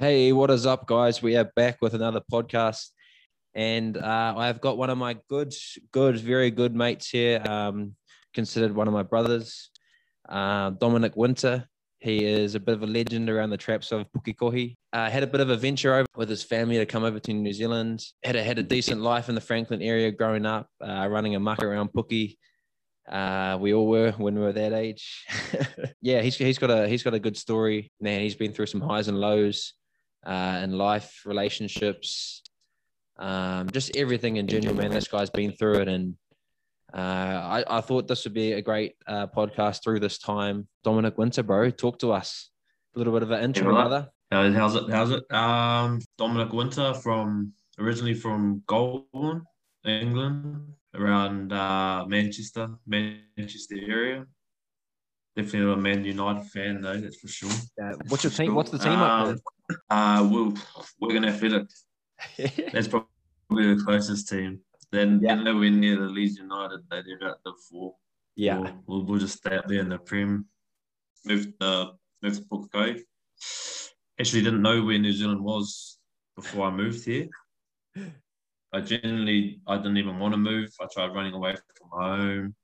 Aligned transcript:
Hey, 0.00 0.32
what 0.32 0.50
is 0.50 0.64
up, 0.64 0.86
guys? 0.86 1.20
We 1.20 1.36
are 1.36 1.52
back 1.56 1.82
with 1.82 1.92
another 1.92 2.22
podcast, 2.32 2.86
and 3.54 3.98
uh, 3.98 4.32
I've 4.34 4.58
got 4.58 4.78
one 4.78 4.88
of 4.88 4.96
my 4.96 5.18
good, 5.28 5.52
good, 5.92 6.18
very 6.18 6.50
good 6.50 6.74
mates 6.74 7.10
here, 7.10 7.42
um, 7.46 7.94
considered 8.32 8.74
one 8.74 8.88
of 8.88 8.94
my 8.94 9.02
brothers, 9.02 9.68
uh, 10.26 10.70
Dominic 10.70 11.16
Winter. 11.16 11.68
He 11.98 12.24
is 12.24 12.54
a 12.54 12.60
bit 12.60 12.76
of 12.76 12.82
a 12.82 12.86
legend 12.86 13.28
around 13.28 13.50
the 13.50 13.58
traps 13.58 13.92
of 13.92 14.06
Pukekohe. 14.12 14.74
Uh, 14.90 15.10
had 15.10 15.22
a 15.22 15.26
bit 15.26 15.42
of 15.42 15.50
a 15.50 15.56
venture 15.58 15.92
over 15.92 16.06
with 16.16 16.30
his 16.30 16.42
family 16.42 16.78
to 16.78 16.86
come 16.86 17.04
over 17.04 17.20
to 17.20 17.34
New 17.34 17.52
Zealand. 17.52 18.02
Had 18.24 18.36
a, 18.36 18.42
had 18.42 18.58
a 18.58 18.62
decent 18.62 19.02
life 19.02 19.28
in 19.28 19.34
the 19.34 19.40
Franklin 19.42 19.82
area 19.82 20.10
growing 20.10 20.46
up, 20.46 20.66
uh, 20.82 21.06
running 21.10 21.34
a 21.34 21.40
muck 21.40 21.62
around 21.62 21.90
Puki. 21.92 22.38
Uh, 23.06 23.58
we 23.60 23.74
all 23.74 23.86
were 23.86 24.12
when 24.12 24.34
we 24.34 24.40
were 24.40 24.52
that 24.54 24.72
age. 24.72 25.26
yeah, 26.00 26.22
he's, 26.22 26.36
he's 26.36 26.58
got 26.58 26.70
a 26.70 26.88
he's 26.88 27.02
got 27.02 27.12
a 27.12 27.18
good 27.18 27.36
story. 27.36 27.92
Man, 28.00 28.22
he's 28.22 28.34
been 28.34 28.52
through 28.54 28.66
some 28.66 28.80
highs 28.80 29.08
and 29.08 29.18
lows 29.18 29.74
uh, 30.24 30.60
in 30.62 30.72
life, 30.72 31.22
relationships, 31.24 32.42
um, 33.18 33.68
just 33.70 33.96
everything 33.96 34.36
in 34.36 34.46
general. 34.46 34.74
Man, 34.74 34.90
this 34.90 35.08
guy's 35.08 35.30
been 35.30 35.52
through 35.52 35.80
it, 35.80 35.88
and 35.88 36.14
uh, 36.92 36.96
I, 36.96 37.64
I 37.68 37.80
thought 37.80 38.08
this 38.08 38.24
would 38.24 38.34
be 38.34 38.52
a 38.52 38.62
great 38.62 38.94
uh, 39.06 39.26
podcast 39.26 39.82
through 39.82 40.00
this 40.00 40.18
time. 40.18 40.68
Dominic 40.84 41.18
Winter, 41.18 41.42
bro, 41.42 41.70
talk 41.70 41.98
to 42.00 42.12
us. 42.12 42.50
A 42.94 42.98
little 42.98 43.12
bit 43.12 43.22
of 43.22 43.30
an 43.30 43.44
intro, 43.44 43.66
Yeah, 43.66 43.80
brother. 43.82 44.08
How's 44.32 44.74
it? 44.76 44.90
How's 44.90 45.10
it? 45.10 45.32
Um, 45.32 46.00
Dominic 46.18 46.52
Winter 46.52 46.94
from 46.94 47.52
originally 47.78 48.14
from 48.14 48.62
Golborne, 48.66 49.42
England, 49.84 50.72
around 50.94 51.52
uh, 51.52 52.04
Manchester, 52.06 52.68
Manchester 52.86 53.76
area. 53.86 54.26
Definitely 55.36 55.68
not 55.68 55.78
a 55.78 55.80
Man 55.80 56.04
United 56.04 56.44
fan 56.46 56.80
though, 56.80 56.96
that's 56.98 57.16
for 57.16 57.28
sure. 57.28 57.50
Uh, 57.82 57.94
what's 58.08 58.24
your 58.24 58.32
team? 58.32 58.54
What's 58.54 58.70
the 58.70 58.78
team 58.78 58.98
up 58.98 59.28
Um, 59.28 59.40
uh, 59.90 60.28
we'll, 60.30 60.54
we're 61.00 61.12
gonna 61.14 61.32
fit 61.32 61.52
it. 61.52 61.72
That's 62.72 62.88
probably 62.88 63.74
the 63.74 63.82
closest 63.84 64.28
team. 64.28 64.60
Then 64.92 65.20
Yeah. 65.22 65.34
they're 65.36 65.44
nowhere 65.44 65.70
near 65.70 65.96
the 65.96 66.06
Leeds 66.08 66.36
United 66.38 66.80
that 66.90 67.04
they're 67.06 67.28
at 67.30 67.36
the 67.44 67.52
four. 67.68 67.94
yeah, 68.36 68.58
We'll, 68.58 68.82
we'll, 68.86 69.04
we'll 69.04 69.18
just 69.20 69.38
stay 69.38 69.56
up 69.56 69.66
there 69.68 69.80
in 69.80 69.88
the 69.88 69.98
Prem. 69.98 70.46
Move 71.24 71.58
to 71.60 71.92
move 72.22 72.36
to 72.36 72.42
Pukekohe. 72.42 73.00
Actually, 74.18 74.42
didn't 74.42 74.62
know 74.62 74.82
where 74.84 74.98
New 74.98 75.12
Zealand 75.12 75.42
was 75.42 75.98
before 76.36 76.66
I 76.66 76.70
moved 76.70 77.04
here. 77.04 77.28
I 78.72 78.80
generally 78.80 79.60
I 79.66 79.76
didn't 79.78 79.96
even 79.96 80.18
want 80.18 80.32
to 80.32 80.38
move. 80.38 80.70
I 80.80 80.86
tried 80.92 81.14
running 81.14 81.34
away 81.34 81.54
from 81.76 81.88
home. 82.00 82.54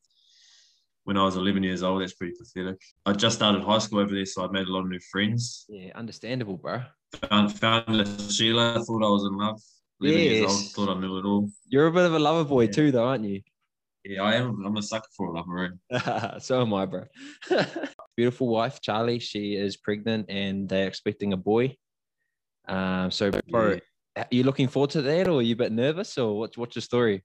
When 1.06 1.16
I 1.16 1.22
was 1.22 1.36
11 1.36 1.62
years 1.62 1.84
old, 1.84 2.02
that's 2.02 2.14
pretty 2.14 2.34
pathetic. 2.36 2.80
I 3.06 3.12
just 3.12 3.36
started 3.36 3.62
high 3.62 3.78
school 3.78 4.00
over 4.00 4.12
there, 4.12 4.26
so 4.26 4.44
I 4.44 4.50
made 4.50 4.66
a 4.66 4.72
lot 4.72 4.80
of 4.80 4.88
new 4.88 4.98
friends. 5.12 5.64
yeah, 5.68 5.92
understandable, 5.94 6.56
bro. 6.56 6.82
Found 7.30 7.56
found 7.56 8.08
Sheila. 8.32 8.82
Thought 8.84 9.04
I 9.04 9.08
was 9.08 9.22
in 9.24 9.38
love. 9.38 9.60
11 10.00 10.20
years 10.20 10.50
old. 10.50 10.70
Thought 10.72 10.96
I 10.96 11.00
knew 11.00 11.18
it 11.18 11.24
all. 11.24 11.48
You're 11.68 11.86
a 11.86 11.92
bit 11.92 12.06
of 12.06 12.14
a 12.14 12.18
lover 12.18 12.42
boy 12.44 12.62
Yeah. 12.64 12.70
too, 12.72 12.90
though, 12.90 13.04
aren't 13.04 13.24
you? 13.24 13.40
Yeah, 14.04 14.22
I 14.24 14.34
am. 14.34 14.64
I'm 14.66 14.76
a 14.76 14.82
sucker 14.82 15.06
for 15.16 15.26
a 15.28 15.32
lover. 15.32 15.46
maroon. 15.48 15.80
so 16.40 16.60
am 16.60 16.74
I, 16.74 16.86
bro. 16.86 17.04
Beautiful 18.16 18.48
wife, 18.48 18.80
Charlie. 18.80 19.20
She 19.20 19.54
is 19.54 19.76
pregnant 19.76 20.26
and 20.28 20.68
they're 20.68 20.88
expecting 20.88 21.32
a 21.34 21.36
boy. 21.36 21.76
Um, 22.66 23.12
so, 23.12 23.30
bro, 23.48 23.78
are 24.16 24.26
you 24.32 24.42
looking 24.42 24.66
forward 24.66 24.90
to 24.90 25.02
that, 25.02 25.28
or 25.28 25.38
are 25.38 25.42
you 25.42 25.54
a 25.54 25.56
bit 25.56 25.70
nervous, 25.70 26.18
or 26.18 26.36
what's 26.36 26.58
what's 26.58 26.74
your 26.74 26.82
story? 26.82 27.22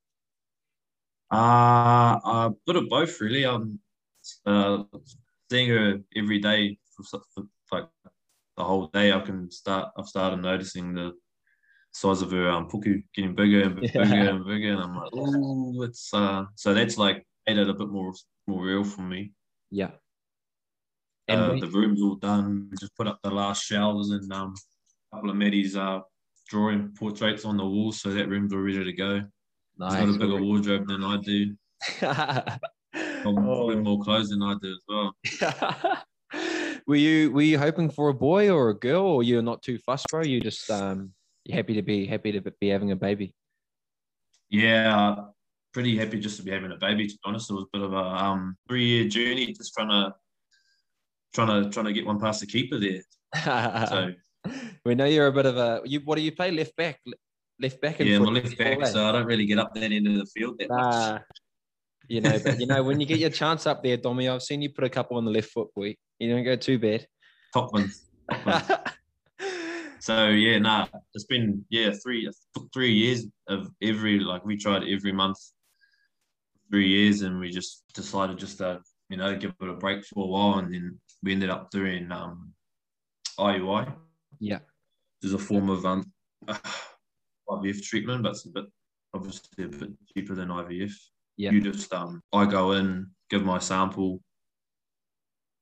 Uh, 1.32 2.20
a 2.26 2.52
bit 2.68 2.76
of 2.76 2.90
both, 2.90 3.20
really. 3.22 3.46
Um, 3.46 3.80
uh, 4.46 4.84
seeing 5.50 5.70
her 5.70 6.00
every 6.16 6.40
day 6.40 6.78
for, 6.94 7.20
for 7.34 7.44
like 7.72 7.86
the 8.58 8.64
whole 8.64 8.88
day, 8.88 9.12
I 9.14 9.20
can 9.22 9.50
start. 9.50 9.92
I've 9.98 10.08
started 10.08 10.42
noticing 10.42 10.94
the 10.94 11.14
size 11.94 12.22
of 12.22 12.32
her 12.32 12.50
um 12.50 12.70
puku 12.70 13.04
getting 13.16 13.36
bigger 13.36 13.64
and 13.64 13.76
bigger 13.76 13.92
Yeah. 14.04 14.30
and 14.36 14.46
bigger, 14.46 14.74
and 14.74 14.82
I'm 14.82 14.96
like, 14.96 15.10
oh, 15.14 15.82
it's 15.84 16.14
uh. 16.14 16.46
So 16.56 16.74
that's 16.74 16.98
like 16.98 17.26
made 17.48 17.58
it 17.58 17.70
a 17.70 17.74
bit 17.74 17.90
more 17.90 18.14
more 18.48 18.64
real 18.66 18.84
for 18.84 19.02
me. 19.02 19.32
Yeah. 19.72 19.92
And 21.28 21.42
Uh, 21.42 21.50
when- 21.50 21.60
the 21.60 21.68
room's 21.68 22.02
all 22.02 22.16
done. 22.16 22.68
We 22.70 22.78
just 22.78 22.96
put 22.96 23.08
up 23.08 23.20
the 23.24 23.32
last 23.32 23.64
shelves 23.64 24.10
and 24.12 24.32
um, 24.34 24.54
a 25.12 25.16
couple 25.16 25.30
of 25.30 25.38
Maddie's 25.38 25.76
uh 25.78 26.02
drawing 26.50 26.90
portraits 27.00 27.46
on 27.46 27.56
the 27.56 27.66
wall, 27.66 27.94
so 27.94 28.10
that 28.12 28.28
room's 28.28 28.52
all 28.54 28.60
ready 28.60 28.84
to 28.84 28.94
go. 28.94 29.22
She's 29.80 29.96
got 29.96 30.10
a 30.10 30.14
bigger 30.14 30.28
nice. 30.40 30.42
wardrobe 30.42 30.88
than 30.88 31.04
I 31.04 31.18
do. 31.18 31.56
Probably 33.24 33.76
Oh. 33.76 33.82
more 33.82 34.02
clothes 34.04 34.30
than 34.30 34.42
I 34.44 34.56
do 34.62 34.72
as 34.72 34.84
well. 34.88 36.04
were 36.88 36.96
you 36.96 37.32
were 37.32 37.42
you 37.42 37.58
hoping 37.58 37.90
for 37.90 38.10
a 38.10 38.14
boy 38.14 38.50
or 38.50 38.70
a 38.70 38.74
girl, 38.78 39.04
or 39.04 39.24
you're 39.24 39.42
not 39.42 39.62
too 39.64 39.78
fussed, 39.80 40.08
bro? 40.10 40.24
You 40.24 40.42
just 40.42 40.70
um 40.70 41.14
you 41.46 41.56
happy 41.56 41.74
to 41.76 41.82
be 41.82 42.06
happy 42.06 42.32
to 42.34 42.42
be 42.60 42.68
having 42.68 42.92
a 42.92 42.96
baby. 42.96 43.34
Yeah, 44.50 45.16
pretty 45.74 45.98
happy 45.98 46.20
just 46.20 46.38
to 46.38 46.44
be 46.44 46.52
having 46.52 46.72
a 46.72 46.78
baby. 46.78 47.08
To 47.08 47.14
be 47.14 47.20
honest, 47.26 47.50
it 47.50 47.54
was 47.54 47.64
a 47.74 47.78
bit 47.78 47.86
of 47.86 47.94
a 47.94 47.98
um 47.98 48.58
three 48.68 48.86
year 48.86 49.08
journey, 49.08 49.54
just 49.54 49.74
trying 49.74 49.90
to 49.90 50.14
trying 51.34 51.64
to 51.64 51.70
trying 51.70 51.86
to 51.86 51.94
get 51.94 52.06
one 52.06 52.20
past 52.20 52.42
the 52.42 52.48
keeper 52.48 52.78
there. 52.80 53.02
So 53.90 54.12
we 54.86 54.96
know 54.96 55.06
you're 55.06 55.28
a 55.28 55.32
bit 55.32 55.46
of 55.46 55.56
a 55.58 55.82
you. 55.86 56.02
What 56.04 56.16
do 56.18 56.22
you 56.22 56.32
play? 56.32 56.52
Left 56.52 56.76
back, 56.76 57.00
left 57.62 57.82
back. 57.82 58.00
and 58.00 58.10
yeah, 58.10 58.20
my 58.20 58.26
footy, 58.26 58.42
left 58.42 58.58
back, 58.58 58.86
so 58.88 59.06
I 59.06 59.12
don't 59.12 59.26
really 59.26 59.46
get 59.46 59.60
up 59.60 59.74
that 59.76 59.92
end 59.92 60.08
of 60.08 60.16
the 60.16 60.26
field 60.26 60.60
that 60.60 60.70
much. 60.70 60.80
Nah. 60.80 61.20
You 62.08 62.22
know, 62.22 62.40
but 62.44 62.60
you 62.60 62.66
know 62.66 62.84
when 62.84 63.00
you 63.00 63.06
get 63.06 63.20
your 63.20 63.30
chance 63.30 63.66
up 63.68 63.84
there, 63.84 63.98
Dommy, 63.98 64.34
I've 64.34 64.44
seen 64.44 64.62
you 64.62 64.70
put 64.70 64.84
a 64.84 64.90
couple 64.90 65.18
on 65.18 65.26
the 65.26 65.32
left 65.32 65.50
foot, 65.52 65.74
boy. 65.74 65.96
You 66.20 66.30
don't 66.30 66.44
go 66.44 66.56
too 66.56 66.78
bad. 66.78 67.08
Top 67.54 67.72
ones. 67.74 68.10
Top 68.30 68.46
ones. 68.46 68.82
So 70.02 70.30
yeah, 70.30 70.58
nah, 70.58 70.88
it's 71.14 71.26
been 71.26 71.64
yeah 71.70 71.92
three 71.92 72.28
three 72.74 72.92
years 72.92 73.28
of 73.48 73.70
every 73.84 74.20
like 74.20 74.44
we 74.44 74.58
tried 74.58 74.82
every 74.88 75.12
month, 75.12 75.38
three 76.72 76.88
years, 76.88 77.22
and 77.22 77.40
we 77.40 77.52
just 77.52 77.84
decided 77.94 78.40
just 78.40 78.58
to 78.58 78.82
you 79.10 79.18
know 79.18 79.38
give 79.38 79.54
it 79.62 79.70
a 79.70 79.74
break 79.74 80.04
for 80.04 80.24
a 80.24 80.28
while, 80.28 80.58
and 80.58 80.74
then 80.74 81.00
we 81.22 81.34
ended 81.34 81.52
up 81.52 81.70
doing 81.70 82.12
um 82.12 82.52
IUI, 83.38 83.94
yeah, 84.40 84.58
which 85.22 85.28
is 85.28 85.34
a 85.36 85.38
form 85.38 85.70
of 85.70 85.86
um 85.86 86.12
IVF 87.62 87.84
treatment, 87.84 88.24
but 88.24 88.32
it's 88.32 88.46
a 88.46 88.50
bit 88.50 88.66
obviously 89.14 89.66
a 89.66 89.68
bit 89.68 89.90
cheaper 90.14 90.36
than 90.36 90.50
IVF. 90.50 90.94
Yeah. 91.38 91.52
You 91.52 91.62
just 91.62 91.94
um 91.94 92.22
I 92.34 92.46
go 92.46 92.74
in, 92.74 93.08
give 93.30 93.44
my 93.44 93.60
sample, 93.60 94.22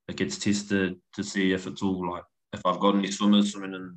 it 0.09 0.15
gets 0.15 0.37
tested 0.37 0.99
to 1.13 1.23
see 1.23 1.53
if 1.53 1.67
it's 1.67 1.81
all 1.81 2.11
like 2.11 2.23
if 2.53 2.61
I've 2.65 2.79
got 2.79 2.95
any 2.95 3.11
swimmers 3.11 3.51
swimming 3.51 3.75
in 3.75 3.95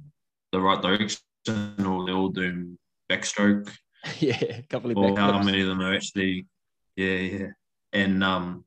the 0.52 0.60
right 0.60 0.80
direction 0.80 1.18
or 1.48 2.04
they're 2.04 2.14
all 2.14 2.28
doing 2.28 2.78
backstroke 3.10 3.70
yeah. 4.18 4.36
A 4.42 4.62
couple 4.68 4.90
of 4.90 4.96
or 4.96 5.16
how 5.16 5.42
many 5.42 5.62
of 5.62 5.68
them 5.68 5.80
are 5.80 5.94
actually 5.94 6.46
yeah 6.96 7.16
yeah 7.16 7.46
and 7.92 8.22
um 8.22 8.64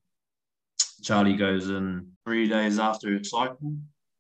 Charlie 1.03 1.35
goes 1.35 1.69
in 1.69 2.07
three 2.25 2.47
days 2.47 2.79
after 2.79 3.11
her 3.11 3.23
cycle 3.23 3.75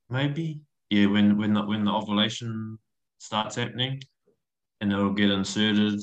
maybe 0.09 0.61
yeah 0.89 1.07
when 1.07 1.37
when 1.37 1.53
the, 1.53 1.63
when 1.63 1.83
the 1.83 1.91
ovulation 1.91 2.77
starts 3.19 3.55
happening 3.55 4.01
and 4.81 4.91
it'll 4.91 5.13
get 5.13 5.31
inserted 5.31 5.99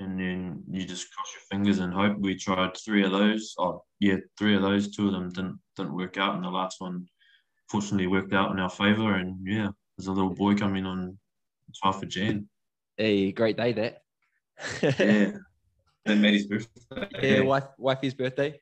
and 0.00 0.18
then 0.18 0.62
you 0.70 0.84
just 0.84 1.12
cross 1.12 1.32
your 1.34 1.42
fingers 1.50 1.78
and 1.78 1.92
hope. 1.92 2.18
We 2.18 2.36
tried 2.36 2.76
three 2.76 3.04
of 3.04 3.12
those. 3.12 3.54
Oh 3.58 3.84
yeah 4.00 4.16
three 4.38 4.56
of 4.56 4.62
those. 4.62 4.94
Two 4.94 5.06
of 5.06 5.12
them 5.12 5.30
didn't 5.30 5.58
didn't 5.76 5.94
work 5.94 6.16
out 6.18 6.34
and 6.34 6.44
the 6.44 6.50
last 6.50 6.80
one 6.80 7.06
fortunately 7.68 8.06
worked 8.06 8.32
out 8.32 8.50
in 8.50 8.58
our 8.58 8.70
favor. 8.70 9.14
And 9.14 9.38
yeah 9.46 9.68
there's 9.96 10.08
a 10.08 10.12
little 10.12 10.34
boy 10.34 10.54
coming 10.54 10.86
on 10.86 11.18
12th 11.84 12.02
of 12.02 12.08
Jan. 12.08 12.48
Hey, 12.96 13.32
great 13.32 13.56
day 13.56 13.72
that. 13.72 14.02
yeah. 14.82 15.32
Then 16.04 16.20
Maddie's 16.20 16.46
birthday. 16.46 17.38
Yeah, 17.38 17.40
wife, 17.40 17.64
wifey's 17.78 18.14
birthday. 18.14 18.58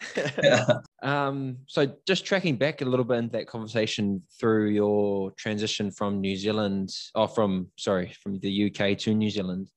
um, 1.02 1.58
so 1.66 1.92
just 2.06 2.24
tracking 2.24 2.56
back 2.56 2.80
a 2.80 2.84
little 2.84 3.04
bit 3.04 3.18
into 3.18 3.32
that 3.32 3.46
conversation 3.46 4.22
through 4.38 4.68
your 4.68 5.30
transition 5.32 5.90
from 5.90 6.20
New 6.20 6.36
Zealand, 6.36 6.90
or 7.14 7.28
from 7.28 7.68
sorry, 7.76 8.12
from 8.22 8.38
the 8.40 8.70
UK 8.70 8.96
to 8.98 9.14
New 9.14 9.30
Zealand. 9.30 9.68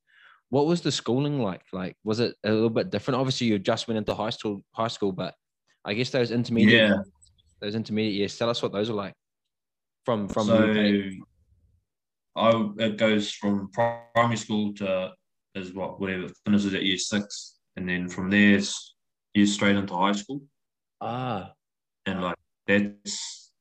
What 0.49 0.67
was 0.67 0.81
the 0.81 0.91
schooling 0.91 1.41
like? 1.41 1.63
Like, 1.71 1.97
was 2.03 2.19
it 2.19 2.35
a 2.43 2.51
little 2.51 2.69
bit 2.69 2.91
different? 2.91 3.19
Obviously, 3.19 3.47
you 3.47 3.59
just 3.59 3.87
went 3.87 3.97
into 3.97 4.13
high 4.13 4.29
school, 4.29 4.63
high 4.71 4.87
school, 4.87 5.11
but 5.11 5.33
I 5.83 5.93
guess 5.93 6.11
those 6.11 6.31
intermediate, 6.31 6.89
yeah 6.89 6.97
those 7.63 7.75
intermediate 7.75 8.13
years. 8.15 8.37
Tell 8.37 8.49
us 8.49 8.61
what 8.61 8.73
those 8.73 8.89
are 8.89 8.93
like. 8.93 9.13
From 10.05 10.27
from 10.27 10.47
so 10.47 10.57
UK. 10.57 11.13
I 12.35 12.69
it 12.79 12.97
goes 12.97 13.31
from 13.31 13.69
primary 13.71 14.37
school 14.37 14.73
to 14.75 15.11
is 15.55 15.73
what 15.73 15.99
whatever 15.99 16.27
finishes 16.45 16.73
at 16.73 16.83
year 16.83 16.97
six, 16.97 17.59
and 17.77 17.87
then 17.87 18.09
from 18.09 18.29
there 18.29 18.55
it's 18.55 18.92
year 19.33 19.45
straight 19.45 19.75
into 19.75 19.95
high 19.95 20.11
school, 20.13 20.41
Ah, 21.01 21.51
and 22.05 22.21
like 22.21 22.37
that's 22.67 23.51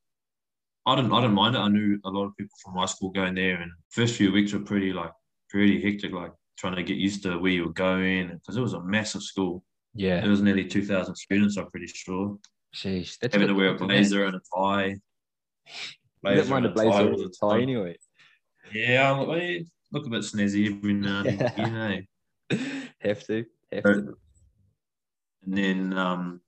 I 0.85 0.95
didn't 0.95 1.11
I 1.13 1.21
didn't 1.21 1.35
mind 1.35 1.55
it. 1.55 1.59
I 1.59 1.67
knew 1.69 1.99
a 2.05 2.09
lot 2.09 2.25
of 2.25 2.37
people 2.37 2.55
from 2.63 2.75
high 2.75 2.85
school 2.85 3.09
going 3.11 3.35
there, 3.35 3.61
and 3.61 3.71
first 3.89 4.15
few 4.15 4.31
weeks 4.31 4.53
were 4.53 4.59
pretty 4.59 4.93
like 4.93 5.11
pretty 5.49 5.81
hectic, 5.81 6.11
like 6.13 6.31
trying 6.57 6.75
to 6.75 6.83
get 6.83 6.97
used 6.97 7.23
to 7.23 7.37
where 7.37 7.51
you 7.51 7.65
were 7.65 7.73
going 7.73 8.27
because 8.29 8.57
it 8.57 8.61
was 8.61 8.73
a 8.73 8.83
massive 8.83 9.23
school. 9.23 9.63
yeah. 9.95 10.21
There 10.21 10.29
was 10.29 10.41
nearly 10.41 10.65
two 10.65 10.85
thousand 10.85 11.15
students. 11.15 11.57
I'm 11.57 11.69
pretty 11.71 11.87
sure 11.87 12.37
Sheesh, 12.75 13.17
that's 13.19 13.33
having 13.33 13.47
to 13.49 13.53
wear 13.53 13.69
a 13.69 13.77
blazer 13.77 14.25
and 14.25 14.35
a 14.35 14.41
tie. 14.55 14.95
You 16.25 16.35
don't 16.35 16.49
mind 16.49 16.65
a 16.65 16.69
and 16.69 16.77
a 16.79 16.83
tie 16.83 16.89
blazer 16.89 17.11
all 17.11 17.17
the 17.17 17.25
a 17.25 17.29
tie 17.29 17.53
time. 17.55 17.61
anyway. 17.61 17.97
Yeah, 18.73 19.11
I'm, 19.11 19.29
I 19.29 19.65
look 19.91 20.07
a 20.07 20.09
bit 20.09 20.21
snazzy 20.21 20.75
every 20.75 20.93
now 20.93 21.19
and 21.19 21.27
again, 21.41 21.53
you 21.57 21.69
know. 22.57 22.57
have 23.01 23.23
to, 23.27 23.45
have 23.71 23.83
But- 23.83 23.93
to. 23.93 24.17
And 25.45 25.57
then, 25.57 25.97
um, 25.97 26.41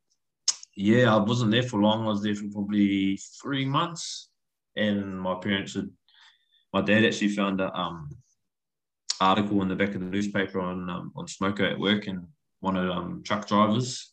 yeah, 0.76 1.14
I 1.14 1.18
wasn't 1.18 1.52
there 1.52 1.64
for 1.64 1.82
long. 1.82 2.04
I 2.04 2.10
was 2.10 2.24
there 2.24 2.36
for 2.36 2.48
probably 2.52 3.18
three 3.42 3.66
months. 3.66 4.30
And 4.76 5.20
my 5.20 5.36
parents 5.36 5.76
had, 5.76 5.90
my 6.74 6.82
dad 6.82 7.06
actually 7.06 7.30
found 7.30 7.62
a 7.62 7.74
um, 7.74 8.10
article 9.22 9.62
in 9.62 9.70
the 9.70 9.76
back 9.76 9.96
of 9.96 10.02
the 10.02 10.08
newspaper 10.08 10.60
on 10.60 10.90
um, 10.90 11.12
on 11.16 11.28
smoker 11.28 11.66
at 11.66 11.80
work 11.80 12.08
and 12.08 12.28
one 12.60 12.76
of 12.76 12.90
um, 12.90 13.24
truck 13.24 13.48
drivers 13.48 14.12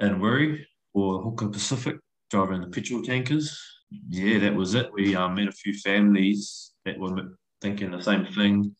in 0.00 0.18
Wiri 0.18 0.64
or 0.94 1.22
Hooker 1.22 1.48
Pacific 1.48 1.96
driving 2.30 2.60
the 2.60 2.66
petrol 2.68 3.02
tankers. 3.02 3.60
Yeah, 4.08 4.38
that 4.38 4.54
was 4.54 4.74
it. 4.74 4.92
We 4.92 5.14
uh, 5.14 5.28
met 5.28 5.48
a 5.48 5.52
few 5.52 5.74
families 5.74 6.72
that 6.84 6.98
were 6.98 7.36
thinking 7.60 7.90
the 7.90 8.02
same 8.02 8.26
thing. 8.26 8.74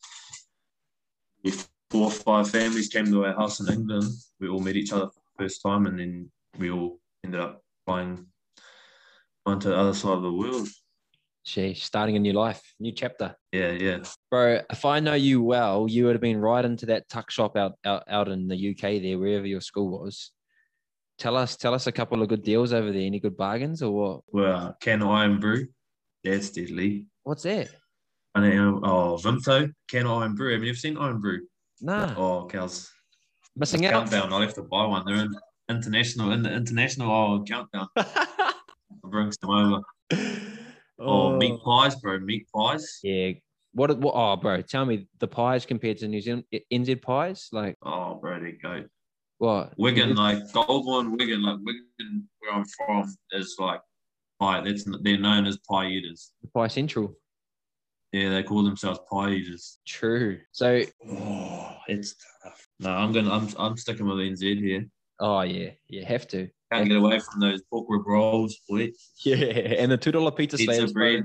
Four 1.90 2.04
or 2.04 2.10
five 2.10 2.48
families 2.48 2.88
came 2.88 3.06
to 3.06 3.24
our 3.24 3.34
house 3.34 3.58
in 3.60 3.72
England, 3.72 4.12
we 4.38 4.48
all 4.48 4.60
met 4.60 4.76
each 4.76 4.92
other 4.92 5.06
for 5.06 5.14
the 5.14 5.44
first 5.44 5.60
time, 5.60 5.86
and 5.86 5.98
then 5.98 6.30
we 6.56 6.70
all 6.70 7.00
ended 7.24 7.40
up 7.40 7.62
flying 7.84 8.26
onto 9.44 9.70
the 9.70 9.76
other 9.76 9.94
side 9.94 10.12
of 10.12 10.22
the 10.22 10.32
world. 10.32 10.68
Sheesh, 11.44 11.78
starting 11.78 12.16
a 12.16 12.20
new 12.20 12.32
life, 12.32 12.62
new 12.78 12.92
chapter. 12.92 13.34
Yeah, 13.50 13.72
yeah. 13.72 13.98
Bro, 14.30 14.60
if 14.70 14.84
I 14.84 15.00
know 15.00 15.14
you 15.14 15.42
well, 15.42 15.86
you 15.88 16.04
would 16.04 16.14
have 16.14 16.20
been 16.20 16.40
right 16.40 16.64
into 16.64 16.86
that 16.86 17.08
tuck 17.08 17.30
shop 17.30 17.56
out, 17.56 17.72
out 17.84 18.04
out 18.08 18.28
in 18.28 18.46
the 18.46 18.70
UK 18.70 19.02
there, 19.02 19.18
wherever 19.18 19.46
your 19.46 19.60
school 19.60 20.00
was. 20.00 20.30
Tell 21.18 21.36
us, 21.36 21.56
tell 21.56 21.74
us 21.74 21.86
a 21.86 21.92
couple 21.92 22.22
of 22.22 22.28
good 22.28 22.42
deals 22.42 22.72
over 22.72 22.92
there. 22.92 23.02
Any 23.02 23.18
good 23.18 23.36
bargains 23.36 23.82
or 23.82 23.90
what? 23.90 24.20
Well, 24.28 24.76
Can 24.80 25.02
Irn-Bru, 25.02 25.66
that's 26.22 26.50
deadly. 26.50 27.06
What's 27.24 27.42
that? 27.42 27.68
And 28.34 28.44
then, 28.44 28.58
oh, 28.84 29.18
Vimto, 29.20 29.72
Can 29.88 30.06
Irn-Bru. 30.06 30.52
Have 30.52 30.62
you 30.62 30.70
ever 30.70 30.78
seen 30.78 30.96
Irn-Bru? 30.96 31.40
Nah, 31.82 32.14
Oh, 32.16 32.46
cows. 32.46 32.90
missing 33.56 33.84
out. 33.86 33.92
Countdown. 33.92 34.32
I'll 34.32 34.40
have 34.40 34.54
to 34.54 34.62
buy 34.62 34.84
one. 34.86 35.04
They're 35.06 35.16
in 35.24 35.34
international, 35.68 36.32
in 36.32 36.42
the 36.42 36.52
international 36.52 37.10
oh, 37.10 37.44
countdown. 37.44 37.88
I'll 37.96 38.54
bring 39.10 39.32
some 39.32 39.50
over. 39.50 39.82
Oh, 40.98 41.32
oh, 41.32 41.36
meat 41.36 41.58
pies, 41.64 41.96
bro. 41.96 42.18
Meat 42.18 42.46
pies. 42.54 42.98
Yeah. 43.02 43.32
What, 43.72 43.96
what? 43.98 44.14
Oh, 44.14 44.36
bro, 44.36 44.60
tell 44.62 44.84
me 44.84 45.06
the 45.20 45.28
pies 45.28 45.64
compared 45.64 45.98
to 45.98 46.08
New 46.08 46.20
Zealand 46.20 46.44
NZ 46.72 47.00
pies, 47.02 47.48
like 47.52 47.76
Oh, 47.82 48.16
bro, 48.16 48.40
they 48.40 48.52
go. 48.52 48.84
what? 49.38 49.72
Wigan, 49.78 50.16
like 50.16 50.38
Golborne, 50.52 51.16
Wigan, 51.16 51.42
like 51.42 51.58
Wigan, 51.62 52.28
where 52.40 52.52
I'm 52.52 52.64
from, 52.64 53.14
is 53.32 53.54
like 53.60 53.80
pie. 54.40 54.60
That's 54.62 54.84
they're 55.02 55.18
known 55.18 55.46
as 55.46 55.56
pie 55.70 55.86
eaters. 55.86 56.32
Pie 56.52 56.66
Central. 56.66 57.14
Yeah, 58.12 58.30
they 58.30 58.42
call 58.42 58.64
themselves 58.64 58.98
pie 59.08 59.30
eaters. 59.30 59.78
True. 59.86 60.40
So, 60.50 60.82
Oh, 61.08 61.49
it's 61.90 62.14
tough. 62.42 62.66
No, 62.78 62.90
I'm 62.90 63.12
gonna. 63.12 63.30
I'm. 63.32 63.48
I'm 63.58 63.76
sticking 63.76 64.06
with 64.06 64.18
NZ 64.18 64.58
here. 64.58 64.86
oh 65.20 65.42
yeah, 65.42 65.70
you 65.88 66.04
have 66.04 66.26
to. 66.28 66.48
Can't 66.72 66.88
get 66.88 66.96
away 66.98 67.18
from 67.18 67.40
those 67.40 67.62
pork 67.70 67.86
rib 67.88 68.06
rolls, 68.06 68.56
boy. 68.68 68.90
Yeah, 69.24 69.36
and 69.36 69.90
the 69.90 69.96
two 69.96 70.12
dollar 70.12 70.30
pizza, 70.30 70.56
Pizza 70.56 70.74
slabs, 70.74 70.92
bread, 70.92 71.24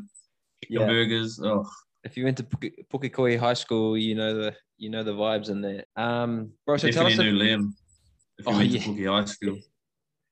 Yeah. 0.70 0.88
burgers. 0.88 1.40
Oh, 1.44 1.66
If 2.04 2.18
you 2.18 2.24
went 2.26 2.38
to 2.38 2.44
Puke- 2.44 2.86
Pukekohe 2.92 3.38
High 3.40 3.54
School, 3.54 3.98
you 3.98 4.16
know 4.16 4.34
the 4.34 4.56
you 4.78 4.90
know 4.90 5.04
the 5.04 5.14
vibes 5.14 5.50
in 5.50 5.62
there. 5.62 5.86
Um, 5.96 6.52
bro, 6.66 6.78
so 6.78 6.90
tell 6.92 7.08
definitely 7.08 7.30
us. 7.54 7.58
knew 7.58 7.58
Liam. 7.58 7.70
If 8.38 8.46
you 8.48 8.52
Oh, 8.54 8.58
went 8.58 8.70
yeah. 8.72 8.82
to 8.82 8.90
Pookie 8.90 9.10
High 9.10 9.26
School, 9.26 9.58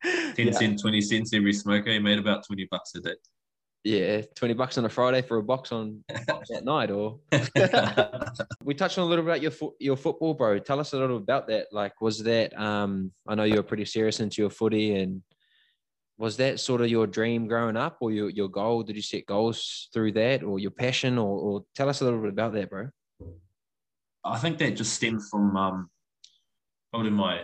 10 0.36 0.48
yeah, 0.48 0.52
cent, 0.52 0.82
20 0.82 1.02
cents 1.02 1.34
every 1.34 1.54
smoker. 1.54 1.92
He 1.92 2.00
made 2.00 2.18
about 2.20 2.46
20 2.46 2.68
bucks 2.70 2.94
a 2.96 3.00
day. 3.02 3.16
Yeah, 3.84 4.22
twenty 4.36 4.54
bucks 4.54 4.78
on 4.78 4.86
a 4.86 4.90
Friday 4.90 5.22
for 5.22 5.38
a 5.38 5.44
box 5.44 5.72
on 5.72 6.04
that 6.08 6.64
night, 6.64 6.90
or 6.90 7.20
we 8.64 8.74
touched 8.74 8.98
on 8.98 9.06
a 9.06 9.08
little 9.08 9.24
bit 9.24 9.30
about 9.30 9.42
your 9.42 9.52
fo- 9.52 9.76
your 9.80 9.98
football, 9.98 10.34
bro. 10.34 10.60
Tell 10.60 10.80
us 10.80 10.94
a 10.94 10.98
little 10.98 11.18
about 11.18 11.48
that. 11.48 11.68
Like, 11.72 12.00
was 12.02 12.24
that 12.24 12.58
um? 12.60 13.12
I 13.28 13.36
know 13.36 13.44
you 13.44 13.58
were 13.58 13.64
pretty 13.64 13.86
serious 13.86 14.22
into 14.22 14.42
your 14.42 14.50
footy, 14.50 14.96
and 14.96 15.22
was 16.18 16.38
that 16.38 16.62
sort 16.62 16.80
of 16.80 16.90
your 16.90 17.08
dream 17.08 17.48
growing 17.48 17.76
up, 17.76 17.98
or 18.00 18.12
your 18.12 18.30
your 18.30 18.48
goal? 18.48 18.84
Did 18.84 18.96
you 18.96 19.02
set 19.02 19.26
goals 19.26 19.90
through 19.94 20.14
that, 20.14 20.44
or 20.44 20.60
your 20.60 20.72
passion, 20.72 21.18
or, 21.18 21.38
or 21.38 21.66
tell 21.76 21.90
us 21.90 22.00
a 22.00 22.06
little 22.06 22.22
bit 22.22 22.30
about 22.30 22.54
that, 22.54 22.70
bro? 22.70 22.88
I 24.24 24.38
think 24.40 24.58
that 24.60 24.78
just 24.78 24.94
stemmed 24.94 25.28
from 25.30 25.58
um, 25.58 25.90
probably 26.92 27.12
my, 27.12 27.42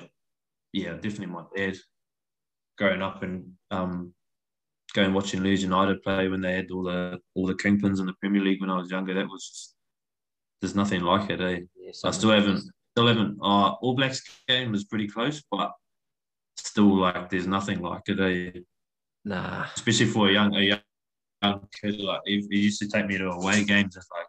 yeah, 0.71 0.93
definitely 0.93 1.25
my 1.27 1.43
dad 1.53 1.75
growing 2.77 3.01
up 3.01 3.21
and 3.23 3.51
um, 3.71 4.13
going 4.99 5.13
watching 5.13 5.43
Leeds 5.43 5.63
United 5.63 6.01
play 6.03 6.27
when 6.27 6.41
they 6.41 6.53
had 6.53 6.71
all 6.71 6.83
the 6.83 7.19
all 7.35 7.45
the 7.47 7.53
kingpins 7.55 7.99
in 7.99 8.05
the 8.05 8.13
Premier 8.21 8.41
League 8.41 8.61
when 8.61 8.69
I 8.69 8.77
was 8.77 8.91
younger. 8.91 9.13
That 9.13 9.27
was 9.27 9.47
just, 9.49 9.75
there's 10.61 10.75
nothing 10.75 11.01
like 11.01 11.29
it, 11.29 11.41
eh? 11.41 11.59
Yeah, 11.77 11.91
I 12.05 12.11
still 12.11 12.31
haven't, 12.31 12.63
still 12.93 13.07
haven't. 13.07 13.37
Uh, 13.41 13.71
All 13.81 13.95
Blacks 13.95 14.21
game 14.47 14.71
was 14.71 14.83
pretty 14.83 15.07
close, 15.07 15.41
but 15.49 15.71
still, 16.57 16.97
like, 16.97 17.29
there's 17.29 17.47
nothing 17.47 17.81
like 17.81 18.01
it, 18.07 18.19
eh? 18.19 18.59
Nah. 19.25 19.65
Especially 19.75 20.07
for 20.07 20.27
a 20.29 20.33
young, 20.33 20.53
a 20.55 20.59
young, 20.61 20.79
young 21.41 21.67
kid. 21.81 21.99
Like, 22.01 22.21
he, 22.25 22.45
he 22.51 22.59
used 22.59 22.81
to 22.81 22.87
take 22.89 23.07
me 23.07 23.17
to 23.17 23.29
away 23.29 23.63
games 23.63 23.95
and 23.95 24.05
like. 24.15 24.27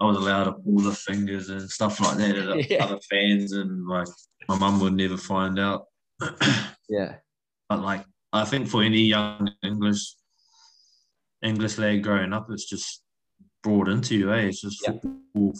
I 0.00 0.06
was 0.06 0.16
allowed 0.16 0.44
to 0.44 0.52
pull 0.52 0.80
the 0.80 0.92
fingers 0.92 1.48
and 1.48 1.70
stuff 1.70 2.00
like 2.00 2.16
that 2.16 2.36
at 2.36 2.70
Yeah. 2.70 2.84
other 2.86 2.98
fans, 3.08 3.52
and 3.52 3.86
like 3.86 4.08
my 4.48 4.58
mum 4.58 4.80
would 4.80 4.94
never 4.94 5.16
find 5.16 5.60
out. 5.60 5.84
Yeah. 6.88 7.16
but 7.68 7.80
like, 7.82 8.04
I 8.32 8.44
think 8.44 8.68
for 8.68 8.82
any 8.82 9.00
young 9.02 9.50
English 9.62 10.14
English 11.42 11.78
lad 11.78 12.02
growing 12.02 12.32
up, 12.32 12.46
it's 12.50 12.68
just 12.68 13.02
brought 13.62 13.88
into 13.88 14.16
you, 14.16 14.32
eh? 14.32 14.42
It's 14.46 14.60
just 14.60 14.80
Yeah. 14.82 14.92
football, 14.92 15.54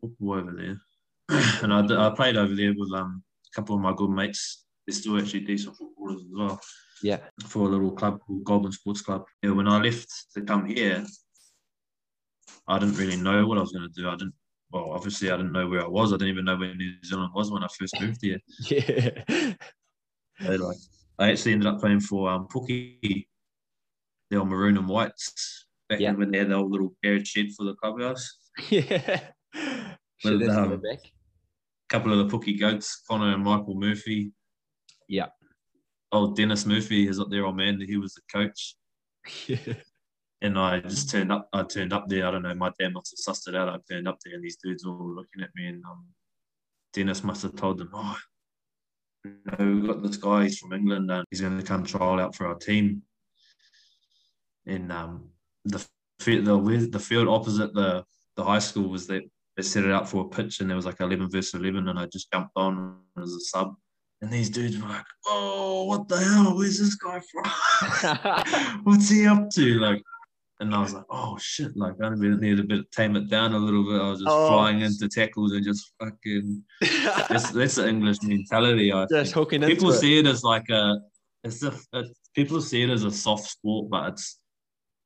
football 0.00 0.34
over 0.34 0.52
there. 0.52 0.80
and 1.62 1.72
I, 1.72 2.06
I 2.06 2.10
played 2.10 2.36
over 2.36 2.54
there 2.54 2.74
with 2.76 2.92
um, 2.92 3.22
a 3.50 3.54
couple 3.56 3.74
of 3.76 3.80
my 3.80 3.94
good 3.94 4.10
mates. 4.10 4.64
They're 4.86 4.94
still 4.94 5.18
actually 5.18 5.40
decent 5.40 5.76
footballers 5.76 6.20
as 6.22 6.28
well 6.32 6.60
Yeah. 7.02 7.20
for 7.46 7.60
a 7.66 7.70
little 7.70 7.92
club 7.92 8.20
called 8.20 8.44
Golborne 8.44 8.72
Sports 8.74 9.00
Club. 9.00 9.24
Yeah, 9.42 9.52
when 9.52 9.68
I 9.68 9.80
left 9.80 10.08
to 10.34 10.42
come 10.42 10.66
here, 10.66 11.04
I 12.68 12.78
didn't 12.78 12.96
really 12.96 13.16
know 13.16 13.46
what 13.46 13.56
I 13.58 13.62
was 13.62 13.72
going 13.72 13.88
to 13.90 14.00
do. 14.02 14.08
I 14.08 14.16
didn't. 14.16 14.34
Well, 14.72 14.92
obviously, 14.92 15.30
I 15.30 15.36
didn't 15.36 15.52
know 15.52 15.66
where 15.68 15.82
I 15.84 15.88
was. 15.88 16.12
I 16.12 16.16
didn't 16.16 16.28
even 16.28 16.44
know 16.44 16.56
where 16.56 16.74
New 16.74 16.92
Zealand 17.04 17.32
was 17.34 17.50
when 17.50 17.64
I 17.64 17.68
first 17.68 17.94
moved 18.00 18.20
here. 18.22 18.38
Yeah. 18.70 19.54
Like, 20.48 20.76
I 21.20 21.30
actually 21.30 21.52
ended 21.52 21.66
up 21.68 21.80
playing 21.80 22.00
for 22.00 22.30
um, 22.30 22.48
Pookie, 22.48 23.26
the 24.30 24.36
old 24.36 24.48
maroon 24.48 24.78
and 24.78 24.88
whites 24.88 25.66
back 25.88 26.00
Yeah. 26.00 26.12
when 26.12 26.30
they 26.30 26.38
had 26.38 26.48
the 26.48 26.54
old 26.54 26.72
little 26.72 26.94
carriage 27.04 27.28
shed 27.28 27.52
for 27.56 27.64
the 27.64 27.74
clubhouse. 27.74 28.38
yeah. 28.70 29.20
That's 30.24 30.48
um. 30.56 30.82
A 30.84 30.98
couple 31.88 32.12
of 32.18 32.18
the 32.30 32.38
Pookie 32.38 32.58
goats, 32.58 33.02
Connor 33.08 33.34
and 33.34 33.44
Michael 33.44 33.74
Murphy. 33.74 34.32
Yeah. 35.08 35.26
Old 36.12 36.36
Dennis 36.36 36.64
Murphy 36.66 37.06
is 37.06 37.20
up 37.20 37.30
there, 37.30 37.44
old 37.44 37.56
man. 37.56 37.80
He 37.80 37.96
was 37.96 38.14
the 38.14 38.22
coach. 38.32 38.76
Yeah. 39.46 39.58
And 40.42 40.58
I 40.58 40.80
just 40.80 41.10
turned 41.10 41.30
up. 41.30 41.50
I 41.52 41.62
turned 41.64 41.92
up 41.92 42.08
there. 42.08 42.26
I 42.26 42.30
don't 42.30 42.40
know. 42.40 42.54
My 42.54 42.72
dad 42.78 42.94
must 42.94 43.14
have 43.26 43.34
sussed 43.36 43.46
it 43.46 43.54
out. 43.54 43.68
I 43.68 43.76
turned 43.86 44.08
up 44.08 44.16
there, 44.24 44.34
and 44.34 44.42
these 44.42 44.56
dudes 44.56 44.86
were 44.86 44.92
all 44.92 45.14
looking 45.14 45.42
at 45.42 45.50
me. 45.54 45.66
And 45.66 45.84
um, 45.84 46.06
Dennis 46.94 47.22
must 47.22 47.42
have 47.42 47.56
told 47.56 47.76
them, 47.76 47.90
"Oh, 47.92 48.16
you 49.24 49.36
know, 49.46 49.72
we've 49.72 49.86
got 49.86 50.02
this 50.02 50.16
guy. 50.16 50.44
He's 50.44 50.58
from 50.58 50.72
England, 50.72 51.10
and 51.10 51.24
he's 51.30 51.40
going 51.40 51.58
to 51.58 51.64
come 51.64 51.84
trial 51.84 52.20
out 52.20 52.34
for 52.34 52.46
our 52.46 52.54
team." 52.54 53.02
And 54.66 54.92
um, 54.92 55.30
the 55.64 55.86
the 56.18 56.88
the 56.90 57.00
field 57.00 57.28
opposite 57.28 57.74
the 57.74 58.04
the 58.36 58.44
high 58.44 58.58
school 58.58 58.88
was 58.88 59.06
that 59.08 59.22
they 59.56 59.62
set 59.62 59.84
it 59.84 59.92
out 59.92 60.08
for 60.08 60.24
a 60.24 60.28
pitch, 60.28 60.60
and 60.60 60.68
there 60.68 60.76
was 60.76 60.86
like 60.86 61.00
eleven 61.00 61.30
versus 61.30 61.54
eleven, 61.54 61.88
and 61.88 61.98
I 61.98 62.06
just 62.06 62.32
jumped 62.32 62.52
on 62.56 62.98
as 63.20 63.32
a 63.32 63.40
sub. 63.40 63.74
And 64.22 64.30
these 64.30 64.50
dudes 64.50 64.80
were 64.80 64.88
like, 64.88 65.06
"Oh, 65.26 65.84
what 65.84 66.08
the 66.08 66.18
hell? 66.18 66.56
Where's 66.56 66.78
this 66.78 66.94
guy 66.94 67.20
from? 67.20 68.80
What's 68.84 69.08
he 69.08 69.26
up 69.26 69.50
to?" 69.50 69.78
Like, 69.78 70.02
and 70.60 70.74
I 70.74 70.80
was 70.80 70.92
like, 70.94 71.04
"Oh 71.10 71.36
shit!" 71.38 71.76
Like, 71.76 71.94
I 72.02 72.10
needed 72.14 72.60
a 72.60 72.64
bit 72.64 72.78
of 72.80 72.90
tame 72.90 73.16
it 73.16 73.28
down 73.30 73.54
a 73.54 73.58
little 73.58 73.82
bit. 73.84 74.00
I 74.00 74.10
was 74.10 74.20
just 74.20 74.30
Oh. 74.30 74.48
flying 74.48 74.80
into 74.82 75.08
tackles 75.08 75.52
and 75.52 75.64
just 75.64 75.92
fucking. 75.98 76.62
That's 77.28 77.50
that's 77.50 77.74
the 77.76 77.88
English 77.88 78.22
mentality. 78.22 78.92
I 78.92 79.06
Just 79.06 79.32
think. 79.32 79.34
hooking 79.34 79.62
people 79.62 79.90
it. 79.90 79.98
see 79.98 80.18
it 80.18 80.26
as 80.26 80.42
like 80.44 80.68
a. 80.70 80.98
It's 81.44 81.62
a. 81.62 81.72
It's, 81.94 82.10
people 82.34 82.60
see 82.60 82.82
it 82.82 82.90
as 82.90 83.04
a 83.04 83.10
soft 83.10 83.48
sport, 83.50 83.90
but 83.90 84.12
it's. 84.12 84.38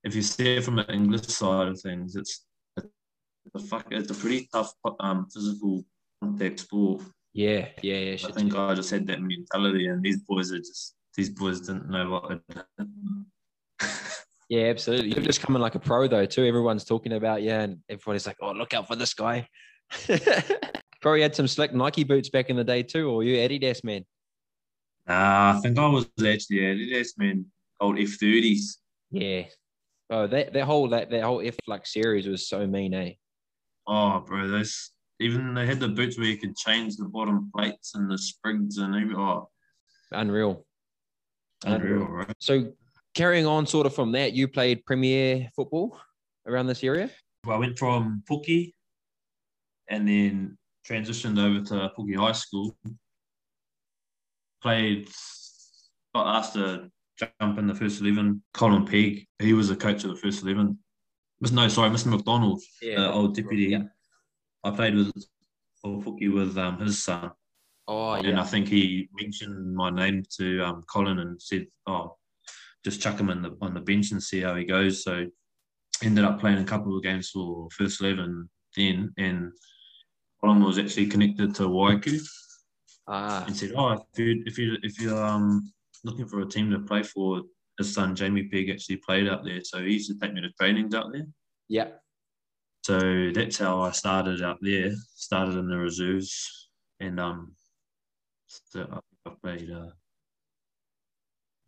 If 0.03 0.15
you 0.15 0.23
see 0.23 0.57
it 0.57 0.65
from 0.65 0.77
the 0.77 0.93
English 0.93 1.27
side 1.29 1.69
of 1.69 1.81
things, 1.81 2.17
it's. 2.17 2.45
It's 2.77 3.65
a 3.65 3.67
fuck. 3.69 3.87
It's 3.91 4.11
a 4.11 4.15
pretty 4.15 4.49
tough 4.53 4.73
um 5.01 5.27
physical 5.33 5.85
contact 6.23 6.61
sport. 6.61 7.03
Yeah, 7.33 7.69
yeah, 7.83 7.97
yeah. 7.99 8.13
I 8.13 8.17
shit. 8.17 8.35
think 8.35 8.55
I 8.55 8.75
just 8.75 8.91
had 8.91 9.07
that 9.09 9.21
mentality, 9.23 9.87
and 9.89 10.03
these 10.03 10.19
boys 10.21 10.51
are 10.53 10.59
just 10.59 10.95
these 11.17 11.31
boys 11.31 11.61
didn't 11.61 11.89
know 11.91 12.11
what. 12.11 12.41
Yeah, 14.49 14.65
absolutely. 14.65 15.15
You're 15.15 15.25
just 15.25 15.41
coming 15.41 15.63
like 15.63 15.75
a 15.75 15.79
pro 15.79 16.07
though, 16.07 16.27
too. 16.27 16.45
Everyone's 16.45 16.85
talking 16.85 17.13
about 17.13 17.43
you, 17.43 17.51
and 17.51 17.79
everybody's 17.89 18.27
like, 18.27 18.37
"Oh, 18.43 18.53
look 18.53 18.75
out 18.75 18.87
for 18.87 18.97
this 18.97 19.15
guy." 19.15 19.49
Probably 21.01 21.23
had 21.23 21.35
some 21.35 21.49
slick 21.49 21.75
Nike 21.75 22.05
boots 22.05 22.31
back 22.31 22.51
in 22.51 22.57
the 22.57 22.65
day 22.65 22.83
too, 22.83 23.11
or 23.11 23.23
you 23.23 23.37
Adidas 23.37 23.85
man. 23.85 24.05
nah, 25.07 25.57
I 25.57 25.61
think 25.61 25.79
I 25.79 25.87
was 25.87 26.07
actually 26.19 26.59
Adidas 26.59 27.19
man, 27.19 27.47
old 27.81 27.99
F 27.99 28.11
thirties. 28.21 28.79
Yeah, 29.11 29.45
Oh, 30.11 30.27
that 30.27 30.53
that 30.53 30.65
whole 30.65 30.89
that 30.91 31.11
that 31.11 31.23
whole 31.23 31.41
F 31.45 31.57
like 31.67 31.87
series 31.87 32.27
was 32.27 32.49
so 32.49 32.67
mean, 32.67 32.95
eh? 32.95 33.13
Oh, 33.87 34.21
bro, 34.21 34.49
those 34.49 34.91
even 35.21 35.55
they 35.55 35.67
had 35.67 35.81
the 35.81 35.89
boots 35.89 36.19
where 36.19 36.27
you 36.27 36.37
could 36.37 36.57
change 36.57 36.97
the 36.97 37.07
bottom 37.07 37.51
plates 37.55 37.95
and 37.95 38.11
the 38.11 38.19
sprigs 38.19 38.79
and 38.79 38.95
every 38.95 39.15
oh, 39.15 39.49
Unreal. 40.13 40.65
unreal, 41.65 42.07
right? 42.07 42.35
So 42.39 42.73
carrying 43.15 43.47
on 43.47 43.67
sort 43.67 43.87
of 43.87 43.95
from 43.95 44.13
that, 44.13 44.33
you 44.33 44.49
played 44.49 44.85
Premier 44.85 45.51
football 45.55 45.99
around 46.47 46.67
this 46.67 46.85
area. 46.85 47.11
Well, 47.45 47.57
I 47.57 47.61
went 47.61 47.79
from 47.79 48.23
Pookie 48.29 48.73
and 49.89 50.09
then 50.09 50.59
transitioned 50.87 51.39
over 51.39 51.65
to 51.67 51.91
Pookie 51.97 52.17
High 52.17 52.33
School. 52.33 52.77
Played, 54.63 55.09
got 56.15 56.37
asked 56.37 56.55
to 56.55 56.91
jump 57.19 57.59
in 57.59 57.67
the 57.67 57.75
first 57.75 58.01
11. 58.01 58.43
Colin 58.53 58.87
Pegg, 58.87 59.27
he 59.39 59.53
was 59.53 59.69
the 59.69 59.77
coach 59.77 60.05
of 60.05 60.11
the 60.11 60.17
first 60.17 60.43
11. 60.43 60.79
No, 61.53 61.69
sorry, 61.69 61.91
Mr. 61.91 62.07
McDonald, 62.07 62.63
the 62.81 63.11
old 63.13 63.35
deputy. 63.35 63.65
Yeah. 63.65 63.83
I 64.63 64.71
played 64.71 64.95
with 64.95 65.13
Pookie 65.85 66.33
with 66.33 66.57
um, 66.57 66.79
his 66.81 67.05
son. 67.05 67.31
Oh 67.87 68.13
And 68.13 68.27
yeah. 68.27 68.41
I 68.41 68.45
think 68.45 68.69
he 68.69 69.11
mentioned 69.13 69.75
my 69.75 69.91
name 69.91 70.23
to 70.39 70.63
um, 70.63 70.83
Colin 70.91 71.19
and 71.19 71.41
said, 71.41 71.67
"Oh, 71.87 72.17
just 72.85 73.01
chuck 73.01 73.19
him 73.19 73.31
in 73.31 73.43
the 73.43 73.57
on 73.61 73.75
the 73.75 73.81
bench 73.81 74.11
and 74.13 74.23
see 74.23 74.41
how 74.41 74.55
he 74.55 74.65
goes." 74.65 75.03
So 75.05 75.27
ended 76.03 76.25
up 76.25 76.41
playing 76.41 76.59
a 76.59 76.65
couple 76.65 76.97
of 76.97 77.03
games 77.03 77.31
for 77.31 77.69
first 77.71 78.01
eleven 78.01 78.49
then, 78.77 79.13
and 79.17 79.53
Colin 80.41 80.63
was 80.63 80.79
actually 80.79 81.07
connected 81.07 81.55
to 81.57 81.63
Waiuku 81.65 82.21
Ah, 83.07 83.45
and 83.47 83.57
said, 83.57 83.73
"Oh, 83.77 83.93
if 83.93 84.19
you 84.19 84.43
if 84.47 84.59
you 84.59 84.77
if 84.83 85.01
you're 85.01 85.25
um 85.25 85.73
looking 86.05 86.27
for 86.27 86.41
a 86.41 86.47
team 86.47 86.71
to 86.71 86.81
play 86.81 87.03
for." 87.03 87.43
His 87.77 87.93
son 87.93 88.15
Jamie 88.15 88.45
Pegg 88.45 88.71
actually 88.71 88.99
played 88.99 89.27
out 89.27 89.45
there, 89.45 89.61
so 89.65 89.83
he 89.83 89.95
used 89.95 90.09
to 90.09 90.17
take 90.17 90.33
me 90.33 90.41
to 90.43 90.51
trainings 90.53 90.95
out 90.95 91.11
there. 91.13 91.27
yeah. 91.69 91.89
So 92.85 93.33
that's 93.35 93.59
how 93.59 93.81
I 93.81 93.91
started 93.91 94.43
out 94.43 94.59
there. 94.61 94.93
Started 95.17 95.57
in 95.57 95.69
the 95.69 95.77
reserves, 95.77 96.69
and 97.01 97.19
um, 97.19 97.57
so 98.47 99.03
I 99.27 99.31
played 99.43 99.73
uh, 99.73 99.91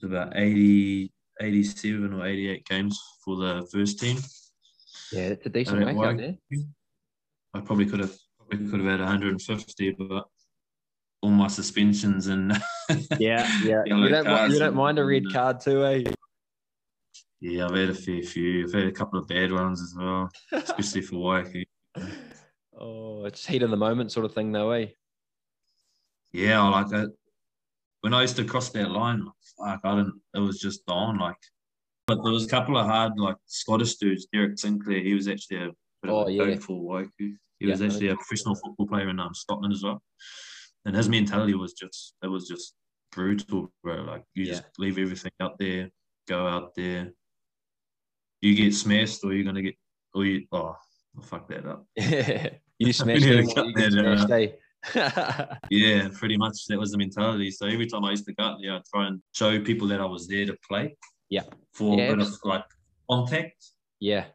was 0.03 0.11
about 0.11 0.33
80, 0.37 1.12
87 1.41 2.12
or 2.12 2.26
eighty 2.26 2.49
eight 2.49 2.65
games 2.67 2.99
for 3.25 3.37
the 3.37 3.67
first 3.73 3.99
team. 4.00 4.19
Yeah, 5.12 5.29
it's 5.29 5.47
a 5.47 5.49
decent 5.49 5.85
why- 5.97 6.09
out 6.09 6.17
there. 6.17 6.35
I 7.55 7.61
probably 7.61 7.87
could 7.87 8.00
have 8.00 8.15
probably 8.38 8.69
could 8.69 8.81
have 8.81 8.91
had 8.91 9.00
one 9.00 9.09
hundred 9.09 9.31
and 9.31 9.43
fifty, 9.43 9.91
but 9.93 10.26
all 11.23 11.31
my 11.31 11.47
suspensions 11.49 12.26
and 12.26 12.53
Yeah, 13.19 13.49
yeah. 13.65 13.83
You 13.87 14.09
don't, 14.11 14.26
mi- 14.49 14.53
you 14.53 14.59
don't 14.59 14.75
mind 14.76 14.99
a 14.99 15.05
red 15.05 15.23
and, 15.23 15.29
uh, 15.29 15.33
card 15.33 15.61
too, 15.61 15.85
eh? 15.87 16.05
yeah, 17.41 17.67
I've 17.67 17.75
had 17.75 17.91
a 17.91 17.95
fair 17.95 18.23
few. 18.23 18.65
I've 18.67 18.73
had 18.75 18.85
a 18.85 18.93
couple 18.93 19.19
of 19.19 19.26
bad 19.26 19.53
ones 19.53 19.81
as 19.81 19.95
well, 19.97 20.29
especially 20.53 21.03
for 21.03 21.17
Waiuku. 21.17 21.65
Oh, 22.79 23.25
it's 23.25 23.47
heat 23.47 23.62
of 23.62 23.71
the 23.71 23.76
moment 23.79 24.12
sort 24.12 24.26
of 24.26 24.35
thing, 24.35 24.53
though, 24.53 24.71
eh? 24.73 24.88
Yeah, 26.35 26.62
I 26.62 26.69
like 26.69 26.93
it. 26.93 27.11
When 28.03 28.15
I 28.15 28.23
used 28.23 28.37
to 28.37 28.45
cross 28.45 28.71
that 28.71 28.91
line, 28.91 29.26
like 29.59 29.81
I 29.85 29.97
didn't. 29.97 30.21
It 30.35 30.38
was 30.41 30.61
just 30.61 30.83
on 30.88 31.19
like. 31.19 31.37
But 32.07 32.23
there 32.23 32.33
was 32.33 32.45
a 32.47 32.49
couple 32.49 32.76
of 32.76 32.87
hard 32.87 33.15
like 33.19 33.37
Scottish 33.47 33.97
dudes. 33.97 34.26
Derek 34.33 34.59
Sinclair, 34.59 35.00
he 35.00 35.15
was 35.15 35.26
actually 35.26 35.57
a 35.57 35.71
bit 36.03 36.11
Oh, 36.12 36.23
of 36.23 36.29
a 36.29 36.33
yeah. 36.33 36.57
for 36.57 36.81
Waiuku. 36.81 37.11
He 37.19 37.37
Yeah, 37.61 37.73
was 37.73 37.83
actually 37.83 38.09
a 38.09 38.15
professional 38.17 38.55
football 38.55 38.87
player 38.87 39.09
in 39.09 39.19
um, 39.19 39.35
Scotland 39.35 39.73
as 39.73 39.83
well. 39.83 40.00
And 40.85 40.95
his 40.95 41.09
mentality 41.09 41.55
was 41.55 41.73
just 41.73 42.15
it 42.23 42.29
was 42.29 42.47
just 42.47 42.75
brutal, 43.11 43.73
bro. 43.83 44.03
Like 44.03 44.23
you 44.35 44.45
Yeah. 44.45 44.53
just 44.53 44.65
leave 44.79 44.99
everything 44.99 45.33
out 45.41 45.59
there, 45.59 45.91
go 46.29 46.47
out 46.47 46.75
there. 46.76 47.12
You 48.41 48.55
get 48.55 48.75
smashed, 48.75 49.25
or 49.25 49.33
you're 49.33 49.45
gonna 49.45 49.62
get, 49.62 49.75
or 50.15 50.25
you 50.25 50.47
oh, 50.53 50.76
I'll 51.17 51.23
fuck 51.23 51.49
that 51.49 51.67
up. 51.67 51.87
you 52.79 52.93
smashed 52.93 53.25
need 53.25 53.33
to 53.33 53.38
him, 53.38 53.49
cut 53.49 53.67
you 53.67 53.75
get 53.75 53.91
that 53.93 53.93
smashed, 53.93 54.31
eh? 54.31 54.49
Yeah, 55.71 56.09
pretty 56.12 56.37
much 56.37 56.66
that 56.69 56.78
was 56.78 56.93
the 56.93 56.99
mentality. 56.99 57.50
So 57.50 57.66
every 57.66 57.87
time 57.87 58.05
I 58.05 58.11
used 58.11 58.26
to 58.26 58.35
go 58.35 58.45
out 58.45 58.59
there, 58.62 58.75
I'd 58.75 58.85
try 58.93 59.07
and 59.09 59.21
show 59.33 59.61
people 59.61 59.88
that 59.88 60.00
I 60.00 60.05
was 60.05 60.26
there 60.28 60.47
to 60.47 60.57
play. 60.69 60.97
Yeah. 61.28 61.43
For 61.75 61.97
Yeah, 61.99 62.05
a 62.05 62.16
bit 62.16 62.26
of 62.26 62.33
like 62.45 62.64
contact. 63.11 63.64
yeah, 64.00 64.26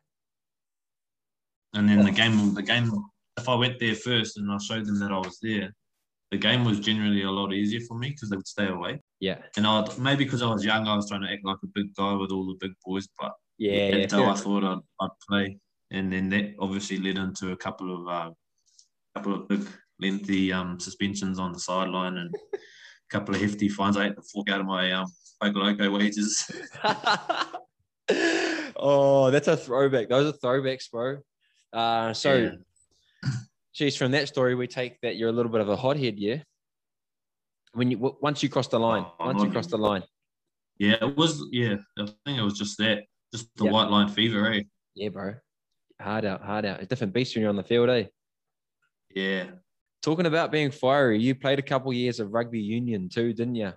And 1.73 1.87
then 1.89 2.03
the 2.03 2.11
game 2.11 2.53
the 2.53 2.61
game 2.63 2.91
if 3.37 3.47
I 3.47 3.55
went 3.55 3.79
there 3.79 3.95
first 3.95 4.37
and 4.37 4.51
I 4.51 4.57
showed 4.57 4.85
them 4.85 4.99
that 4.99 5.11
I 5.11 5.17
was 5.17 5.39
there, 5.41 5.73
the 6.31 6.37
game 6.37 6.63
was 6.65 6.79
generally 6.79 7.23
a 7.23 7.31
lot 7.31 7.53
easier 7.53 7.79
for 7.87 7.97
me 7.97 8.09
because 8.09 8.29
they 8.29 8.35
would 8.35 8.47
stay 8.47 8.67
away. 8.67 9.01
yeah, 9.19 9.39
And 9.57 9.65
I 9.65 9.85
maybe 9.97 10.23
because 10.25 10.41
I 10.41 10.47
was 10.51 10.63
young, 10.65 10.87
I 10.87 10.95
was 10.95 11.07
trying 11.09 11.21
to 11.21 11.31
act 11.31 11.45
like 11.45 11.57
a 11.63 11.67
big 11.67 11.93
guy 11.95 12.13
with 12.13 12.31
all 12.31 12.45
the 12.45 12.57
big 12.59 12.73
boys, 12.85 13.07
but 13.19 13.33
yeah, 13.57 13.87
yeah. 13.87 13.95
until 13.95 14.29
I 14.29 14.35
thought 14.35 14.63
I'd, 14.63 14.79
I'd 15.01 15.09
play. 15.27 15.57
And 15.91 16.11
then 16.11 16.29
that 16.29 16.55
obviously 16.59 16.97
led 16.99 17.17
into 17.17 17.51
a 17.51 17.57
couple 17.57 17.89
of 17.95 18.07
uh, 18.07 18.31
couple 19.15 19.33
of 19.35 19.47
big 19.47 19.65
lengthy 20.01 20.51
um, 20.51 20.79
suspensions 20.79 21.39
on 21.39 21.53
the 21.53 21.59
sideline 21.59 22.17
and 22.17 22.33
a 22.53 22.57
couple 23.09 23.35
of 23.35 23.41
hefty 23.41 23.69
fines. 23.69 23.97
I 23.97 24.03
had 24.05 24.15
to 24.15 24.21
fork 24.21 24.49
out 24.49 24.59
of 24.59 24.65
my 24.65 24.91
um, 24.91 25.05
Pokoloko 25.41 25.97
wages. 25.97 26.49
oh, 28.75 29.29
that's 29.31 29.47
a 29.47 29.55
throwback. 29.57 30.09
Those 30.09 30.33
are 30.33 30.37
throwbacks, 30.37 30.89
bro. 30.91 31.17
Uh, 31.71 32.13
so, 32.13 32.35
Yeah. 32.37 33.29
geez, 33.73 33.95
from 33.95 34.11
that 34.11 34.27
story, 34.27 34.55
we 34.55 34.67
take 34.67 34.99
that 35.01 35.15
you're 35.15 35.29
a 35.29 35.33
little 35.33 35.51
bit 35.51 35.61
of 35.61 35.69
a 35.69 35.75
hothead, 35.75 36.17
yeah. 36.19 36.37
When 37.73 37.89
you 37.89 37.97
w- 37.97 38.17
once 38.21 38.43
you 38.43 38.49
cross 38.49 38.67
the 38.67 38.79
line, 38.79 39.05
Oh, 39.19 39.27
once 39.27 39.43
you 39.43 39.51
cross 39.51 39.67
the 39.67 39.77
line, 39.77 40.03
Yeah, 40.77 40.95
it 41.01 41.15
was. 41.15 41.43
Yeah, 41.51 41.75
I 41.99 42.05
think 42.25 42.39
it 42.39 42.41
was 42.41 42.57
just 42.57 42.77
that, 42.79 43.03
just 43.33 43.47
the 43.55 43.65
Yeah. 43.65 43.71
white 43.71 43.89
line 43.89 44.09
fever, 44.09 44.51
eh? 44.51 44.63
yeah, 44.95 45.09
bro. 45.09 45.35
Hard 46.01 46.25
out, 46.25 46.41
hard 46.43 46.65
out. 46.65 46.81
A 46.81 46.85
different 46.87 47.13
beast 47.13 47.35
when 47.35 47.41
you're 47.41 47.49
on 47.49 47.55
the 47.55 47.63
field, 47.63 47.89
eh? 47.89 48.05
Yeah. 49.13 49.51
Talking 50.01 50.25
about 50.25 50.51
being 50.51 50.71
fiery, 50.71 51.19
you 51.19 51.35
played 51.35 51.59
a 51.59 51.61
couple 51.61 51.93
years 51.93 52.19
of 52.19 52.33
rugby 52.33 52.59
union 52.59 53.09
too, 53.09 53.33
didn't 53.33 53.55
you? 53.55 53.73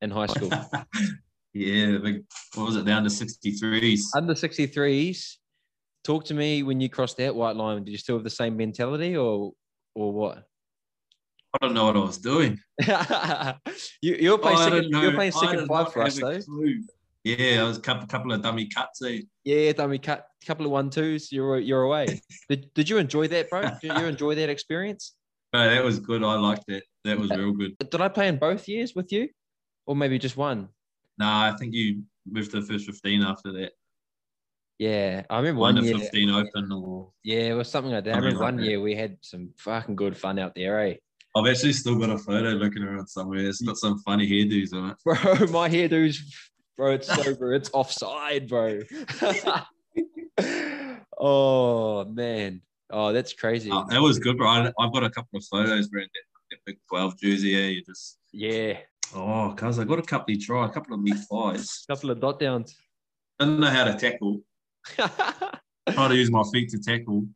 In 0.00 0.10
high 0.10 0.26
school, 0.26 0.50
yeah, 1.54 1.98
big, 1.98 2.22
what 2.54 2.66
was 2.66 2.76
it 2.76 2.84
down 2.84 3.02
to 3.02 3.08
63s? 3.08 4.02
under 4.14 4.34
63s. 4.34 5.34
Talk 6.04 6.24
to 6.26 6.34
me 6.34 6.62
when 6.62 6.80
you 6.80 6.88
crossed 6.88 7.16
that 7.16 7.34
white 7.34 7.56
line. 7.56 7.82
Did 7.82 7.90
you 7.90 7.98
still 7.98 8.14
have 8.16 8.22
the 8.22 8.30
same 8.30 8.56
mentality, 8.56 9.16
or 9.16 9.52
or 9.94 10.12
what? 10.12 10.44
I 11.54 11.58
don't 11.66 11.74
know 11.74 11.86
what 11.86 11.96
I 11.96 12.00
was 12.00 12.18
doing. 12.18 12.60
you 14.00 14.14
you 14.14 14.30
were 14.32 14.38
playing 14.38 14.58
I 14.58 14.64
second. 14.64 14.84
You 14.90 15.00
were 15.00 15.12
playing 15.12 15.32
second 15.32 15.66
five 15.66 15.92
for 15.92 16.02
us 16.02 16.18
though. 16.18 16.40
clue. 16.40 16.82
Yeah, 17.24 17.62
I 17.62 17.64
was 17.64 17.78
a 17.78 17.80
couple, 17.80 18.06
couple 18.06 18.32
of 18.32 18.42
dummy 18.42 18.68
cuts. 18.68 19.02
Eh? 19.02 19.20
Yeah, 19.44 19.86
we 19.86 19.98
cut 19.98 20.26
a 20.42 20.46
couple 20.46 20.66
of 20.66 20.72
one 20.72 20.90
twos. 20.90 21.32
You're 21.32 21.58
you're 21.58 21.82
away. 21.82 22.20
did 22.48 22.72
Did 22.74 22.88
you 22.88 22.98
enjoy 22.98 23.28
that, 23.28 23.50
bro? 23.50 23.62
Did 23.82 23.98
you 23.98 24.06
enjoy 24.06 24.34
that 24.36 24.48
experience? 24.48 25.14
No, 25.52 25.68
that 25.68 25.82
was 25.84 25.98
good. 25.98 26.22
I 26.22 26.34
liked 26.34 26.68
it. 26.68 26.84
That 27.04 27.18
was 27.18 27.30
real 27.30 27.52
good. 27.52 27.76
Did 27.78 28.00
I 28.00 28.08
play 28.08 28.28
in 28.28 28.36
both 28.36 28.68
years 28.68 28.94
with 28.94 29.12
you, 29.12 29.28
or 29.86 29.96
maybe 29.96 30.18
just 30.18 30.36
one? 30.36 30.68
Nah, 31.18 31.48
I 31.48 31.56
think 31.56 31.74
you 31.74 32.02
moved 32.26 32.50
to 32.52 32.60
the 32.60 32.66
first 32.66 32.86
15 32.86 33.22
after 33.22 33.52
that. 33.52 33.72
Yeah, 34.78 35.24
I 35.28 35.38
remember 35.38 35.60
One 35.60 35.74
one 35.74 35.82
to 35.82 35.88
year. 35.88 35.98
15 35.98 36.30
open 36.30 36.70
or 36.72 37.10
Yeah, 37.24 37.50
it 37.50 37.54
was 37.54 37.68
something 37.68 37.92
like 37.92 38.04
that. 38.04 38.14
I 38.14 38.18
remember 38.18 38.38
like 38.38 38.44
one 38.44 38.56
that. 38.58 38.64
year 38.66 38.80
we 38.80 38.94
had 38.94 39.16
some 39.22 39.50
fucking 39.56 39.96
good 39.96 40.16
fun 40.16 40.38
out 40.38 40.54
there, 40.54 40.78
eh? 40.80 40.94
I've 41.34 41.46
actually 41.48 41.72
still 41.72 41.96
got 41.96 42.10
a 42.10 42.18
photo 42.18 42.50
looking 42.50 42.82
around 42.84 43.08
somewhere. 43.08 43.40
It's 43.40 43.60
got 43.60 43.76
some 43.76 43.98
funny 44.00 44.28
hairdos 44.28 44.72
on 44.72 44.90
it. 44.90 44.96
Bro, 45.04 45.16
my 45.48 45.68
hairdo's 45.68 46.22
bro, 46.76 46.92
it's 46.92 47.08
sober, 47.08 47.54
it's 47.58 47.70
offside, 47.72 48.48
bro. 48.48 48.80
oh 51.18 52.04
man. 52.04 52.62
Oh, 52.90 53.12
that's 53.12 53.32
crazy. 53.32 53.70
Uh, 53.70 53.84
that 53.84 54.00
was 54.00 54.18
good, 54.18 54.38
bro. 54.38 54.48
I, 54.48 54.72
I've 54.78 54.92
got 54.92 55.04
a 55.04 55.10
couple 55.10 55.38
of 55.38 55.44
photos 55.44 55.90
wearing 55.92 56.08
that, 56.14 56.50
that 56.50 56.58
big 56.64 56.78
12 56.88 57.18
jersey. 57.18 57.48
Yeah, 57.50 57.66
you 57.66 57.84
just 57.84 58.18
yeah. 58.32 58.78
oh, 59.14 59.54
cuz 59.56 59.78
I 59.78 59.84
got 59.84 59.98
a 59.98 60.02
couple 60.02 60.34
of 60.34 60.40
try, 60.40 60.66
a 60.66 60.70
couple 60.70 60.94
of 60.94 61.00
meat 61.00 61.16
a 61.16 61.58
Couple 61.88 62.10
of 62.10 62.20
dot 62.20 62.40
downs. 62.40 62.76
Didn't 63.38 63.60
know 63.60 63.70
how 63.70 63.84
to 63.84 63.94
tackle. 63.94 64.40
Try 64.98 66.08
to 66.08 66.16
use 66.16 66.30
my 66.30 66.42
feet 66.52 66.70
to 66.70 66.78
tackle. 66.78 67.26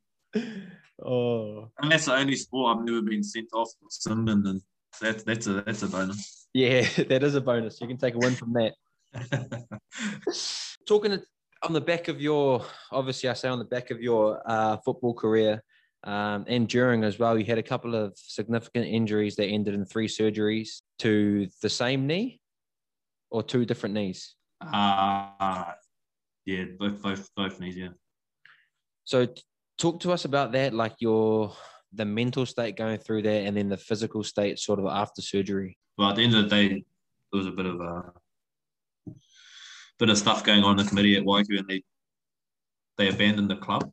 oh. 1.05 1.71
And 1.79 1.93
that's 1.93 2.07
the 2.07 2.15
only 2.15 2.37
sport 2.37 2.77
I've 2.77 2.85
never 2.85 3.03
been 3.03 3.23
sent 3.23 3.49
off 3.53 3.71
for 3.79 3.89
Simban, 3.89 4.49
and 4.49 4.63
that's 5.01 5.23
that's 5.23 5.47
a 5.47 5.63
that's 5.63 5.83
a 5.83 5.89
bonus. 5.89 6.49
Yeah, 6.55 6.83
that 7.09 7.23
is 7.23 7.35
a 7.35 7.41
bonus. 7.41 7.81
You 7.81 7.89
can 7.89 7.99
take 7.99 8.15
a 8.15 8.19
win 8.19 8.35
from 8.35 8.53
that. 8.55 8.75
Talking 10.89 11.23
on 11.63 11.73
the 11.73 11.81
back 11.81 12.09
of 12.09 12.21
your, 12.21 12.65
obviously, 12.91 13.29
I 13.29 13.35
say 13.35 13.49
on 13.49 13.59
the 13.59 13.65
back 13.65 13.91
of 13.91 14.01
your 14.01 14.43
uh, 14.45 14.77
football 14.79 15.15
career 15.15 15.63
um, 16.05 16.45
and 16.49 16.69
during 16.69 17.05
as 17.05 17.19
well, 17.19 17.39
you 17.39 17.45
had 17.45 17.59
a 17.59 17.63
couple 17.63 17.95
of 17.95 18.13
significant 18.17 18.87
injuries 18.87 19.37
that 19.37 19.47
ended 19.47 19.75
in 19.75 19.85
three 19.85 20.09
surgeries 20.09 20.83
to 20.99 21.47
the 21.61 21.69
same 21.71 22.07
knee 22.07 22.41
or 23.31 23.43
two 23.43 23.65
different 23.65 23.95
knees. 23.95 24.35
uh, 24.61 25.73
yeah, 26.45 26.65
both 26.79 27.01
both 27.01 27.31
both 27.37 27.61
knees. 27.61 27.77
Yeah. 27.77 27.91
So, 29.05 29.29
talk 29.79 30.01
to 30.01 30.13
us 30.13 30.25
about 30.25 30.53
that, 30.53 30.75
like 30.75 30.97
your 30.99 31.55
the 31.93 32.05
mental 32.05 32.47
state 32.47 32.77
going 32.77 32.99
through 32.99 33.23
that, 33.23 33.45
and 33.45 33.57
then 33.57 33.69
the 33.69 33.77
physical 33.77 34.25
state 34.25 34.59
sort 34.59 34.81
of 34.81 34.87
after 34.87 35.23
surgery. 35.23 35.79
Well, 35.99 36.11
at 36.11 36.17
the 36.17 36.25
end 36.25 36.35
of 36.35 36.45
the 36.45 36.49
day, 36.49 36.67
it 36.67 37.37
was 37.37 37.47
a 37.47 37.53
bit 37.53 37.67
of 37.67 37.81
a 37.81 38.13
bit 40.03 40.11
of 40.11 40.19
stuff 40.19 40.43
going 40.43 40.65
on 40.65 40.73
in 40.73 40.85
the 40.85 40.89
committee 40.89 41.17
at 41.17 41.23
Waiuku, 41.23 41.61
and 41.61 41.69
they 41.69 41.81
they 42.99 43.09
abandoned 43.09 43.49
the 43.49 43.57
club. 43.57 43.89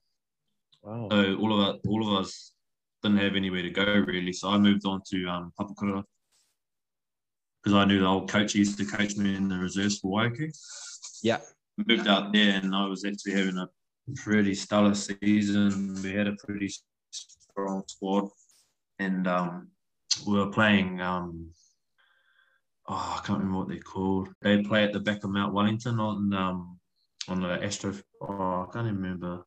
Wow. 0.82 1.08
So 1.12 1.36
all 1.36 1.54
of 1.54 1.68
us, 1.68 1.82
all 1.88 2.08
of 2.08 2.24
us 2.24 2.52
didn't 3.04 3.20
have 3.20 3.36
anywhere 3.36 3.62
to 3.62 3.70
go 3.70 3.86
really. 4.08 4.34
So 4.34 4.50
I 4.50 4.58
moved 4.58 4.88
on 4.88 5.02
to 5.12 5.28
um, 5.28 5.54
Papakura 5.58 6.04
because 7.62 7.76
I 7.76 7.86
knew 7.86 8.00
the 8.00 8.08
old 8.08 8.28
coach 8.28 8.56
used 8.56 8.80
to 8.80 8.86
coach 8.86 9.18
me 9.18 9.36
in 9.36 9.50
the 9.50 9.58
reserves 9.58 10.00
for 10.00 10.12
Waiuku. 10.12 10.52
Yeah. 11.22 11.42
Moved 11.78 12.08
out 12.08 12.34
there 12.34 12.56
and 12.56 12.76
I 12.76 12.88
was 12.88 13.06
actually 13.06 13.34
having 13.34 13.58
a 13.58 13.70
pretty 14.16 14.56
stellar 14.56 14.96
season. 14.96 15.96
We 16.02 16.12
had 16.14 16.28
a 16.28 16.36
pretty 16.44 16.74
strong 17.12 17.84
squad 17.88 18.30
and 18.98 19.28
um, 19.28 19.68
we 20.26 20.40
were 20.40 20.50
playing. 20.50 21.02
Um, 21.02 21.52
oh, 22.90 23.16
I 23.18 23.26
can't 23.26 23.40
remember 23.40 23.60
what 23.60 23.68
they're 23.70 23.80
called. 23.80 24.30
They 24.42 24.62
play 24.64 24.84
at 24.84 24.94
the 24.94 25.00
back 25.00 25.24
of 25.24 25.30
Mount 25.30 25.54
Wellington 25.54 26.00
on 26.00 26.34
um, 26.34 26.80
on 27.28 27.42
the 27.42 27.64
Astro. 27.64 27.94
Oh, 28.22 28.68
I 28.68 28.74
can't 28.74 28.88
remember. 28.88 29.44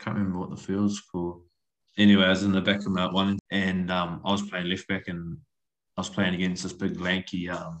Can't 0.00 0.16
remember 0.16 0.40
what 0.40 0.50
the 0.50 0.56
field's 0.56 1.00
called. 1.00 1.42
Anyway, 1.96 2.24
I 2.24 2.30
was 2.30 2.42
in 2.42 2.52
the 2.52 2.60
back 2.60 2.80
of 2.80 2.88
Mount 2.88 3.14
Wellington, 3.14 3.38
and 3.50 3.90
um, 3.90 4.20
I 4.24 4.32
was 4.32 4.42
playing 4.42 4.68
left 4.68 4.88
back, 4.88 5.08
and 5.08 5.38
I 5.96 6.00
was 6.00 6.10
playing 6.10 6.34
against 6.34 6.62
this 6.62 6.72
big 6.72 7.00
lanky, 7.00 7.48
um, 7.48 7.80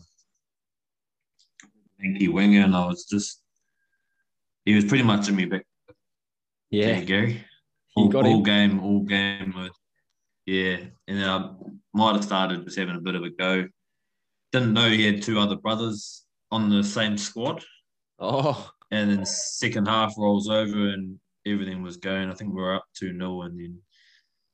lanky 2.00 2.28
winger, 2.28 2.60
and 2.60 2.76
I 2.76 2.86
was 2.86 3.04
just. 3.04 3.40
He 4.64 4.76
was 4.76 4.84
pretty 4.84 5.02
much 5.02 5.28
in 5.28 5.34
me 5.34 5.46
back. 5.46 5.66
Yeah. 6.70 7.00
Gary. 7.00 7.44
You 7.96 8.04
All, 8.04 8.08
got 8.08 8.24
all 8.24 8.42
game, 8.42 8.78
all 8.80 9.00
game. 9.00 9.52
With, 9.56 9.72
yeah, 10.46 10.76
and 11.08 11.18
then 11.18 11.28
I 11.28 11.50
might 11.92 12.14
have 12.14 12.24
started 12.24 12.64
just 12.64 12.78
having 12.78 12.94
a 12.94 13.00
bit 13.00 13.16
of 13.16 13.24
a 13.24 13.30
go. 13.30 13.66
Didn't 14.52 14.74
know 14.74 14.88
he 14.88 15.06
had 15.06 15.22
two 15.22 15.38
other 15.38 15.56
brothers 15.56 16.24
on 16.50 16.68
the 16.68 16.84
same 16.84 17.16
squad. 17.16 17.64
Oh. 18.18 18.70
And 18.90 19.10
then 19.10 19.24
second 19.24 19.88
half 19.88 20.14
rolls 20.18 20.48
over 20.50 20.88
and 20.90 21.18
everything 21.46 21.82
was 21.82 21.96
going. 21.96 22.30
I 22.30 22.34
think 22.34 22.54
we 22.54 22.60
were 22.60 22.74
up 22.74 22.84
2 22.98 23.16
0. 23.16 23.42
And 23.42 23.58
then 23.58 23.78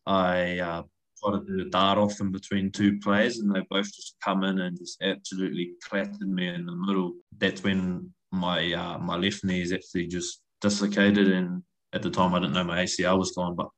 I 0.06 0.58
uh, 0.58 0.82
tried 1.20 1.40
to 1.40 1.44
do 1.44 1.62
a 1.62 1.70
dart 1.70 1.98
off 1.98 2.20
in 2.20 2.30
between 2.30 2.70
two 2.70 2.98
players, 3.00 3.38
and 3.38 3.54
they 3.54 3.62
both 3.68 3.86
just 3.86 4.16
come 4.22 4.44
in 4.44 4.60
and 4.60 4.78
just 4.78 5.02
absolutely 5.02 5.72
clattered 5.82 6.20
me 6.20 6.48
in 6.48 6.66
the 6.66 6.74
middle. 6.74 7.14
That's 7.36 7.62
when 7.62 8.12
my 8.32 8.72
uh, 8.72 8.98
my 8.98 9.16
left 9.16 9.44
knee 9.44 9.62
is 9.62 9.72
actually 9.72 10.06
just 10.06 10.40
dislocated. 10.60 11.28
And 11.32 11.62
at 11.92 12.02
the 12.02 12.10
time, 12.10 12.34
I 12.34 12.40
didn't 12.40 12.54
know 12.54 12.64
my 12.64 12.84
ACL 12.84 13.18
was 13.18 13.32
gone. 13.32 13.54
But 13.54 13.68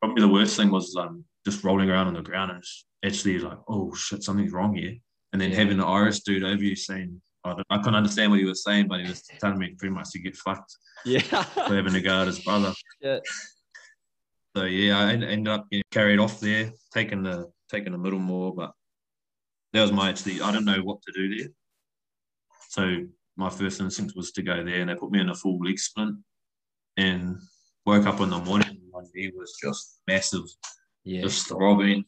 probably 0.00 0.22
the 0.22 0.28
worst 0.28 0.56
thing 0.56 0.70
was 0.70 0.94
um, 0.96 1.24
just 1.44 1.64
rolling 1.64 1.90
around 1.90 2.08
on 2.08 2.14
the 2.14 2.22
ground 2.22 2.50
and 2.50 2.62
actually 3.04 3.38
like, 3.38 3.58
oh 3.68 3.94
shit, 3.94 4.22
something's 4.22 4.52
wrong 4.52 4.74
here. 4.74 4.94
And 5.34 5.40
then 5.42 5.50
Yeah. 5.50 5.56
having 5.56 5.78
the 5.78 5.84
Irish 5.84 6.20
dude 6.20 6.44
over 6.44 6.62
you 6.62 6.76
saying, 6.76 7.20
I, 7.42 7.50
don't- 7.50 7.66
I 7.68 7.78
couldn't 7.78 7.96
understand 7.96 8.30
what 8.30 8.38
he 8.38 8.46
was 8.46 8.62
saying, 8.62 8.86
but 8.86 9.00
he 9.00 9.08
was 9.08 9.20
telling 9.40 9.58
me 9.58 9.74
pretty 9.76 9.92
much 9.92 10.10
to 10.12 10.20
get 10.20 10.36
fucked 10.36 10.76
Yeah. 11.04 11.20
for 11.42 11.74
having 11.74 11.92
to 11.92 12.00
go 12.00 12.20
at 12.20 12.28
his 12.28 12.38
brother. 12.38 12.72
Yeah. 13.00 13.18
So 14.56 14.62
yeah, 14.64 14.96
I 15.00 15.12
en- 15.12 15.24
ended 15.24 15.52
up 15.52 15.68
getting 15.70 15.82
carried 15.90 16.20
off 16.20 16.38
there, 16.38 16.72
taking 16.92 17.24
the 17.24 17.50
taking 17.68 17.90
the 17.90 17.98
Middlemore, 17.98 18.54
but 18.54 18.70
that 19.72 19.82
was 19.82 19.90
my 19.90 20.08
actually 20.10 20.40
I 20.40 20.52
don't 20.52 20.64
know 20.64 20.80
what 20.84 21.02
to 21.02 21.12
do 21.12 21.36
there. 21.36 21.48
So 22.68 23.06
my 23.36 23.50
first 23.50 23.80
instinct 23.80 24.14
was 24.14 24.30
to 24.32 24.42
go 24.42 24.62
there, 24.64 24.80
and 24.82 24.88
they 24.88 24.94
put 24.94 25.10
me 25.10 25.18
in 25.18 25.28
a 25.30 25.34
full 25.34 25.58
leg 25.58 25.80
splint, 25.80 26.18
and 26.96 27.40
woke 27.84 28.06
up 28.06 28.20
in 28.20 28.30
the 28.30 28.38
morning. 28.38 28.68
and 28.68 28.90
My 28.92 29.00
knee 29.12 29.32
was 29.34 29.58
just 29.60 30.00
massive, 30.06 30.44
yeah. 31.02 31.22
just 31.22 31.48
throbbing, 31.48 32.04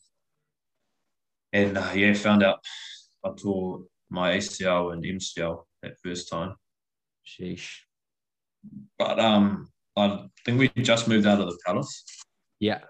and 1.52 1.76
uh, 1.76 1.90
yeah, 1.96 2.14
found 2.14 2.44
out 2.44 2.60
I 3.26 3.30
tore 3.36 3.82
my 4.10 4.36
ACL 4.36 4.92
and 4.92 5.04
MCL 5.04 5.64
that 5.82 5.94
first 6.02 6.30
time. 6.30 6.54
Sheesh. 7.26 7.78
But 8.98 9.18
um, 9.18 9.68
I 9.96 10.26
think 10.44 10.58
we 10.58 10.68
just 10.82 11.08
moved 11.08 11.26
out 11.26 11.40
of 11.40 11.48
the 11.48 11.58
palace. 11.66 12.04
Yeah. 12.60 12.80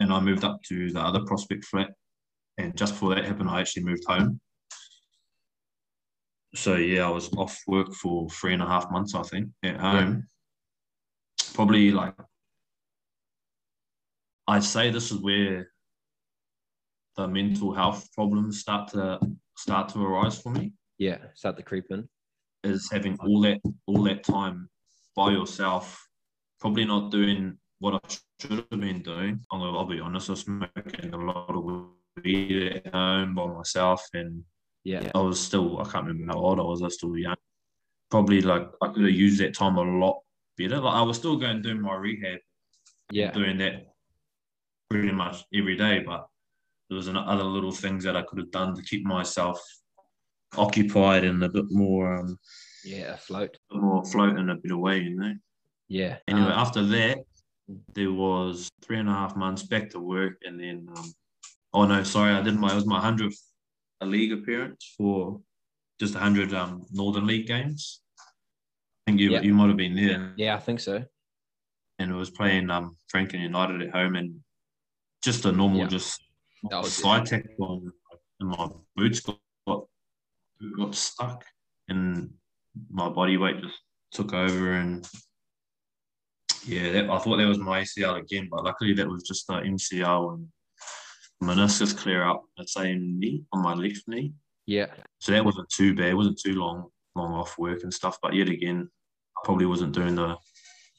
and 0.00 0.12
I 0.12 0.20
moved 0.20 0.44
up 0.44 0.60
to 0.68 0.90
the 0.90 1.00
other 1.00 1.20
prospect 1.24 1.64
flat. 1.64 1.90
And 2.58 2.76
just 2.76 2.94
before 2.94 3.14
that 3.14 3.24
happened, 3.24 3.48
I 3.48 3.60
actually 3.60 3.84
moved 3.84 4.04
home. 4.06 4.40
So 6.54 6.76
yeah, 6.76 7.06
I 7.06 7.10
was 7.10 7.32
off 7.34 7.58
work 7.66 7.92
for 7.94 8.28
three 8.30 8.54
and 8.54 8.62
a 8.62 8.66
half 8.66 8.90
months, 8.90 9.14
I 9.14 9.22
think, 9.22 9.48
at 9.62 9.76
home. 9.76 10.26
Probably 11.54 11.90
like 11.90 12.14
I'd 14.48 14.64
say 14.64 14.90
this 14.90 15.10
is 15.10 15.18
where 15.18 15.68
the 17.16 17.26
mental 17.26 17.72
health 17.72 18.08
problems 18.12 18.60
start 18.60 18.88
to 18.92 19.18
start 19.56 19.88
to 19.90 20.04
arise 20.04 20.40
for 20.40 20.50
me. 20.52 20.72
Yeah. 20.98 21.18
Start 21.34 21.56
to 21.56 21.62
creep 21.62 21.86
in. 21.90 22.08
Is 22.64 22.88
having 22.90 23.16
all 23.20 23.40
that 23.42 23.60
all 23.86 24.02
that 24.04 24.22
time 24.24 24.68
by 25.14 25.30
yourself, 25.30 26.06
probably 26.60 26.84
not 26.84 27.10
doing 27.10 27.58
what 27.78 27.94
I 27.94 27.98
should 28.40 28.66
have 28.70 28.80
been 28.80 29.02
doing. 29.02 29.40
I'm 29.52 29.60
gonna, 29.60 29.76
I'll 29.78 29.84
be 29.86 30.00
honest, 30.00 30.28
I 30.28 30.32
was 30.32 30.40
smoking 30.40 31.12
a 31.14 31.16
lot 31.16 31.50
of 31.50 31.64
weed 32.22 32.72
at 32.84 32.92
home 32.92 33.34
by 33.34 33.46
myself, 33.46 34.02
and 34.14 34.42
Yeah. 34.84 35.10
I 35.14 35.18
was 35.20 35.38
still 35.40 35.80
I 35.80 35.84
can't 35.90 36.06
remember 36.06 36.32
how 36.34 36.38
old 36.40 36.58
I 36.60 36.62
was. 36.62 36.82
I 36.82 36.86
was 36.86 36.94
still 36.94 37.16
young. 37.16 37.36
Probably 38.10 38.40
like 38.42 38.68
I 38.82 38.88
could 38.88 39.04
have 39.04 39.14
used 39.14 39.40
that 39.40 39.54
time 39.54 39.76
a 39.76 39.82
lot 39.82 40.20
better. 40.58 40.78
Like 40.80 40.94
I 40.94 41.02
was 41.02 41.16
still 41.18 41.36
going 41.36 41.62
to 41.62 41.68
do 41.74 41.80
my 41.80 41.94
rehab, 41.94 42.40
Yeah. 43.10 43.30
doing 43.32 43.58
that 43.58 43.86
pretty 44.90 45.12
much 45.12 45.44
every 45.54 45.76
day, 45.76 46.00
but 46.00 46.26
there 46.88 46.96
was 46.96 47.08
an- 47.08 47.16
other 47.16 47.42
little 47.44 47.72
things 47.72 48.04
that 48.04 48.16
I 48.16 48.22
could 48.22 48.38
have 48.38 48.50
done 48.50 48.74
to 48.74 48.82
keep 48.82 49.04
myself 49.04 49.60
occupied 50.56 51.24
and 51.24 51.42
a 51.42 51.48
bit 51.48 51.66
more 51.70 52.18
um, 52.18 52.38
Yeah. 52.84 53.14
Afloat. 53.14 53.56
bit 53.70 53.80
more 53.82 54.02
afloat 54.02 54.38
in 54.38 54.50
a 54.50 54.56
better 54.56 54.76
way, 54.78 55.00
you 55.00 55.16
know. 55.16 55.34
Yeah. 55.88 56.18
Anyway, 56.28 56.46
Um, 56.46 56.52
after 56.52 56.82
that, 56.84 57.18
there 57.94 58.12
was 58.12 58.68
three 58.82 58.98
and 58.98 59.08
a 59.08 59.12
half 59.12 59.36
months 59.36 59.62
back 59.64 59.90
to 59.90 59.98
work, 60.00 60.34
and 60.44 60.58
then 60.60 60.86
um, 60.96 61.12
oh 61.74 61.84
no, 61.84 62.02
sorry, 62.04 62.32
I 62.32 62.42
did 62.42 62.54
my 62.56 62.70
it 62.70 62.74
was 62.76 62.86
my 62.86 63.00
hundredth 63.00 63.40
league 64.00 64.32
appearance 64.32 64.94
for 64.96 65.40
just 65.98 66.14
hundred 66.14 66.54
um, 66.54 66.84
Northern 66.92 67.26
League 67.26 67.46
games. 67.48 68.00
I 68.20 69.10
think 69.10 69.20
you 69.20 69.32
Yeah. 69.32 69.40
you 69.42 69.52
might 69.54 69.66
have 69.68 69.76
been 69.76 69.96
there, 69.96 70.32
yeah, 70.36 70.54
I 70.54 70.58
think 70.60 70.78
so. 70.80 71.04
and 71.98 72.10
it 72.10 72.14
was 72.14 72.30
playing 72.30 72.70
um, 72.70 72.96
Franklin 73.08 73.42
United 73.42 73.82
at 73.82 73.90
home, 73.90 74.14
and 74.14 74.40
just 75.24 75.44
a 75.44 75.50
normal 75.50 75.86
just 75.88 76.20
That 76.70 76.82
was 76.82 76.92
slide 76.92 77.26
tackle 77.26 77.54
on 77.60 77.92
and 78.40 78.48
my 78.50 78.68
boots 78.94 79.20
got, 79.20 79.38
got 79.66 79.84
got 80.76 80.94
stuck, 80.94 81.44
and 81.88 82.30
my 82.90 83.08
body 83.08 83.36
weight 83.36 83.60
just 83.62 83.80
took 84.12 84.32
over, 84.32 84.72
and 84.72 85.08
yeah, 86.66 86.92
that, 86.92 87.10
I 87.10 87.18
thought 87.18 87.36
that 87.36 87.46
was 87.48 87.58
my 87.58 87.82
ACL 87.82 88.18
again, 88.18 88.48
but 88.50 88.64
luckily 88.64 88.92
that 88.94 89.08
was 89.08 89.22
just 89.22 89.46
the 89.46 89.54
MCL 89.54 90.34
and 90.34 90.48
meniscus 91.42 91.96
clear 91.96 92.26
up 92.26 92.44
the 92.56 92.66
same 92.66 93.18
knee 93.18 93.42
on 93.52 93.62
my 93.62 93.74
left 93.74 94.02
knee. 94.08 94.32
Yeah. 94.66 94.86
So 95.20 95.32
that 95.32 95.44
wasn't 95.44 95.68
too 95.68 95.94
bad. 95.94 96.06
It 96.08 96.14
wasn't 96.14 96.40
too 96.40 96.54
long, 96.54 96.88
long 97.14 97.34
off 97.34 97.56
work 97.58 97.82
and 97.82 97.94
stuff. 97.94 98.18
But 98.20 98.34
yet 98.34 98.48
again, 98.48 98.88
I 99.36 99.40
probably 99.44 99.66
wasn't 99.66 99.94
doing 99.94 100.14
the 100.14 100.36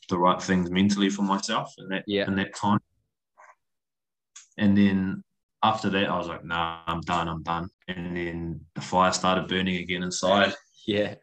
the 0.09 0.17
right 0.17 0.41
things 0.41 0.71
mentally 0.71 1.09
for 1.09 1.23
myself 1.23 1.73
in 1.79 1.89
that 1.89 2.05
Yeah. 2.07 2.27
in 2.27 2.35
that 2.37 2.55
time. 2.55 2.79
And 4.57 4.77
then 4.77 5.23
after 5.63 5.89
that, 5.89 6.09
I 6.09 6.17
was 6.17 6.27
like, 6.27 6.45
nah, 6.45 6.81
I'm 6.87 7.01
done, 7.01 7.27
I'm 7.27 7.43
done. 7.43 7.69
And 7.87 8.15
then 8.15 8.61
the 8.75 8.81
fire 8.81 9.11
started 9.11 9.47
burning 9.47 9.77
again 9.77 10.03
inside. 10.03 10.53
Yeah. 10.85 11.15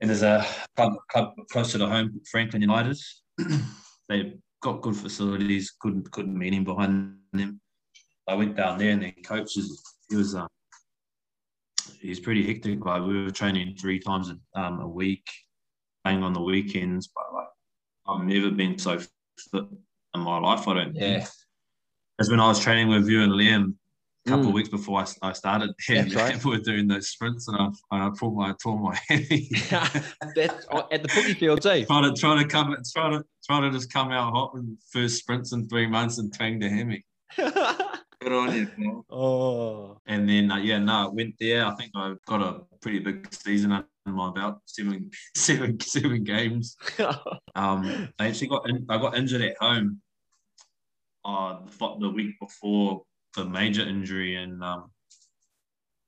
And 0.00 0.08
there's 0.08 0.22
a 0.22 0.46
club, 0.76 0.94
club 1.10 1.34
closer 1.52 1.78
to 1.78 1.86
home, 1.86 2.20
Franklin 2.30 2.62
United. 2.62 2.98
They've 4.08 4.34
got 4.62 4.80
good 4.80 4.96
facilities, 4.96 5.72
good 5.80 6.10
good 6.10 6.28
meaning 6.28 6.64
behind 6.64 7.16
them. 7.32 7.60
I 8.26 8.34
went 8.34 8.56
down 8.56 8.78
there 8.78 8.92
and 8.92 9.02
their 9.02 9.12
coach 9.24 9.56
is 9.56 9.82
he 10.08 10.16
was 10.16 10.34
um, 10.34 10.48
he's 12.00 12.20
pretty 12.20 12.46
hectic. 12.46 12.84
Like 12.84 13.02
we 13.02 13.24
were 13.24 13.30
training 13.30 13.76
three 13.76 13.98
times 13.98 14.30
a, 14.30 14.60
um, 14.60 14.80
a 14.80 14.88
week, 14.88 15.28
playing 16.04 16.22
on 16.22 16.32
the 16.32 16.40
weekends. 16.40 17.08
But 17.14 17.24
like 17.34 17.48
I've 18.08 18.24
never 18.24 18.50
been 18.50 18.78
so 18.78 18.98
fit 18.98 19.64
in 20.14 20.20
my 20.20 20.38
life. 20.38 20.66
I 20.66 20.74
don't 20.74 20.94
Yeah. 20.96 21.18
think. 21.20 21.28
That's 22.20 22.30
when 22.30 22.38
I 22.38 22.48
was 22.48 22.60
training 22.60 22.88
with 22.88 23.08
you 23.08 23.22
and 23.22 23.32
Liam 23.32 23.74
a 24.26 24.28
couple 24.28 24.44
Mm. 24.44 24.48
of 24.48 24.54
weeks 24.54 24.68
before 24.68 25.00
I, 25.00 25.06
I 25.22 25.32
started. 25.32 25.70
Yeah, 25.88 26.02
That's 26.02 26.14
right. 26.14 26.44
we 26.44 26.50
were 26.50 26.58
doing 26.58 26.86
those 26.86 27.08
sprints 27.08 27.48
and 27.48 27.56
I, 27.56 27.64
and 27.64 28.02
I 28.02 28.10
tore 28.18 28.30
my 28.30 28.54
tore 28.62 28.78
my 28.78 28.94
hammy. 29.08 29.48
That's 29.70 30.66
at 30.92 31.02
the 31.02 31.08
footy 31.10 31.32
field 31.32 31.62
too. 31.62 31.86
trying 31.86 32.12
to 32.14 32.20
trying 32.20 32.38
to 32.38 32.44
come 32.46 32.76
trying 32.94 33.12
to 33.12 33.24
trying 33.46 33.62
to 33.62 33.70
just 33.70 33.90
come 33.90 34.10
out 34.12 34.34
hot 34.34 34.52
in 34.54 34.76
first 34.92 35.16
sprints 35.16 35.52
in 35.54 35.66
three 35.66 35.86
months 35.86 36.18
and 36.18 36.30
twang 36.34 36.58
the 36.58 36.68
hammy. 36.68 37.06
Good 37.38 38.32
on 38.32 38.54
you, 38.54 38.66
Paul. 38.66 39.04
oh. 39.08 39.98
And 40.06 40.28
then 40.28 40.50
uh, 40.52 40.58
yeah, 40.58 40.76
no, 40.78 40.92
I 40.92 41.06
went 41.08 41.36
there. 41.40 41.64
I 41.64 41.74
think 41.74 41.92
I 41.94 42.12
got 42.26 42.42
a 42.42 42.60
pretty 42.82 42.98
big 42.98 43.32
season 43.32 43.72
under 43.72 43.86
my 44.04 44.30
belt, 44.30 44.58
seven 44.66 45.10
seven 45.34 45.80
seven 45.80 46.22
games. 46.22 46.76
Um, 47.54 48.10
I 48.18 48.26
actually 48.28 48.48
got 48.48 48.68
in, 48.68 48.84
I 48.90 48.98
got 48.98 49.16
injured 49.16 49.40
at 49.40 49.56
home. 49.58 50.02
Uh, 51.24 51.58
the, 51.66 51.96
the 52.00 52.10
week 52.10 52.38
before 52.40 53.02
the 53.36 53.44
major 53.44 53.82
injury, 53.82 54.36
and 54.36 54.62
um, 54.62 54.90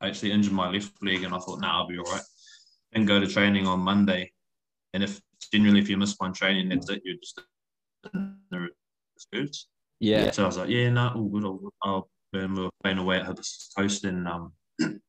I 0.00 0.08
actually 0.08 0.32
injured 0.32 0.52
my 0.52 0.70
left 0.70 0.92
leg, 1.02 1.22
and 1.22 1.34
I 1.34 1.38
thought, 1.38 1.60
nah, 1.60 1.80
I'll 1.80 1.86
be 1.86 1.98
all 1.98 2.10
right. 2.10 2.22
Didn't 2.92 3.08
go 3.08 3.20
to 3.20 3.26
training 3.26 3.66
on 3.66 3.80
Monday, 3.80 4.32
And 4.92 5.02
if 5.02 5.20
generally 5.52 5.80
if 5.80 5.88
you 5.88 5.96
miss 5.96 6.14
one 6.18 6.32
training, 6.32 6.68
that's 6.68 6.88
it. 6.90 7.02
You're 7.04 7.16
just 7.16 7.40
in 8.14 8.36
the. 8.50 8.68
Yeah. 10.00 10.30
So 10.32 10.42
I 10.42 10.46
was 10.46 10.58
like, 10.58 10.68
yeah, 10.68 10.90
no, 10.90 11.12
all 11.14 11.28
good. 11.28 11.44
All 11.44 11.58
good. 11.58 11.70
I'll, 11.82 12.10
and 12.34 12.56
we 12.56 12.62
were 12.64 12.70
playing 12.82 12.98
away 12.98 13.18
at 13.18 13.26
Hibiscus 13.26 13.70
Coast, 13.76 14.04
and 14.04 14.26
um, 14.26 14.52
it 14.78 15.00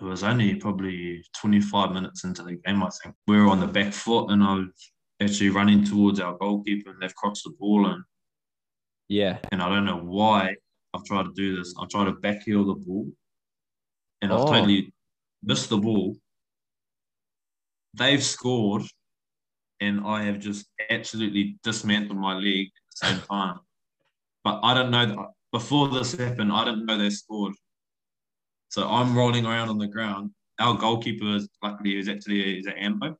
was 0.00 0.22
only 0.22 0.54
probably 0.54 1.24
25 1.36 1.92
minutes 1.92 2.24
into 2.24 2.42
the 2.42 2.54
game, 2.54 2.82
I 2.82 2.88
think. 3.02 3.14
We 3.26 3.36
were 3.36 3.48
on 3.48 3.60
the 3.60 3.66
back 3.66 3.92
foot, 3.92 4.30
and 4.30 4.42
I 4.42 4.54
was 4.54 4.90
actually 5.20 5.50
running 5.50 5.84
towards 5.84 6.20
our 6.20 6.36
goalkeeper, 6.38 6.90
and 6.90 7.00
they've 7.00 7.14
crossed 7.14 7.44
the 7.44 7.54
ball, 7.58 7.86
and 7.86 8.04
Yeah. 9.08 9.38
and 9.52 9.60
I 9.62 9.68
don't 9.68 9.84
know 9.84 9.98
why 9.98 10.54
I've 10.94 11.04
tried 11.04 11.24
to 11.24 11.32
do 11.34 11.56
this. 11.56 11.74
I've 11.78 11.88
tried 11.88 12.04
to 12.06 12.12
backheel 12.12 12.66
the 12.66 12.74
ball, 12.86 13.10
and 14.22 14.32
I've 14.32 14.40
Oh. 14.40 14.52
totally 14.52 14.92
missed 15.42 15.68
the 15.68 15.78
ball. 15.78 16.16
They've 17.94 18.22
scored, 18.22 18.82
and 19.80 20.00
I 20.04 20.22
have 20.24 20.38
just 20.40 20.66
absolutely 20.90 21.58
dismantled 21.62 22.18
my 22.18 22.34
leg 22.34 22.66
at 22.66 22.82
the 22.90 23.06
same 23.08 23.20
time. 23.22 23.60
But 24.42 24.60
I 24.62 24.74
don't 24.74 24.90
know 24.90 25.06
that 25.06 25.18
before 25.52 25.88
this 25.88 26.12
happened. 26.14 26.52
I 26.52 26.64
didn't 26.64 26.86
know 26.86 26.98
they 26.98 27.10
scored. 27.10 27.54
So 28.70 28.88
I'm 28.88 29.16
rolling 29.16 29.46
around 29.46 29.68
on 29.68 29.78
the 29.78 29.86
ground. 29.86 30.32
Our 30.58 30.74
goalkeeper, 30.76 31.36
is 31.36 31.48
luckily, 31.62 31.96
is 31.98 32.08
actually 32.08 32.58
is 32.58 32.66
at 32.66 32.76
Ambo. 32.78 33.16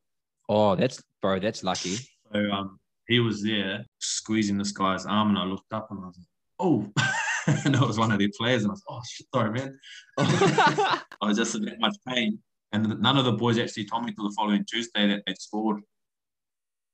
Oh, 0.48 0.74
that's 0.74 1.02
bro. 1.22 1.38
That's 1.38 1.62
lucky. 1.62 1.96
So 2.32 2.50
um, 2.50 2.78
he 3.06 3.20
was 3.20 3.42
there 3.42 3.84
squeezing 3.98 4.58
this 4.58 4.72
guy's 4.72 5.06
arm, 5.06 5.30
and 5.30 5.38
I 5.38 5.44
looked 5.44 5.72
up 5.72 5.88
and 5.90 6.00
I 6.00 6.06
was 6.06 6.18
like, 6.18 6.26
"Oh!" 6.58 6.92
and 7.64 7.74
it 7.74 7.80
was 7.80 7.98
one 7.98 8.12
of 8.12 8.18
their 8.18 8.30
players, 8.36 8.62
and 8.62 8.70
I 8.70 8.74
was, 8.74 8.82
like, 8.88 8.98
"Oh, 8.98 9.02
shit, 9.08 9.26
sorry, 9.34 9.50
man." 9.52 9.78
I 10.18 11.02
was 11.22 11.36
just 11.36 11.54
in 11.54 11.64
that 11.66 11.80
much 11.80 11.96
pain, 12.06 12.38
and 12.72 13.00
none 13.00 13.16
of 13.16 13.24
the 13.24 13.32
boys 13.32 13.58
actually 13.58 13.84
told 13.84 14.04
me 14.04 14.12
till 14.12 14.28
the 14.28 14.34
following 14.36 14.64
Tuesday 14.64 15.06
that 15.08 15.22
they'd 15.26 15.38
scored, 15.38 15.82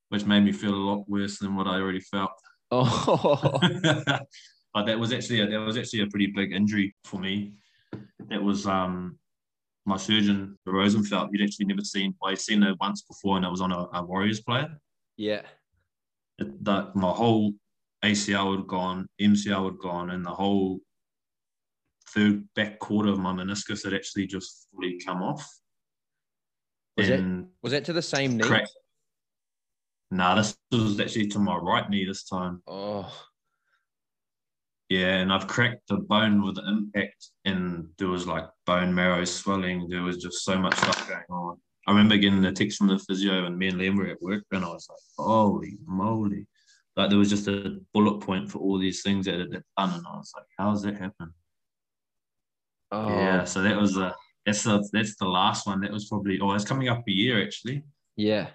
which 0.08 0.24
made 0.24 0.44
me 0.44 0.52
feel 0.52 0.74
a 0.74 0.76
lot 0.76 1.08
worse 1.08 1.38
than 1.38 1.56
what 1.56 1.66
I 1.66 1.76
already 1.76 2.00
felt. 2.00 2.32
oh. 2.70 3.58
but 4.74 4.86
that 4.86 4.98
was 4.98 5.12
actually 5.12 5.40
a, 5.40 5.46
that 5.48 5.60
was 5.60 5.76
actually 5.76 6.02
a 6.02 6.06
pretty 6.06 6.28
big 6.28 6.52
injury 6.52 6.94
for 7.04 7.18
me. 7.18 7.52
That 8.28 8.42
was 8.42 8.66
um 8.66 9.18
my 9.86 9.96
surgeon 9.96 10.58
Rosenfeld. 10.66 11.30
He'd 11.32 11.44
actually 11.44 11.66
never 11.66 11.82
seen. 11.82 12.14
Well, 12.20 12.30
he'd 12.30 12.38
seen 12.38 12.62
it 12.62 12.76
once 12.80 13.02
before, 13.02 13.36
and 13.36 13.44
it 13.44 13.50
was 13.50 13.60
on 13.60 13.72
a, 13.72 13.88
a 13.94 14.04
Warriors 14.04 14.40
player 14.40 14.68
Yeah. 15.16 15.42
That 16.40 16.94
my 16.96 17.10
whole 17.10 17.52
ACL 18.04 18.56
had 18.56 18.66
gone, 18.66 19.06
MCL 19.20 19.64
had 19.64 19.78
gone, 19.78 20.10
and 20.10 20.24
the 20.24 20.30
whole 20.30 20.80
third 22.10 22.48
back 22.54 22.78
quarter 22.78 23.10
of 23.10 23.18
my 23.18 23.32
meniscus 23.32 23.84
had 23.84 23.94
actually 23.94 24.26
just 24.26 24.66
fully 24.74 24.98
come 25.04 25.22
off. 25.22 25.46
Was 26.96 27.08
it- 27.08 27.20
and 27.20 27.48
Was 27.62 27.72
that 27.72 27.84
to 27.86 27.92
the 27.92 28.02
same 28.02 28.36
knee? 28.36 28.42
cracked. 28.44 28.72
Nah, 30.10 30.34
this 30.34 30.56
was 30.72 30.98
actually 30.98 31.28
to 31.28 31.38
my 31.38 31.56
right 31.56 31.88
knee 31.88 32.04
this 32.04 32.24
time. 32.24 32.62
Oh. 32.66 33.12
Yeah, 34.88 35.18
and 35.18 35.32
I've 35.32 35.46
cracked 35.46 35.86
the 35.86 35.98
bone 35.98 36.42
with 36.42 36.56
the 36.56 36.66
impact, 36.66 37.28
and 37.44 37.88
there 37.98 38.08
was 38.08 38.26
like 38.26 38.44
bone 38.66 38.92
marrow 38.92 39.24
swelling. 39.24 39.88
There 39.88 40.02
was 40.02 40.16
just 40.16 40.44
so 40.44 40.58
much 40.58 40.74
stuff 40.76 41.08
going 41.08 41.22
on. 41.30 41.60
I 41.86 41.92
remember 41.92 42.16
getting 42.16 42.44
a 42.44 42.52
text 42.52 42.78
from 42.78 42.88
the 42.88 42.98
physio, 42.98 43.46
and 43.46 43.58
me 43.58 43.68
and 43.68 43.78
Liam 43.78 43.96
were 43.96 44.06
at 44.06 44.20
work, 44.22 44.44
and 44.52 44.64
I 44.64 44.68
was 44.68 44.86
like, 44.88 44.98
"Holy 45.18 45.78
moly!" 45.86 46.46
Like 46.96 47.08
there 47.08 47.18
was 47.18 47.30
just 47.30 47.48
a 47.48 47.80
bullet 47.94 48.20
point 48.20 48.50
for 48.50 48.58
all 48.58 48.78
these 48.78 49.02
things 49.02 49.26
that 49.26 49.38
had 49.40 49.50
done, 49.50 49.62
and 49.94 50.06
I 50.06 50.16
was 50.16 50.32
like, 50.36 50.46
"How's 50.58 50.82
that 50.82 50.98
happen?" 50.98 51.32
Oh. 52.92 53.08
Yeah, 53.08 53.44
so 53.44 53.62
that 53.62 53.76
was 53.76 53.96
a 53.96 54.14
that's 54.44 54.62
the 54.64 54.86
that's 54.92 55.16
the 55.16 55.28
last 55.28 55.66
one. 55.66 55.80
That 55.80 55.92
was 55.92 56.08
probably 56.08 56.38
oh, 56.40 56.52
it's 56.52 56.64
coming 56.64 56.88
up 56.88 57.02
a 57.06 57.12
year 57.12 57.42
actually 57.42 57.84
Yeah. 58.16 58.50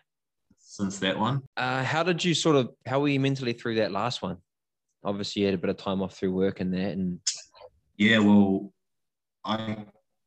since 0.57 0.99
that 0.99 1.17
one. 1.17 1.41
Uh, 1.55 1.83
how 1.83 2.03
did 2.03 2.23
you 2.23 2.33
sort 2.33 2.55
of 2.57 2.71
how 2.85 2.99
were 2.99 3.07
you 3.07 3.19
mentally 3.19 3.53
through 3.53 3.75
that 3.75 3.91
last 3.91 4.21
one? 4.21 4.37
Obviously, 5.03 5.41
you 5.41 5.47
had 5.47 5.55
a 5.55 5.59
bit 5.59 5.69
of 5.69 5.77
time 5.77 6.01
off 6.01 6.15
through 6.17 6.33
work 6.33 6.59
and 6.59 6.73
that, 6.73 6.91
and 6.93 7.19
Yeah, 7.97 8.19
well, 8.19 8.73
I 9.45 9.85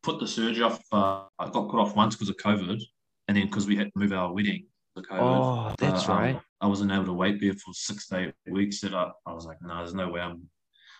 put 0.08 0.20
the 0.20 0.26
surgery 0.26 0.62
off. 0.62 0.80
Uh, 0.90 1.24
I 1.38 1.50
got 1.50 1.68
put 1.70 1.78
off 1.80 1.94
once 1.94 2.14
because 2.14 2.30
of 2.30 2.36
COVID, 2.36 2.80
and 3.28 3.36
then 3.36 3.46
because 3.46 3.66
we 3.66 3.76
had 3.76 3.86
to 3.86 3.92
move 3.96 4.12
our 4.12 4.32
wedding 4.32 4.66
COVID. 4.98 5.20
oh, 5.20 5.74
that's 5.78 6.08
Uh, 6.08 6.12
um, 6.12 6.18
right. 6.18 6.40
I 6.60 6.66
wasn't 6.66 6.90
able 6.92 7.04
to 7.04 7.12
wait 7.12 7.40
there 7.40 7.52
for 7.54 7.72
six 7.72 8.08
to 8.08 8.18
eight 8.18 8.34
weeks. 8.48 8.80
That 8.80 8.94
I, 8.94 9.10
I 9.26 9.32
was 9.32 9.44
like, 9.46 9.58
no, 9.62 9.76
there's 9.78 9.94
no 9.94 10.08
way 10.08 10.20
I'm 10.20 10.48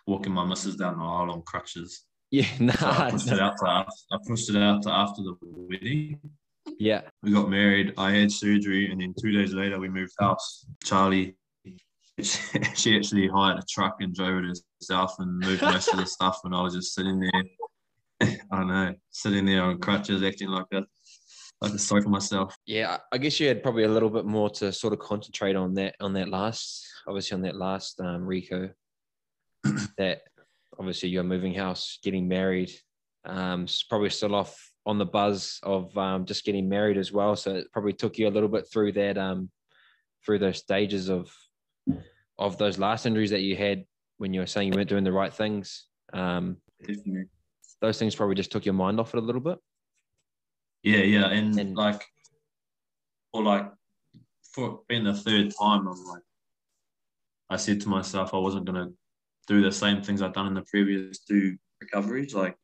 walking 0.06 0.32
my 0.32 0.44
missus 0.44 0.76
down 0.76 0.98
the 0.98 1.04
aisle 1.04 1.30
on 1.30 1.42
crutches. 1.42 2.04
Yeah, 2.30 2.46
nah, 2.60 2.72
So 2.74 2.86
I 2.86 3.10
pushed 3.10 3.28
it 3.32 3.40
out 3.40 3.56
to 3.58 3.68
after, 3.68 3.90
I 4.12 4.16
pushed 4.26 4.50
it 4.50 4.56
out 4.56 4.82
to 4.82 4.90
after 4.90 5.22
the 5.22 5.34
wedding. 5.42 6.20
yeah, 6.78 7.02
We 7.22 7.32
got 7.32 7.48
married. 7.48 7.94
I 7.96 8.12
had 8.12 8.30
surgery, 8.30 8.90
and 8.90 9.00
then 9.00 9.14
two 9.20 9.32
days 9.32 9.52
later 9.54 9.80
we 9.80 9.88
moved 9.88 10.12
house. 10.20 10.66
Charlie, 10.84 11.34
she 12.22 12.96
actually 12.96 13.28
hired 13.28 13.58
a 13.58 13.62
truck 13.70 13.96
and 14.00 14.14
drove 14.14 14.44
it 14.44 14.58
herself 14.80 15.14
and 15.18 15.38
moved 15.38 15.62
most 15.62 15.88
of 15.88 15.98
the 15.98 16.06
stuff, 16.06 16.40
and 16.44 16.54
I 16.54 16.60
was 16.62 16.74
just 16.74 16.94
sitting 16.94 17.18
there. 17.18 17.42
I 18.52 18.64
know, 18.64 18.94
sitting 19.10 19.46
there 19.46 19.62
on 19.62 19.78
crutches, 19.78 20.22
acting 20.22 20.48
like 20.48 20.66
a 20.72 20.84
like 21.60 21.72
a 21.72 21.78
sorry 21.78 22.02
for 22.02 22.08
myself. 22.08 22.56
yeah. 22.66 22.98
I 23.12 23.18
guess 23.18 23.40
you 23.40 23.48
had 23.48 23.62
probably 23.62 23.82
a 23.82 23.88
little 23.88 24.10
bit 24.10 24.24
more 24.24 24.48
to 24.50 24.72
sort 24.72 24.92
of 24.92 25.00
concentrate 25.00 25.56
on 25.56 25.74
that 25.74 25.96
on 26.00 26.12
that 26.14 26.28
last, 26.28 26.86
obviously 27.06 27.34
on 27.34 27.42
that 27.42 27.56
last 27.56 28.00
um, 28.00 28.24
Rico. 28.24 28.70
that 29.98 30.20
obviously 30.78 31.08
you're 31.08 31.24
moving 31.24 31.54
house, 31.54 31.98
getting 32.02 32.28
married. 32.28 32.70
Um, 33.24 33.66
probably 33.88 34.10
still 34.10 34.34
off 34.34 34.56
on 34.86 34.98
the 34.98 35.04
buzz 35.04 35.58
of 35.64 35.96
um, 35.98 36.24
just 36.24 36.44
getting 36.44 36.68
married 36.68 36.96
as 36.96 37.12
well. 37.12 37.36
So 37.36 37.56
it 37.56 37.72
probably 37.72 37.92
took 37.92 38.18
you 38.18 38.28
a 38.28 38.30
little 38.30 38.48
bit 38.48 38.66
through 38.72 38.92
that 38.92 39.18
um, 39.18 39.50
through 40.24 40.38
those 40.38 40.58
stages 40.58 41.08
of 41.08 41.30
of 42.38 42.56
those 42.56 42.78
last 42.78 43.04
injuries 43.04 43.30
that 43.30 43.42
you 43.42 43.56
had 43.56 43.84
when 44.18 44.32
you 44.32 44.40
were 44.40 44.46
saying 44.46 44.72
you 44.72 44.76
weren't 44.76 44.88
doing 44.88 45.04
the 45.04 45.12
right 45.12 45.32
things. 45.32 45.86
Um, 46.12 46.58
Definitely. 46.80 47.24
Those 47.80 47.98
things 47.98 48.14
probably 48.14 48.34
just 48.34 48.50
took 48.52 48.64
your 48.64 48.74
mind 48.74 48.98
off 49.00 49.14
it 49.14 49.18
a 49.18 49.26
little 49.26 49.40
bit. 49.40 49.58
Yeah, 50.82 50.98
yeah, 50.98 51.26
and, 51.28 51.58
And- 51.58 51.76
like, 51.76 52.04
or 53.32 53.42
like, 53.42 53.70
for 54.54 54.82
being 54.88 55.04
the 55.04 55.14
third 55.14 55.52
time, 55.58 55.86
I'm 55.86 56.04
like, 56.04 56.22
I 57.50 57.56
said 57.56 57.80
to 57.82 57.88
myself, 57.88 58.34
I 58.34 58.38
wasn't 58.38 58.64
gonna 58.66 58.90
do 59.46 59.62
the 59.62 59.72
same 59.72 60.02
things 60.02 60.22
I've 60.22 60.32
done 60.34 60.46
in 60.46 60.54
the 60.54 60.62
previous 60.62 61.18
two 61.20 61.56
recoveries. 61.80 62.34
Like, 62.34 62.56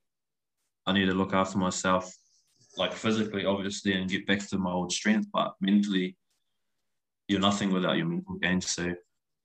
I 0.86 0.92
need 0.92 1.06
to 1.06 1.14
look 1.14 1.32
after 1.32 1.58
myself, 1.58 2.14
like 2.76 2.92
physically, 2.92 3.44
obviously, 3.46 3.92
and 3.94 4.10
get 4.10 4.26
back 4.26 4.46
to 4.48 4.58
my 4.58 4.70
old 4.70 4.92
strength. 4.92 5.28
But 5.32 5.54
mentally, 5.60 6.16
you're 7.28 7.40
nothing 7.40 7.72
without 7.72 7.96
your 7.96 8.06
mental 8.06 8.34
gains. 8.36 8.68
So 8.70 8.94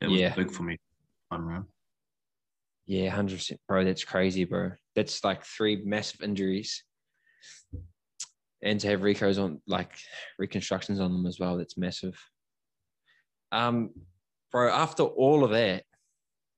it 0.02 0.08
was 0.08 0.20
Yeah. 0.20 0.36
big 0.36 0.52
for 0.52 0.64
me. 0.64 0.78
One 1.30 1.44
round. 1.44 1.66
Yeah, 2.90 3.12
hundred 3.12 3.38
percent, 3.38 3.60
bro. 3.68 3.84
That's 3.84 4.04
crazy, 4.04 4.46
bro. 4.46 4.72
That's 4.96 5.24
like 5.24 5.44
three 5.44 5.84
massive 5.86 6.22
injuries, 6.22 6.84
and 8.64 8.80
to 8.80 8.88
have 8.88 9.04
Rico's 9.04 9.38
on 9.38 9.62
like 9.68 9.92
reconstructions 10.40 11.00
on 11.00 11.14
them 11.14 11.28
as 11.28 11.40
well. 11.40 11.56
That's 11.56 11.78
massive. 11.78 12.20
Um, 13.52 13.92
bro. 14.52 14.72
After 14.72 15.04
all 15.04 15.44
of 15.44 15.52
that, 15.52 15.84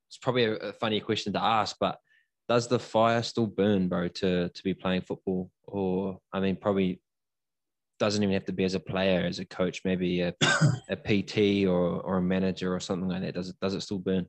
it's 0.07 0.17
probably 0.21 0.45
a, 0.45 0.53
a 0.53 0.71
funny 0.71 1.01
question 1.01 1.33
to 1.33 1.43
ask, 1.43 1.75
but 1.81 1.97
does 2.47 2.69
the 2.69 2.79
fire 2.79 3.23
still 3.23 3.47
burn, 3.47 3.89
bro, 3.89 4.07
to 4.07 4.47
to 4.47 4.63
be 4.63 4.73
playing 4.73 5.01
football? 5.01 5.51
Or 5.63 6.17
I 6.31 6.39
mean, 6.39 6.55
probably 6.55 7.01
doesn't 7.99 8.23
even 8.23 8.35
have 8.35 8.45
to 8.45 8.53
be 8.53 8.63
as 8.63 8.75
a 8.75 8.79
player, 8.79 9.25
as 9.25 9.39
a 9.39 9.45
coach, 9.45 9.81
maybe 9.83 10.21
a, 10.21 10.33
a 10.89 10.95
PT 10.95 11.67
or 11.67 11.99
or 11.99 12.19
a 12.19 12.21
manager 12.21 12.73
or 12.73 12.79
something 12.79 13.09
like 13.09 13.21
that. 13.23 13.35
Does 13.35 13.49
it 13.49 13.57
does 13.61 13.73
it 13.73 13.81
still 13.81 13.99
burn? 13.99 14.27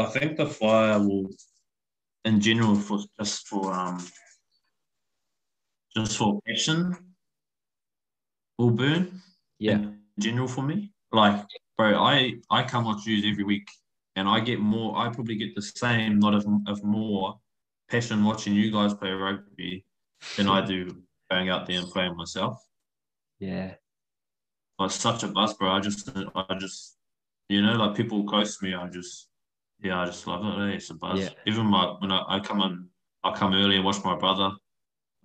I 0.00 0.06
think 0.06 0.36
the 0.36 0.46
fire 0.46 0.98
will, 0.98 1.28
in 2.24 2.40
general, 2.40 2.74
for 2.76 3.00
just 3.18 3.48
for 3.48 3.72
um, 3.72 4.04
just 5.96 6.16
for 6.16 6.40
passion, 6.46 6.96
will 8.58 8.70
burn. 8.70 9.20
Yeah, 9.58 9.74
In 9.76 9.98
general, 10.18 10.48
for 10.48 10.62
me, 10.62 10.92
like, 11.12 11.44
bro, 11.76 11.98
I 11.98 12.34
I 12.50 12.62
come 12.62 12.84
watch 12.84 13.06
yous 13.06 13.24
every 13.30 13.44
week, 13.44 13.68
and 14.16 14.28
I 14.28 14.40
get 14.40 14.60
more. 14.60 14.96
I 14.96 15.08
probably 15.10 15.36
get 15.36 15.54
the 15.54 15.62
same, 15.62 16.18
not 16.18 16.34
of 16.34 16.46
of 16.66 16.82
more 16.84 17.38
passion 17.90 18.24
watching 18.24 18.54
you 18.54 18.70
guys 18.70 18.94
play 18.94 19.10
rugby 19.10 19.84
than 20.36 20.48
I 20.48 20.64
do 20.64 21.02
going 21.30 21.48
out 21.48 21.66
there 21.66 21.78
and 21.80 21.90
playing 21.90 22.16
myself. 22.16 22.62
yeah, 23.38 23.74
it's 24.80 24.94
such 24.94 25.22
a 25.22 25.28
buzz, 25.28 25.54
bro. 25.54 25.70
I 25.72 25.80
just, 25.80 26.08
I 26.34 26.54
just, 26.58 26.96
you 27.48 27.62
know, 27.62 27.74
like 27.74 27.96
people 27.96 28.24
close 28.24 28.58
to 28.58 28.64
me, 28.64 28.74
I 28.74 28.88
just, 28.88 29.28
yeah, 29.82 30.00
I 30.00 30.06
just 30.06 30.26
love 30.26 30.44
it. 30.44 30.62
eh? 30.72 30.76
It's 30.76 30.90
a 30.90 30.94
buzz. 30.94 31.20
Yeah. 31.20 31.28
Even 31.46 31.66
my 31.66 31.94
when 32.00 32.10
I, 32.12 32.24
I 32.28 32.40
come 32.40 32.60
on, 32.60 32.88
I 33.24 33.32
come 33.32 33.54
early 33.54 33.76
and 33.76 33.84
watch 33.84 34.02
my 34.04 34.16
brother. 34.16 34.50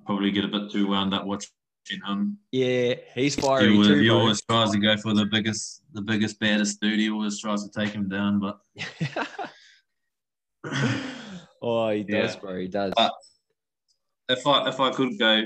Probably 0.05 0.31
get 0.31 0.45
a 0.45 0.47
bit 0.47 0.71
too 0.71 0.87
wound 0.87 1.13
up 1.13 1.25
watching 1.25 1.49
him. 2.05 2.37
yeah. 2.51 2.95
He's 3.15 3.35
He 3.35 3.41
fiery 3.41 3.71
always, 3.73 3.87
too, 3.87 3.99
he 3.99 4.07
bro. 4.07 4.17
always 4.19 4.41
tries 4.41 4.71
to 4.71 4.77
go 4.79 4.97
for 4.97 5.13
the 5.13 5.25
biggest, 5.25 5.81
the 5.93 6.01
biggest, 6.01 6.39
baddest 6.39 6.79
dude. 6.81 6.99
He 6.99 7.09
always 7.09 7.39
tries 7.39 7.63
to 7.63 7.69
take 7.71 7.93
him 7.93 8.07
down, 8.09 8.39
but 8.39 8.59
oh, 11.61 11.89
he 11.89 12.03
does, 12.03 12.35
Yeah. 12.35 12.39
bro. 12.41 12.59
He 12.59 12.67
does. 12.67 12.93
But- 12.95 13.13
if 14.27 14.45
I 14.47 14.67
if 14.67 14.79
I 14.79 14.89
could 14.91 15.19
go, 15.19 15.43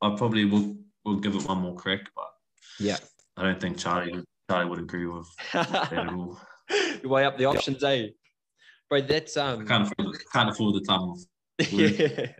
I 0.00 0.16
probably 0.16 0.46
will 0.46 0.74
will 1.04 1.16
give 1.20 1.34
it 1.34 1.44
one 1.46 1.58
more 1.58 1.74
crack. 1.74 2.00
But 2.16 2.28
Yeah. 2.78 2.96
I 3.36 3.42
don't 3.42 3.60
think 3.60 3.76
Charlie 3.78 4.24
Charlie 4.50 4.70
would 4.70 4.78
agree 4.78 5.04
with 5.06 5.26
that 5.52 5.92
at 5.92 6.08
all. 6.08 6.40
you 7.02 7.08
weigh 7.10 7.24
up 7.26 7.36
the 7.36 7.44
options, 7.44 7.84
eh? 7.84 8.08
Bro, 8.90 9.02
that's 9.02 9.36
um 9.36 9.62
I 9.62 9.64
can't 9.64 9.82
afford, 9.84 10.16
can't 10.32 10.50
afford 10.50 10.74
the 10.74 10.80
time. 10.80 11.00
off. 11.00 11.20
yeah. 11.70 12.32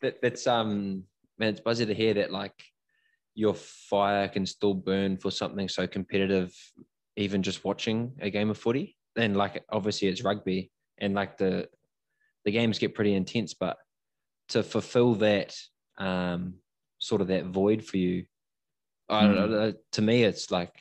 that, 0.00 0.22
that's 0.22 0.46
um 0.46 1.04
man, 1.38 1.50
it's 1.50 1.60
buzzy 1.60 1.84
to 1.84 1.94
hear 1.94 2.14
that 2.14 2.32
like 2.32 2.54
your 3.34 3.54
fire 3.54 4.28
can 4.28 4.46
still 4.46 4.72
burn 4.72 5.18
for 5.18 5.30
something 5.30 5.68
so 5.68 5.86
competitive, 5.86 6.54
even 7.16 7.42
just 7.42 7.64
watching 7.64 8.12
a 8.20 8.30
game 8.30 8.48
of 8.48 8.56
footy. 8.56 8.96
And 9.16 9.36
like 9.36 9.62
obviously 9.70 10.08
it's 10.08 10.24
rugby 10.24 10.70
and 10.98 11.14
like 11.14 11.36
the 11.36 11.68
the 12.46 12.50
games 12.50 12.78
get 12.78 12.94
pretty 12.94 13.14
intense, 13.14 13.52
but 13.52 13.76
to 14.48 14.62
fulfill 14.62 15.16
that 15.16 15.54
um 15.98 16.54
sort 16.98 17.20
of 17.20 17.28
that 17.28 17.44
void 17.44 17.84
for 17.84 17.98
you, 17.98 18.24
I 19.10 19.26
don't 19.26 19.50
know, 19.50 19.74
to 19.92 20.02
me 20.02 20.24
it's 20.24 20.50
like 20.50 20.74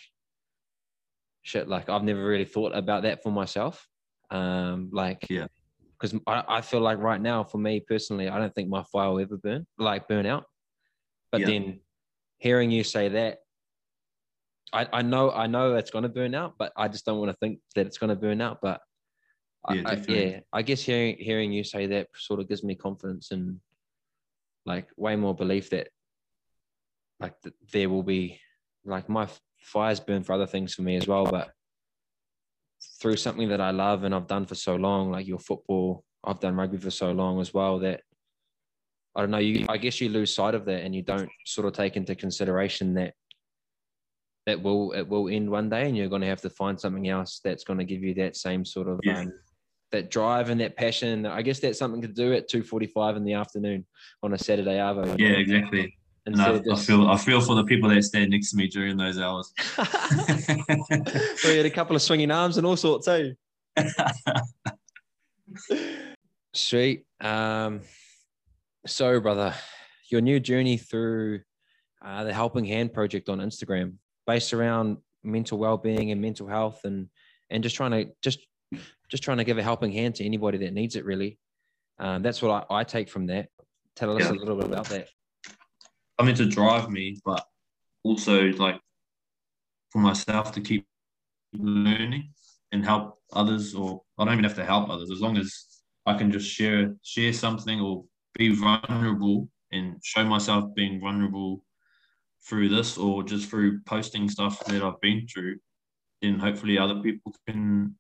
shit, 1.42 1.68
like 1.68 1.90
I've 1.90 2.04
never 2.04 2.24
really 2.24 2.46
thought 2.46 2.74
about 2.74 3.04
that 3.04 3.22
for 3.22 3.34
myself. 3.34 3.86
Um 4.32 4.90
like 4.92 5.26
Yeah. 5.30 5.48
because 6.00 6.20
I, 6.26 6.44
I 6.48 6.62
feel 6.62 6.80
like 6.82 6.98
right 6.98 7.22
now 7.22 7.44
for 7.44 7.60
me 7.60 7.80
personally 7.80 8.28
i 8.28 8.40
don't 8.40 8.54
think 8.56 8.70
my 8.70 8.84
fire 8.92 9.10
will 9.12 9.20
ever 9.20 9.38
burn 9.38 9.68
like 9.78 10.08
burn 10.08 10.26
out 10.26 10.46
but 11.32 11.42
Yeah. 11.42 11.48
then 11.48 11.80
hearing 12.40 12.72
you 12.72 12.84
say 12.84 13.10
that 13.10 13.40
i, 14.74 14.88
I 14.92 15.02
know 15.04 15.30
i 15.32 15.46
know 15.48 15.76
it's 15.76 15.92
going 15.92 16.04
to 16.04 16.10
burn 16.10 16.34
out 16.34 16.54
but 16.58 16.72
i 16.76 16.88
just 16.88 17.06
don't 17.06 17.20
want 17.20 17.30
to 17.30 17.38
think 17.38 17.60
that 17.76 17.86
it's 17.86 17.98
going 18.00 18.10
to 18.10 18.16
burn 18.16 18.42
out 18.42 18.60
but 18.62 18.82
I- 19.68 19.76
Yeah, 19.76 19.82
I, 19.86 19.96
definitely. 19.96 20.32
yeah 20.32 20.40
i 20.54 20.62
guess 20.64 20.82
hearing 20.82 21.18
hearing 21.20 21.52
you 21.52 21.64
say 21.64 21.86
that 21.88 22.08
sort 22.16 22.40
of 22.40 22.48
gives 22.50 22.64
me 22.64 22.74
confidence 22.76 23.30
and 23.32 23.60
like 24.66 24.88
way 24.98 25.16
more 25.16 25.36
belief 25.36 25.70
that 25.72 25.90
like 27.20 27.40
th- 27.44 27.56
there 27.74 27.90
will 27.90 28.04
be 28.04 28.40
like 28.86 29.08
my 29.10 29.28
fires 29.60 30.00
burn 30.00 30.24
for 30.24 30.34
other 30.34 30.48
things 30.48 30.74
for 30.74 30.82
me 30.82 30.96
as 30.96 31.08
well 31.08 31.26
but 31.26 31.52
through 33.02 33.18
something 33.18 33.50
that 33.50 33.60
I 33.60 33.72
love 33.72 34.04
and 34.04 34.14
I've 34.14 34.28
done 34.28 34.46
for 34.46 34.56
so 34.56 34.76
long, 34.76 35.12
like 35.12 35.28
your 35.28 35.40
football, 35.40 36.04
I've 36.24 36.40
done 36.40 36.56
rugby 36.56 36.78
for 36.78 36.92
so 36.92 37.12
long 37.12 37.42
as 37.42 37.54
well 37.54 37.80
that 37.80 38.02
I 39.16 39.22
don't 39.22 39.32
know, 39.32 39.40
you 39.40 39.66
I 39.68 39.78
guess 39.78 40.00
you 40.00 40.10
lose 40.10 40.34
sight 40.34 40.56
of 40.56 40.66
that 40.66 40.84
and 40.84 40.96
you 40.96 41.02
don't 41.02 41.30
sort 41.46 41.68
of 41.68 41.74
take 41.74 41.98
into 41.98 42.16
consideration 42.16 42.94
that 42.94 43.14
it 44.46 44.62
will 44.62 44.92
it 44.94 45.08
will 45.08 45.30
end 45.30 45.50
one 45.50 45.70
day 45.70 45.88
and 45.88 45.98
you're 45.98 46.10
gonna 46.10 46.28
have 46.28 46.42
to 46.42 46.50
find 46.50 46.80
something 46.80 47.10
else 47.10 47.42
that's 47.44 47.64
gonna 47.64 47.84
give 47.84 48.04
you 48.04 48.14
that 48.16 48.36
same 48.36 48.64
sort 48.64 48.88
of 48.88 49.00
Yeah. 49.04 49.22
um, 49.22 49.34
that 49.92 50.10
drive 50.10 50.50
and 50.50 50.62
that 50.62 50.78
passion. 50.78 51.26
I 51.26 51.42
guess 51.42 51.60
that's 51.60 51.78
something 51.78 52.02
to 52.04 52.08
do 52.08 52.32
at 52.34 52.50
2.45 52.50 53.18
in 53.18 53.26
the 53.26 53.34
afternoon 53.34 53.86
on 54.24 54.34
a 54.34 54.38
Saturday 54.38 54.78
Arvo. 54.78 55.20
Yeah, 55.20 55.32
exactly. 55.32 55.94
And 56.26 56.36
Instead 56.36 56.54
I, 56.54 56.58
of 56.58 56.80
I 56.80 56.82
feel 56.82 57.08
I 57.08 57.18
feel 57.18 57.42
for 57.42 57.56
the 57.56 57.64
people 57.64 57.90
that 57.90 58.04
stand 58.04 58.30
next 58.30 58.52
to 58.52 58.58
me 58.58 58.68
during 58.68 58.96
those 58.96 59.18
hours. 59.18 59.52
we 61.44 61.58
had 61.58 61.66
a 61.66 61.72
couple 61.72 61.96
of 61.96 62.02
swinging 62.04 62.30
arms 62.30 62.58
and 62.58 62.68
all 62.68 62.78
sorts, 62.78 63.08
eh? 63.08 63.32
Sweet. 66.54 67.06
Um, 67.20 67.82
so, 68.86 69.20
brother, 69.20 69.54
your 70.10 70.22
new 70.22 70.40
journey 70.40 70.78
through 70.78 71.42
uh, 72.04 72.24
the 72.24 72.34
Helping 72.34 72.66
Hand 72.66 72.94
project 72.94 73.30
on 73.30 73.40
Instagram, 73.40 73.94
based 74.28 74.54
around 74.54 74.98
mental 75.24 75.58
well-being 75.58 76.12
and 76.12 76.22
mental 76.22 76.48
health, 76.48 76.82
and 76.84 77.08
and 77.50 77.64
just 77.64 77.76
trying 77.76 77.92
to 77.92 78.12
just 78.22 78.46
just 79.10 79.24
trying 79.24 79.38
to 79.38 79.44
give 79.44 79.58
a 79.58 79.64
helping 79.64 79.92
hand 79.92 80.16
to 80.16 80.26
anybody 80.26 80.58
that 80.60 80.74
needs 80.74 80.96
it. 80.96 81.06
Really, 81.06 81.40
um, 82.00 82.22
that's 82.22 82.42
what 82.42 82.68
I, 82.70 82.82
I 82.82 82.84
take 82.84 83.10
from 83.10 83.26
that. 83.28 83.50
Tell 83.96 84.16
us 84.16 84.24
Yeah. 84.24 84.32
a 84.32 84.34
little 84.34 84.56
bit 84.56 84.66
about 84.66 84.86
that. 84.90 85.08
Mean 86.24 86.36
to 86.36 86.46
drive 86.46 86.90
me, 86.90 87.18
but 87.26 87.44
also 88.04 88.44
like 88.52 88.80
for 89.90 90.00
myself 90.00 90.52
to 90.54 90.62
keep 90.62 90.86
learning 91.54 92.32
and 92.72 92.86
help 92.86 93.20
others, 93.34 93.74
or 93.74 94.02
I 94.18 94.26
don't 94.26 94.34
even 94.34 94.44
have 94.44 94.56
to 94.56 94.66
help 94.66 94.90
others 94.90 95.10
as 95.12 95.20
long 95.20 95.38
as 95.38 95.66
I 96.06 96.18
can 96.18 96.32
just 96.32 96.50
share 96.50 96.96
share 97.04 97.34
something 97.34 97.82
or 97.82 98.06
be 98.38 98.54
vulnerable 98.54 99.50
and 99.72 99.96
show 100.04 100.24
myself 100.24 100.74
being 100.76 101.00
vulnerable 101.00 101.64
through 102.48 102.70
this 102.70 102.98
or 102.98 103.24
just 103.24 103.50
through 103.50 103.82
posting 103.82 104.30
stuff 104.30 104.64
that 104.66 104.84
I've 104.84 105.02
been 105.02 105.28
through, 105.28 105.58
then 106.22 106.40
hopefully 106.40 106.78
other 106.78 107.02
people 107.02 107.34
can 107.48 107.96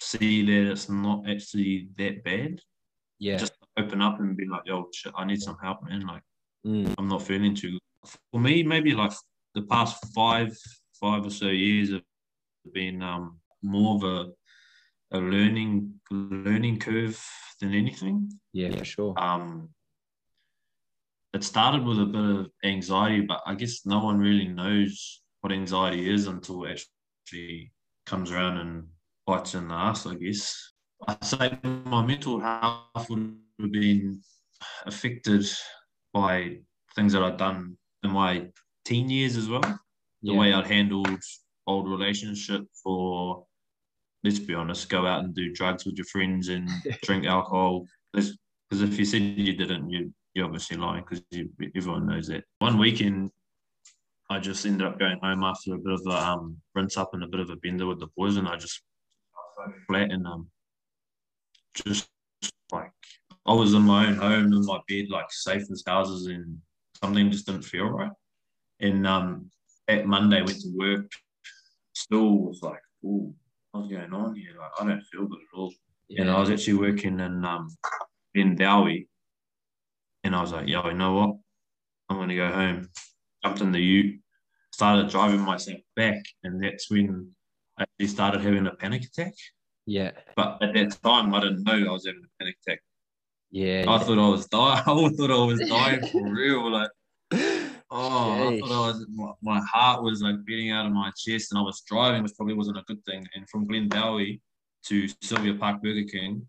see 0.00 0.44
that 0.44 0.70
it's 0.70 0.88
not 0.88 1.28
actually 1.28 1.88
that 1.98 2.24
bad. 2.24 2.60
Yeah. 3.18 3.38
Just 3.38 3.54
open 3.78 4.02
up 4.02 4.20
and 4.20 4.36
be 4.36 4.46
like, 4.46 4.62
yo, 4.66 4.88
shit, 4.92 5.12
I 5.16 5.24
need 5.24 5.40
some 5.40 5.56
help, 5.62 5.82
man. 5.84 6.06
Like 6.06 6.22
Mm, 6.66 6.94
I'm 6.98 7.08
not 7.08 7.22
feeling 7.22 7.54
too 7.54 7.72
good. 7.72 8.10
For 8.32 8.40
me, 8.40 8.62
maybe 8.62 8.92
like 8.92 9.12
the 9.54 9.62
past 9.62 10.04
five, 10.14 10.56
five 11.00 11.24
or 11.24 11.30
so 11.30 11.46
years 11.46 11.90
have 11.90 12.02
been 12.72 13.02
um, 13.02 13.38
more 13.62 13.94
of 13.96 14.02
a, 14.04 15.16
a 15.16 15.20
learning 15.20 15.94
learning 16.10 16.80
curve 16.80 17.22
than 17.60 17.72
anything. 17.72 18.32
yeah, 18.52 18.76
for 18.76 18.84
sure. 18.84 19.14
Um, 19.16 19.68
it 21.32 21.44
started 21.44 21.84
with 21.84 22.00
a 22.00 22.06
bit 22.06 22.40
of 22.40 22.50
anxiety, 22.64 23.20
but 23.20 23.42
I 23.46 23.54
guess 23.54 23.86
no 23.86 24.02
one 24.02 24.18
really 24.18 24.48
knows 24.48 25.22
what 25.40 25.52
anxiety 25.52 26.12
is 26.12 26.26
until 26.26 26.64
it 26.64 26.82
actually 27.22 27.72
comes 28.06 28.32
around 28.32 28.58
and 28.58 28.88
bites 29.26 29.54
in 29.54 29.68
the 29.68 29.74
ass, 29.74 30.06
I 30.06 30.14
guess. 30.14 30.72
I'd 31.06 31.24
say 31.24 31.58
my 31.84 32.04
mental 32.04 32.40
health 32.40 33.08
would 33.10 33.36
have 33.60 33.70
been 33.70 34.22
affected 34.86 35.46
by 36.16 36.56
things 36.94 37.12
that 37.12 37.22
I'd 37.22 37.36
done 37.36 37.76
in 38.02 38.10
my 38.10 38.48
teen 38.86 39.10
years 39.10 39.36
as 39.36 39.48
well. 39.50 39.60
The 39.60 40.32
Yeah. 40.32 40.38
way 40.38 40.52
I'd 40.54 40.66
handled 40.66 41.22
old 41.66 41.90
relationships 41.90 42.80
or 42.86 43.46
let's 44.24 44.38
be 44.38 44.54
honest, 44.54 44.88
go 44.88 45.06
out 45.06 45.24
and 45.24 45.34
do 45.34 45.52
drugs 45.52 45.84
with 45.84 45.96
your 45.96 46.06
friends 46.06 46.48
and 46.48 46.68
drink 47.02 47.26
alcohol. 47.26 47.86
Because 48.12 48.38
if 48.70 48.98
you 48.98 49.04
said 49.04 49.20
you 49.20 49.52
didn't, 49.52 49.90
you 49.90 50.12
you're 50.34 50.46
obviously 50.46 50.76
lying 50.76 51.04
because 51.04 51.22
everyone 51.74 52.06
knows 52.06 52.28
that. 52.28 52.44
One 52.58 52.78
weekend, 52.78 53.30
I 54.30 54.38
just 54.38 54.66
ended 54.66 54.86
up 54.86 54.98
going 54.98 55.18
home 55.22 55.44
after 55.44 55.74
a 55.74 55.78
bit 55.78 55.92
of 55.92 56.02
a 56.06 56.18
um, 56.30 56.56
rinse 56.74 56.96
up 56.96 57.14
and 57.14 57.24
a 57.24 57.28
bit 57.28 57.40
of 57.40 57.50
a 57.50 57.56
bender 57.56 57.86
with 57.86 58.00
the 58.00 58.08
boys, 58.16 58.36
and 58.36 58.48
I 58.48 58.56
just 58.56 58.82
flat 59.86 60.10
and 60.10 60.26
um, 60.26 60.50
just 61.74 62.08
like 62.72 62.92
I 63.46 63.52
was 63.52 63.74
in 63.74 63.82
my 63.82 64.06
own 64.06 64.16
home 64.16 64.52
in 64.52 64.66
my 64.66 64.80
bed, 64.88 65.06
like 65.08 65.30
safe 65.30 65.62
as 65.70 65.84
houses, 65.86 66.26
and 66.26 66.58
something 67.00 67.30
just 67.30 67.46
didn't 67.46 67.62
feel 67.62 67.86
right. 67.86 68.10
And 68.80 69.06
um, 69.06 69.50
that 69.86 70.06
Monday, 70.06 70.42
went 70.42 70.60
to 70.60 70.72
work, 70.76 71.10
still 71.94 72.38
was 72.38 72.60
like, 72.62 72.80
"Ooh, 73.04 73.32
what's 73.70 73.88
going 73.88 74.12
on 74.12 74.34
here? 74.34 74.50
Like, 74.58 74.70
I 74.80 74.86
don't 74.86 75.02
feel 75.02 75.26
good 75.26 75.38
at 75.40 75.58
all." 75.58 75.72
And 76.18 76.30
I 76.30 76.38
was 76.38 76.50
actually 76.50 76.74
working 76.74 77.20
in 77.20 77.44
um 77.44 77.68
in 78.34 78.56
Dowie, 78.56 79.08
and 80.24 80.34
I 80.34 80.40
was 80.40 80.52
like, 80.52 80.68
"Yo, 80.68 80.88
you 80.88 80.94
know 80.94 81.14
what? 81.14 81.36
I'm 82.08 82.18
gonna 82.18 82.34
go 82.34 82.50
home." 82.50 82.88
Jumped 83.44 83.60
in 83.60 83.70
the 83.70 83.80
Ute, 83.80 84.20
started 84.72 85.08
driving 85.08 85.40
myself 85.40 85.78
back, 85.94 86.20
and 86.42 86.62
that's 86.62 86.90
when 86.90 87.30
I 87.78 87.82
actually 87.82 88.08
started 88.08 88.40
having 88.40 88.66
a 88.66 88.74
panic 88.74 89.04
attack. 89.04 89.34
yeah, 89.86 90.12
But 90.34 90.60
at 90.62 90.74
that 90.74 90.98
time, 91.02 91.32
I 91.32 91.40
didn't 91.40 91.62
know 91.62 91.74
I 91.74 91.92
was 91.92 92.06
having 92.06 92.24
a 92.24 92.42
panic 92.42 92.56
attack. 92.66 92.80
Yeah, 93.56 93.84
I 93.88 93.98
thought 93.98 94.18
I 94.18 94.28
was 94.28 94.46
dying. 94.48 94.82
I 94.86 95.08
thought 95.16 95.30
I 95.30 95.44
was 95.44 95.60
dying 95.66 96.06
for 96.08 96.28
real. 96.30 96.70
Like, 96.70 96.90
yeah. 97.32 97.70
oh, 97.90 98.48
I 98.50 98.60
thought 98.60 98.70
I 98.70 98.88
was. 98.88 99.06
My, 99.14 99.32
my 99.42 99.60
heart 99.60 100.02
was 100.02 100.20
like 100.20 100.44
beating 100.44 100.72
out 100.72 100.84
of 100.84 100.92
my 100.92 101.10
chest, 101.16 101.52
and 101.52 101.58
I 101.58 101.62
was 101.62 101.82
driving, 101.88 102.22
which 102.22 102.34
probably 102.36 102.52
wasn't 102.52 102.76
a 102.76 102.84
good 102.86 103.02
thing. 103.06 103.26
And 103.34 103.48
from 103.48 103.66
Glendowie 103.66 104.40
to 104.88 105.08
Sylvia 105.22 105.54
Park 105.54 105.82
Burger 105.82 106.06
King, 106.06 106.46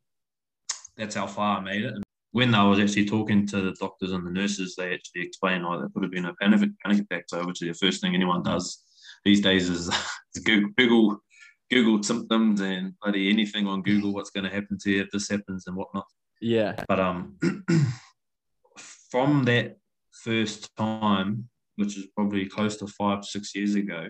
that's 0.97 1.15
how 1.15 1.27
far 1.27 1.59
I 1.59 1.61
made 1.61 1.85
it. 1.85 1.93
And 1.93 2.03
when 2.31 2.53
I 2.53 2.65
was 2.65 2.77
actually 2.77 3.05
talking 3.05 3.47
to 3.47 3.61
the 3.61 3.75
doctors 3.79 4.11
and 4.11 4.27
the 4.27 4.31
nurses, 4.31 4.75
they 4.75 4.93
actually 4.93 5.21
explained 5.21 5.63
like 5.63 5.79
there 5.79 5.89
could 5.93 6.03
have 6.03 6.11
been 6.11 6.25
a 6.25 6.33
panic, 6.33 6.69
panic 6.83 7.05
attack. 7.09 7.23
So 7.29 7.39
obviously 7.39 7.69
the 7.69 7.73
first 7.75 8.01
thing 8.01 8.15
anyone 8.15 8.43
does 8.43 8.83
these 9.23 9.39
days 9.39 9.69
is, 9.69 9.87
is 10.35 10.43
Google, 10.43 10.71
Google 10.77 11.21
Google 11.69 12.01
symptoms 12.03 12.61
and 12.61 12.93
bloody 13.01 13.29
anything 13.29 13.65
on 13.67 13.81
Google. 13.81 14.11
Mm. 14.11 14.13
What's 14.13 14.29
going 14.29 14.43
to 14.43 14.53
happen 14.53 14.77
to 14.79 14.91
you 14.91 15.01
if 15.01 15.11
this 15.11 15.29
happens 15.29 15.67
and 15.67 15.75
whatnot. 15.75 16.05
Yeah. 16.41 16.84
But 16.88 17.00
um, 17.00 17.38
from 19.12 19.43
that 19.45 19.78
first 20.12 20.76
time, 20.76 21.50
which 21.76 21.97
is 21.97 22.08
probably 22.15 22.45
close 22.45 22.78
to 22.78 22.88
five 22.88 23.26
six 23.26 23.56
years 23.56 23.76
ago, 23.76 24.08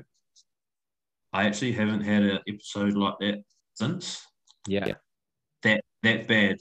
I 1.34 1.46
actually 1.46 1.74
haven't 1.74 2.02
had 2.02 2.24
an 2.24 2.40
episode 2.48 2.94
like 2.94 3.16
that 3.20 3.44
since. 3.74 4.26
Yeah. 4.68 4.94
That 5.64 5.82
that 6.04 6.28
bad 6.28 6.58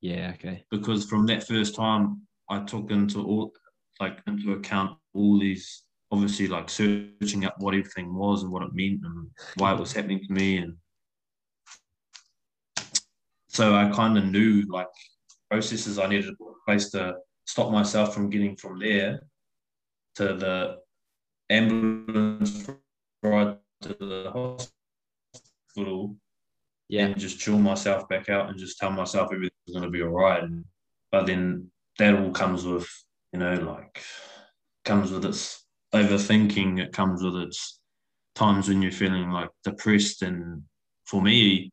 Yeah. 0.00 0.32
Okay. 0.34 0.64
because 0.70 1.06
from 1.06 1.26
that 1.26 1.46
first 1.46 1.74
time, 1.74 2.22
I 2.48 2.60
took 2.64 2.90
into 2.90 3.24
all 3.24 3.52
like 4.00 4.18
into 4.26 4.52
account 4.52 4.98
all 5.14 5.38
these 5.38 5.84
obviously 6.10 6.46
like 6.46 6.68
searching 6.68 7.44
up 7.44 7.54
what 7.58 7.74
everything 7.74 8.14
was 8.14 8.42
and 8.42 8.52
what 8.52 8.62
it 8.62 8.74
meant 8.74 9.00
and 9.04 9.30
why 9.56 9.72
it 9.72 9.80
was 9.80 9.92
happening 9.92 10.20
to 10.26 10.32
me 10.32 10.58
and 10.58 10.76
so 13.52 13.74
I 13.74 13.90
kind 13.90 14.16
of 14.18 14.24
knew 14.24 14.64
like 14.70 14.88
processes 15.50 15.98
I 15.98 16.06
needed 16.08 16.26
to 16.26 16.36
put 16.36 16.48
in 16.48 16.54
place 16.66 16.90
to 16.90 17.16
stop 17.44 17.70
myself 17.70 18.14
from 18.14 18.30
getting 18.30 18.56
from 18.56 18.78
there 18.78 19.20
to 20.16 20.34
the 20.34 20.78
ambulance 21.50 22.68
right 23.22 23.58
to 23.82 23.88
the 23.94 24.30
hospital 25.74 26.16
Yeah. 26.88 27.06
and 27.06 27.18
just 27.18 27.38
chill 27.38 27.58
myself 27.58 28.08
back 28.08 28.28
out 28.28 28.48
and 28.48 28.58
just 28.58 28.78
tell 28.78 28.90
myself 28.90 29.30
everything's 29.32 29.72
going 29.72 29.84
to 29.84 29.90
be 29.90 30.02
all 30.02 30.10
right. 30.10 30.42
But 31.10 31.26
then 31.26 31.70
that 31.98 32.14
all 32.14 32.30
comes 32.30 32.64
with, 32.64 32.88
you 33.32 33.38
know, 33.38 33.54
like, 33.54 34.02
comes 34.84 35.10
with 35.10 35.24
its 35.24 35.66
overthinking. 35.94 36.80
It 36.80 36.92
comes 36.92 37.22
with 37.22 37.36
its 37.36 37.80
times 38.34 38.68
when 38.68 38.80
you're 38.82 38.92
feeling 38.92 39.30
like 39.30 39.50
depressed. 39.64 40.22
And 40.22 40.62
for 41.04 41.20
me, 41.22 41.70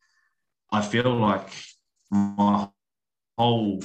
I 0.72 0.82
feel 0.82 1.14
like 1.16 1.48
my 2.10 2.68
whole, 3.36 3.82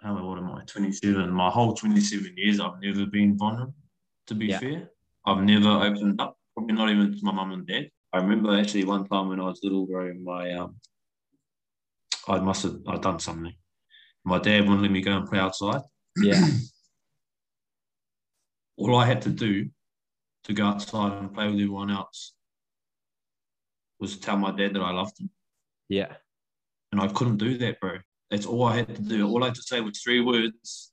how 0.00 0.18
old 0.18 0.38
am 0.38 0.50
I? 0.52 0.62
27. 0.64 1.30
My 1.30 1.50
whole 1.50 1.74
27 1.74 2.34
years, 2.36 2.60
I've 2.60 2.80
never 2.80 3.06
been 3.06 3.36
vulnerable, 3.38 3.74
to 4.26 4.34
be 4.34 4.46
Yeah. 4.46 4.58
fair. 4.60 4.90
I've 5.24 5.42
never 5.42 5.68
opened 5.68 6.20
up, 6.20 6.38
probably 6.54 6.74
not 6.74 6.90
even 6.90 7.12
to 7.12 7.24
my 7.24 7.32
mum 7.32 7.52
and 7.52 7.66
dad. 7.66 7.90
I 8.12 8.18
remember 8.18 8.56
actually 8.56 8.84
one 8.84 9.06
time 9.06 9.28
when 9.28 9.40
I 9.40 9.44
was 9.44 9.60
little, 9.62 9.86
bro, 9.86 10.12
my 10.14 10.52
um, 10.52 10.76
I 12.28 12.38
must 12.40 12.62
have 12.64 12.76
I 12.86 12.96
done 12.98 13.18
something. 13.18 13.54
My 14.24 14.38
dad 14.38 14.62
wouldn't 14.62 14.82
let 14.82 14.90
me 14.90 15.00
go 15.00 15.16
and 15.16 15.28
play 15.28 15.38
outside. 15.38 15.82
Yeah. 16.16 16.44
All 18.76 18.96
I 18.96 19.06
had 19.06 19.22
to 19.22 19.30
do 19.30 19.70
to 20.44 20.52
go 20.52 20.66
outside 20.66 21.12
and 21.18 21.32
play 21.32 21.46
with 21.46 21.54
everyone 21.54 21.90
else 21.90 22.34
was 23.98 24.16
tell 24.18 24.36
my 24.36 24.50
dad 24.52 24.74
that 24.74 24.82
I 24.82 24.90
loved 24.92 25.18
him, 25.20 25.30
Yeah. 25.88 26.14
and 26.92 27.00
I 27.00 27.08
couldn't 27.08 27.36
do 27.36 27.58
that, 27.58 27.80
bro. 27.80 27.98
That's 28.30 28.46
all 28.46 28.64
I 28.64 28.76
had 28.76 28.94
to 28.96 29.02
do. 29.02 29.28
All 29.28 29.42
I 29.42 29.48
had 29.48 29.54
to 29.54 29.62
say 29.62 29.80
was 29.80 30.00
three 30.00 30.20
words 30.20 30.92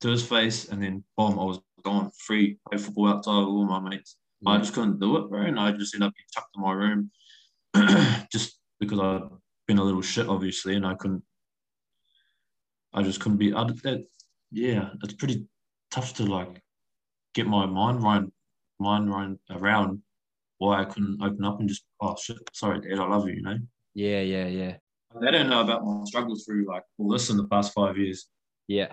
to 0.00 0.08
his 0.08 0.24
face, 0.24 0.68
and 0.68 0.82
then 0.82 1.04
boom, 1.16 1.38
I 1.38 1.44
was 1.44 1.60
gone 1.82 2.10
free, 2.18 2.58
play 2.68 2.78
football 2.78 3.08
outside 3.08 3.38
with 3.38 3.48
all 3.48 3.64
my 3.64 3.80
mates. 3.80 4.16
I 4.46 4.58
just 4.58 4.74
couldn't 4.74 5.00
do 5.00 5.16
it, 5.16 5.28
bro. 5.28 5.42
And 5.42 5.58
I 5.58 5.72
just 5.72 5.94
ended 5.94 6.08
up 6.08 6.14
getting 6.14 6.26
chucked 6.30 6.56
in 6.56 6.62
my 6.62 6.72
room 6.72 7.10
just 8.32 8.58
because 8.78 9.00
I'd 9.00 9.28
been 9.66 9.78
a 9.78 9.84
little 9.84 10.02
shit, 10.02 10.28
obviously, 10.28 10.76
and 10.76 10.86
I 10.86 10.94
couldn't, 10.94 11.22
I 12.92 13.02
just 13.02 13.20
couldn't 13.20 13.38
be, 13.38 13.52
I, 13.52 13.64
that, 13.64 14.06
yeah, 14.52 14.90
it's 15.02 15.14
pretty 15.14 15.48
tough 15.90 16.14
to 16.14 16.24
like 16.24 16.60
get 17.34 17.46
my 17.46 17.66
mind 17.66 18.02
right, 18.02 18.24
mind 18.78 19.10
right 19.10 19.36
around 19.50 20.02
why 20.58 20.80
I 20.80 20.84
couldn't 20.84 21.22
open 21.22 21.44
up 21.44 21.60
and 21.60 21.68
just, 21.68 21.84
oh 22.00 22.16
shit, 22.20 22.38
sorry, 22.52 22.80
dad, 22.80 22.98
I 22.98 23.06
love 23.08 23.28
you, 23.28 23.34
you 23.34 23.42
know? 23.42 23.58
Yeah. 23.94 24.20
Yeah. 24.20 24.46
Yeah. 24.46 24.76
They 25.20 25.30
don't 25.30 25.48
know 25.48 25.62
about 25.62 25.84
my 25.84 26.02
struggles 26.04 26.44
through 26.44 26.66
like 26.68 26.82
all 26.98 27.08
this 27.08 27.30
in 27.30 27.36
the 27.36 27.46
past 27.48 27.72
five 27.72 27.96
years. 27.96 28.26
Yeah. 28.68 28.92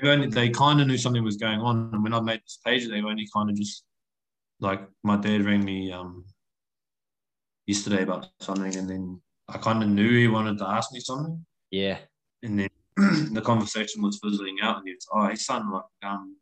They, 0.00 0.08
only, 0.08 0.28
they 0.28 0.50
kind 0.50 0.80
of 0.80 0.86
knew 0.86 0.98
something 0.98 1.24
was 1.24 1.36
going 1.38 1.60
on. 1.60 1.90
And 1.92 2.02
when 2.02 2.12
I 2.12 2.20
made 2.20 2.40
this 2.40 2.58
page, 2.64 2.86
they 2.88 3.00
only 3.00 3.26
kind 3.34 3.48
of 3.48 3.56
just 3.56 3.84
like 4.60 4.86
my 5.02 5.16
dad 5.16 5.44
rang 5.44 5.64
me 5.64 5.92
um 5.92 6.24
yesterday 7.66 8.02
about 8.02 8.28
something, 8.40 8.74
and 8.76 8.88
then 8.88 9.20
I 9.48 9.58
kind 9.58 9.82
of 9.82 9.88
knew 9.88 10.08
he 10.10 10.28
wanted 10.28 10.58
to 10.58 10.68
ask 10.68 10.92
me 10.92 11.00
something, 11.00 11.44
Yeah. 11.70 11.98
and 12.42 12.58
then 12.60 12.68
the 13.34 13.42
conversation 13.44 14.02
was 14.02 14.18
fizzling 14.22 14.56
out, 14.62 14.78
and 14.78 14.86
he 14.88 14.94
was, 14.94 15.06
"Oh, 15.12 15.26
hey 15.28 15.34
son, 15.36 15.70
like, 15.72 15.82
um, 16.02 16.36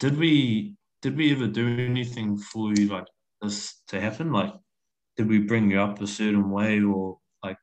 did 0.00 0.18
we 0.18 0.74
did 1.02 1.16
we 1.16 1.32
ever 1.32 1.46
do 1.46 1.78
anything 1.78 2.36
for 2.38 2.72
you 2.74 2.88
like 2.88 3.06
this 3.42 3.80
to 3.88 4.00
happen? 4.00 4.32
Like, 4.32 4.52
did 5.16 5.28
we 5.28 5.38
bring 5.38 5.70
you 5.70 5.80
up 5.80 6.00
a 6.00 6.06
certain 6.06 6.50
way, 6.50 6.80
or 6.82 7.18
like, 7.44 7.58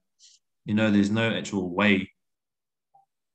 you 0.65 0.73
know, 0.73 0.91
there's 0.91 1.11
no 1.11 1.31
actual 1.31 1.69
way." 1.73 2.11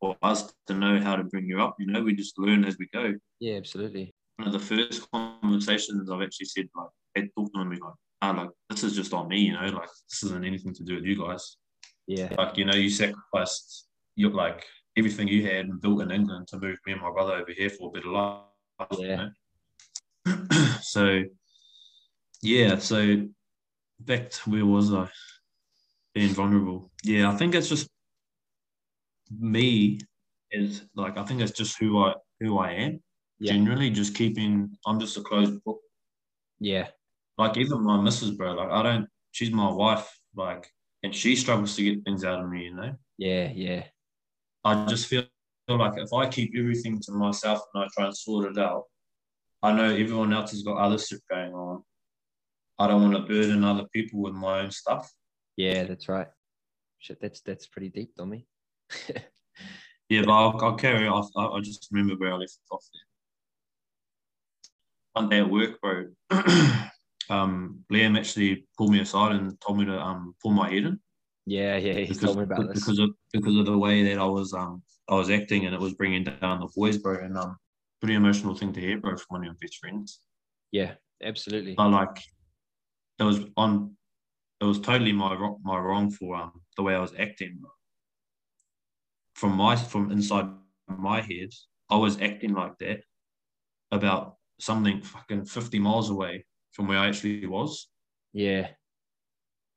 For 0.01 0.17
us 0.23 0.51
to 0.67 0.73
know 0.75 0.99
how 0.99 1.17
to 1.17 1.25
bring 1.25 1.45
you 1.45 1.61
up, 1.61 1.77
you 1.79 1.87
know, 1.87 2.01
we 2.03 2.15
just 2.15 2.39
learn 2.39 2.65
as 2.65 2.79
we 2.79 2.89
go 2.93 3.13
Yeah. 3.39 3.57
Absolutely. 3.57 4.15
one 4.37 4.47
of 4.49 4.55
the 4.55 4.59
first 4.59 5.07
conversations 5.13 6.11
I've 6.11 6.23
actually 6.23 6.47
said 6.47 6.71
like 6.75 6.89
had 7.15 7.29
talked 7.37 7.55
to 7.55 7.61
him 7.61 7.69
like, 7.71 7.81
ah, 8.23 8.31
like 8.31 8.49
this 8.71 8.83
is 8.83 8.97
just 8.97 9.13
on 9.13 9.29
me, 9.29 9.41
you 9.41 9.53
know, 9.53 9.67
like 9.67 9.91
this 10.09 10.23
isn't 10.23 10.43
anything 10.43 10.73
to 10.73 10.85
do 10.85 10.95
with 10.95 11.05
you 11.05 11.23
guys. 11.23 11.59
Yeah. 12.07 12.35
Like, 12.39 12.57
you 12.57 12.65
know, 12.65 12.75
you 12.75 12.89
sacrificed 12.89 13.89
you 14.17 14.31
like 14.31 14.65
everything 14.97 15.29
you 15.29 15.45
had 15.45 15.67
and 15.67 15.81
built 15.83 16.01
in 16.01 16.11
England 16.11 16.49
to 16.49 16.59
move 16.59 16.79
me 16.87 16.93
and 16.95 17.03
my 17.03 17.11
brother 17.13 17.35
over 17.35 17.53
here 17.55 17.69
for 17.69 17.89
a 17.89 17.93
bit 17.93 18.07
of 18.07 18.13
life. 18.13 18.89
you 18.99 19.07
Yeah. 19.07 19.29
know? 20.25 20.47
so 20.81 21.25
yeah, 22.43 22.79
so 22.79 23.27
back 24.01 24.31
to 24.31 24.51
where 24.51 24.67
was 24.67 24.93
I? 24.93 25.09
Being 26.15 26.35
vulnerable. 26.35 26.91
Yeah, 27.05 27.31
I 27.31 27.37
think 27.37 27.55
it's 27.55 27.69
just 27.69 27.89
me 29.39 30.01
is 30.51 30.83
like 30.97 31.17
I 31.17 31.25
think 31.25 31.41
it's 31.41 31.53
just 31.53 31.79
who 31.79 32.03
I 32.03 32.15
who 32.41 32.59
I 32.59 32.73
am 32.73 33.01
Yeah. 33.39 33.53
generally 33.53 33.91
just 33.91 34.15
keeping 34.17 34.77
I'm 34.87 34.99
just 34.99 35.17
a 35.17 35.21
closed 35.23 35.63
book. 35.65 35.81
Yeah. 36.59 36.89
Like 37.39 37.57
even 37.57 37.83
my 37.85 38.01
missus, 38.01 38.33
bro, 38.33 38.53
like 38.55 38.71
I 38.71 38.83
don't 38.83 39.07
she's 39.31 39.53
my 39.53 39.71
wife, 39.71 40.11
like 40.35 40.69
and 41.03 41.15
she 41.15 41.37
struggles 41.37 41.77
to 41.77 41.85
get 41.85 42.05
things 42.05 42.25
out 42.25 42.41
of 42.43 42.51
me, 42.51 42.65
you 42.65 42.75
know. 42.75 42.95
Yeah. 43.19 43.51
Yeah. 43.55 43.85
I 44.65 44.85
just 44.87 45.07
feel 45.07 45.25
like 45.69 45.93
if 45.97 46.13
I 46.13 46.29
keep 46.29 46.53
everything 46.59 46.99
to 47.03 47.13
myself 47.13 47.61
and 47.73 47.85
I 47.85 47.87
try 47.97 48.07
and 48.07 48.17
sort 48.17 48.51
it 48.51 48.59
out, 48.59 48.85
I 49.63 49.73
know 49.73 49.95
everyone 49.95 50.33
else 50.33 50.51
has 50.51 50.63
got 50.63 50.79
other 50.79 50.99
shit 50.99 51.21
going 51.31 51.53
on. 51.55 51.85
I 52.81 52.89
don't 52.89 53.03
want 53.03 53.15
to 53.15 53.33
burden 53.33 53.63
other 53.63 53.87
people 53.93 54.23
with 54.23 54.35
my 54.35 54.61
own 54.61 54.71
stuff. 54.71 55.13
Yeah. 55.57 55.85
That's 55.85 56.09
right. 56.09 56.29
Shit. 56.99 57.21
That's 57.21 57.41
that's 57.43 57.67
pretty 57.67 57.91
deep, 57.91 58.15
Tommy. 58.17 58.47
Yeah, 60.11 60.23
but 60.27 60.33
I'll, 60.33 60.61
I'll 60.61 60.75
carry 60.75 61.07
off. 61.07 61.31
I, 61.37 61.47
I 61.47 61.61
just 61.61 61.87
remember 61.93 62.17
where 62.17 62.33
I 62.35 62.37
left 62.37 62.59
off 62.73 62.85
there. 62.93 63.03
One 65.13 65.29
day 65.29 65.39
at 65.39 65.49
work, 65.49 65.81
bro, 65.81 66.07
um, 67.31 67.85
Liam 67.93 68.19
actually 68.19 68.67
pulled 68.77 68.91
me 68.91 68.99
aside 69.01 69.37
and 69.37 69.59
told 69.61 69.79
me 69.79 69.85
to 69.85 69.97
um 69.97 70.35
pull 70.43 70.51
my 70.51 70.69
head 70.69 70.85
in. 70.85 71.01
yeah. 71.47 71.77
Yeah. 71.77 71.93
he 71.93 72.13
told 72.13 72.39
me 72.39 72.43
about 72.43 72.69
this. 72.69 72.81
because 72.81 72.99
of 72.99 73.11
because 73.33 73.57
of 73.57 73.67
the 73.67 73.79
way 73.79 74.03
that 74.03 74.19
I 74.19 74.25
was 74.25 74.53
um 74.53 74.83
I 75.09 75.15
was 75.15 75.31
acting 75.31 75.67
and 75.67 75.75
it 75.75 75.81
was 75.81 75.95
bringing 75.95 76.25
down 76.25 76.59
the 76.59 76.69
boys, 76.75 76.99
bro. 76.99 77.25
And 77.25 77.39
um, 77.39 77.57
pretty 78.01 78.15
emotional 78.15 78.57
thing 78.57 78.73
to 78.73 78.81
hear, 78.81 78.99
bro, 78.99 79.17
from 79.17 79.27
one 79.29 79.41
of 79.43 79.45
your 79.45 79.55
best 79.61 79.79
friends. 79.79 80.21
Yeah. 80.73 80.95
Absolutely. 81.23 81.75
But 81.75 81.91
like, 81.91 82.19
it 83.21 83.25
was 83.25 83.41
on, 83.57 83.97
it 84.61 84.65
was 84.65 84.81
totally 84.81 85.13
my 85.13 85.35
wrong, 85.35 85.61
my 85.63 85.79
wrong 85.79 86.11
for 86.11 86.37
um 86.37 86.63
the 86.77 86.83
way 86.83 86.95
I 86.95 87.01
was 87.01 87.13
acting. 87.19 87.61
From 89.35 89.53
my 89.57 89.77
from 89.77 90.11
inside 90.11 90.47
my 90.89 91.21
head, 91.21 91.51
I 91.89 91.97
was 91.97 92.21
acting 92.21 92.55
like 92.55 92.79
that 92.79 93.03
about 93.91 94.37
something 94.59 95.03
fucking 95.03 95.45
fifty 95.45 95.79
miles 95.79 96.11
away 96.11 96.45
from 96.73 96.89
where 96.89 96.99
I 96.99 97.09
actually 97.09 97.47
was. 97.47 97.89
Yeah. 98.33 98.69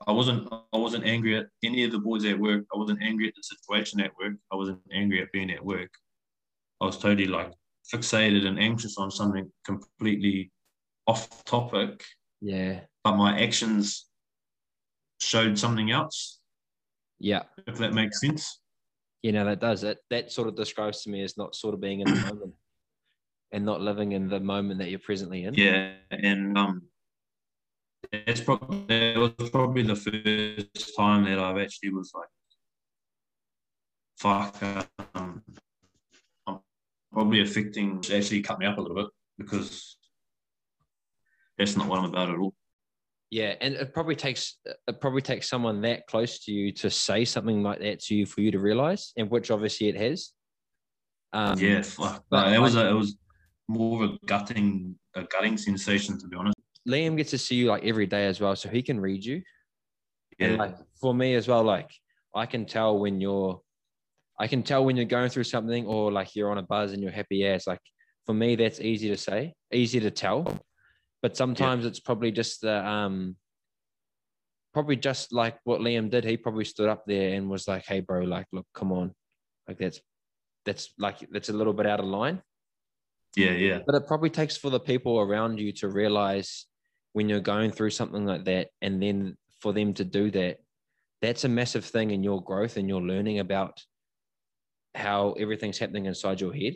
I 0.06 0.12
wasn't 0.12 0.52
I 0.52 0.78
wasn't 0.78 1.06
angry 1.06 1.38
at 1.38 1.48
any 1.64 1.84
of 1.86 1.92
the 1.92 2.00
boys 2.00 2.26
at 2.26 2.40
work. 2.40 2.66
I 2.74 2.78
wasn't 2.78 3.02
angry 3.02 3.28
at 3.28 3.36
the 3.36 3.44
situation 3.44 4.02
at 4.02 4.12
work. 4.20 4.34
I 4.52 4.56
wasn't 4.56 4.82
angry 4.94 5.22
at 5.22 5.32
being 5.32 5.52
at 5.52 5.64
work. 5.64 5.92
I 6.82 6.86
was 6.86 6.98
totally 6.98 7.28
like 7.28 7.52
fixated 7.94 8.46
and 8.46 8.60
anxious 8.60 8.98
on 8.98 9.12
something 9.12 9.50
completely 9.66 10.52
off 11.08 11.44
topic, 11.46 12.04
Yeah. 12.42 12.82
But 13.04 13.16
my 13.18 13.40
actions 13.42 14.06
showed 15.20 15.58
something 15.60 15.92
else, 15.92 16.40
Yeah. 17.20 17.44
if 17.68 17.78
that 17.78 17.94
makes 17.94 18.20
sense. 18.22 18.60
you 19.22 19.32
know 19.32 19.46
that 19.46 19.62
does 19.62 19.84
it 19.84 20.00
that 20.10 20.32
sort 20.34 20.48
of 20.50 20.56
describes 20.56 21.04
to 21.04 21.10
me 21.10 21.24
as 21.24 21.38
not 21.38 21.56
sort 21.56 21.74
of 21.74 21.80
being 21.80 22.02
in 22.02 22.10
the 22.10 22.16
moment 22.28 22.54
and 23.54 23.64
not 23.66 23.80
living 23.82 24.12
in 24.12 24.28
the 24.28 24.40
moment 24.40 24.80
that 24.80 24.90
you're 24.90 25.00
presently 25.00 25.44
in 25.46 25.54
Yeah, 25.54 25.94
and 26.12 26.58
um 26.58 26.82
that's 28.12 28.42
probably 28.42 28.86
that 28.88 29.18
was 29.40 29.50
probably 29.50 29.84
the 29.84 29.96
first 29.96 30.96
time 30.98 31.24
that 31.26 31.40
I've 31.40 31.58
actually 31.58 31.92
was 31.94 32.12
like 32.14 32.28
fuck 34.18 34.62
um 35.16 35.42
I'm 36.48 36.60
probably 37.14 37.42
affecting 37.42 38.04
actually 38.14 38.42
cut 38.42 38.60
me 38.60 38.66
up 38.66 38.78
a 38.78 38.82
little 38.82 38.98
bit 38.98 39.08
because 39.38 39.98
that's 41.58 41.78
not 41.78 41.88
what 41.88 42.00
I'm 42.00 42.06
about 42.06 42.30
at 42.30 42.38
all. 42.40 42.54
Yeah 43.34 43.56
and 43.62 43.74
it 43.74 43.94
probably 43.94 44.16
takes 44.16 44.58
it 44.66 45.02
probably 45.02 45.22
takes 45.22 45.50
someone 45.50 45.82
that 45.82 46.06
close 46.08 46.40
to 46.46 46.52
you 46.52 46.72
to 46.72 46.90
say 46.90 47.26
something 47.26 47.64
like 47.64 47.80
that 47.80 48.00
to 48.00 48.14
you 48.16 48.26
for 48.26 48.42
you 48.42 48.52
to 48.52 48.60
realize 48.60 49.12
and 49.18 49.30
which 49.30 49.50
obviously 49.50 49.88
it 49.88 49.96
has 49.96 50.34
um 51.34 51.58
yeah, 51.58 51.82
fuck. 51.82 52.24
but 52.30 52.44
But 52.44 52.54
it 52.54 52.60
was 52.60 52.76
a, 52.76 52.88
it 52.90 52.94
was 52.94 53.18
more 53.68 54.04
of 54.04 54.12
a 54.12 54.18
gutting 54.28 54.96
a 55.16 55.24
gutting 55.24 55.58
sensation 55.58 56.20
to 56.20 56.28
be 56.28 56.36
honest. 56.38 56.58
liam 56.88 57.18
gets 57.18 57.32
to 57.32 57.40
see 57.40 57.56
you 57.56 57.66
like 57.66 57.84
every 57.84 58.06
day 58.06 58.28
as 58.28 58.40
well 58.40 58.56
so 58.56 58.70
he 58.70 58.82
can 58.84 59.00
read 59.00 59.24
you 59.26 59.42
Yeah. 60.38 60.48
And 60.48 60.58
like 60.58 60.76
for 61.02 61.14
me 61.14 61.36
as 61.36 61.48
well, 61.48 61.64
like 61.64 61.92
I 62.36 62.46
can 62.46 62.66
tell 62.66 62.98
when 63.04 63.22
you're, 63.22 63.62
I 64.40 64.48
can 64.48 64.64
tell 64.64 64.84
when 64.86 64.96
you're 64.98 65.16
going 65.18 65.30
through 65.30 65.46
something 65.46 65.86
or 65.86 66.12
like 66.12 66.36
you're 66.36 66.52
on 66.52 66.58
a 66.58 66.68
buzz 66.74 66.92
and 66.92 67.02
you're 67.02 67.12
happy 67.22 67.46
as. 67.46 67.68
Like 67.68 67.84
for 68.26 68.34
me, 68.34 68.56
that's 68.56 68.80
easy 68.80 69.10
to 69.10 69.18
say, 69.18 69.54
easy 69.72 70.00
to 70.00 70.12
tell. 70.12 70.40
But 71.24 71.38
sometimes 71.38 71.86
it's 71.86 72.02
probably 72.02 72.32
just 72.32 72.62
the, 72.62 72.86
um, 72.86 73.38
probably 74.74 74.98
just 74.98 75.32
like 75.32 75.58
what 75.64 75.80
Liam 75.80 76.10
did. 76.10 76.26
He 76.26 76.36
probably 76.36 76.66
stood 76.66 76.90
up 76.90 77.06
there 77.08 77.34
and 77.34 77.50
was 77.50 77.66
like, 77.66 77.86
"Hey, 77.86 78.02
bro, 78.02 78.26
like, 78.26 78.46
look, 78.52 78.68
come 78.76 78.92
on, 78.92 79.16
like 79.66 79.78
that's, 79.78 80.02
that's 80.66 80.94
like 81.00 81.20
that's 81.32 81.48
a 81.48 81.54
little 81.54 81.74
bit 81.74 81.86
out 81.86 82.02
of 82.02 82.06
line." 82.08 82.44
Yeah, 83.38 83.54
yeah. 83.54 83.80
But 83.86 83.96
it 83.96 84.06
probably 84.06 84.30
takes 84.30 84.58
for 84.58 84.70
the 84.70 84.82
people 84.82 85.18
around 85.18 85.60
you 85.60 85.72
to 85.74 85.88
realize 85.88 86.66
when 87.14 87.30
you're 87.30 87.40
going 87.40 87.72
through 87.72 87.92
something 87.92 88.26
like 88.26 88.44
that, 88.44 88.68
and 88.82 89.02
then 89.02 89.38
for 89.62 89.72
them 89.72 89.94
to 89.94 90.04
do 90.04 90.30
that, 90.32 90.58
that's 91.22 91.46
a 91.46 91.50
massive 91.50 91.86
thing 91.86 92.12
in 92.12 92.22
your 92.22 92.44
growth 92.44 92.76
and 92.76 92.90
your 92.90 93.02
learning 93.02 93.40
about 93.40 93.82
how 94.94 95.32
everything's 95.40 95.80
happening 95.80 96.06
inside 96.06 96.42
your 96.42 96.54
head. 96.54 96.74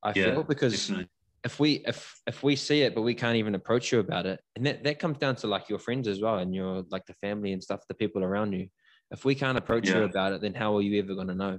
I 0.00 0.12
Yeah, 0.12 0.34
feel 0.34 0.44
because 0.44 0.86
Definitely. 0.86 1.08
If 1.44 1.58
we 1.58 1.82
if 1.86 2.20
if 2.26 2.42
we 2.42 2.54
see 2.54 2.82
it 2.82 2.94
but 2.94 3.02
we 3.02 3.14
can't 3.14 3.36
even 3.36 3.54
approach 3.54 3.90
you 3.90 3.98
about 3.98 4.26
it 4.26 4.40
and 4.54 4.64
that 4.64 4.84
that 4.84 4.98
comes 4.98 5.18
down 5.18 5.34
to 5.34 5.46
like 5.46 5.68
your 5.68 5.78
friends 5.78 6.06
as 6.06 6.20
well 6.20 6.38
and 6.38 6.54
your 6.54 6.84
like 6.90 7.04
the 7.06 7.14
family 7.14 7.52
and 7.52 7.62
stuff 7.62 7.80
the 7.88 7.94
people 7.94 8.22
around 8.22 8.52
you. 8.52 8.68
If 9.10 9.26
we 9.26 9.34
can't 9.34 9.58
approach 9.58 9.88
you 9.88 10.04
about 10.04 10.32
it 10.32 10.40
then 10.40 10.54
how 10.54 10.76
are 10.76 10.82
you 10.82 10.98
ever 11.02 11.14
going 11.14 11.28
to 11.28 11.34
know? 11.34 11.58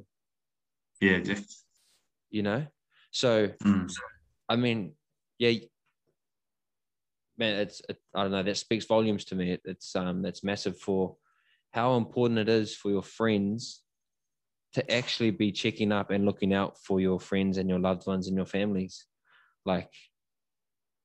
Yeah, 0.99 1.35
you 2.29 2.43
know? 2.43 2.65
So 3.11 3.49
mm, 3.63 3.91
i 4.49 4.55
mean 4.55 4.93
yeah 5.37 5.51
man 7.37 7.59
it's 7.59 7.81
it, 7.89 7.97
i 8.15 8.23
don't 8.23 8.31
know 8.31 8.43
that 8.43 8.57
speaks 8.57 8.85
volumes 8.85 9.25
to 9.25 9.35
me. 9.35 9.51
It, 9.51 9.61
it's 9.65 9.95
um 9.95 10.21
that's 10.21 10.43
massive 10.43 10.79
for 10.79 11.15
how 11.71 11.97
important 11.97 12.39
it 12.39 12.49
is 12.49 12.75
for 12.75 12.89
your 12.89 13.03
friends 13.03 13.81
to 14.73 14.91
actually 14.91 15.31
be 15.31 15.51
checking 15.51 15.91
up 15.91 16.09
and 16.09 16.25
looking 16.25 16.53
out 16.53 16.79
for 16.79 16.99
your 16.99 17.19
friends 17.19 17.57
and 17.57 17.69
your 17.69 17.79
loved 17.79 18.07
ones 18.07 18.27
and 18.27 18.37
your 18.37 18.45
families 18.45 19.05
like 19.65 19.89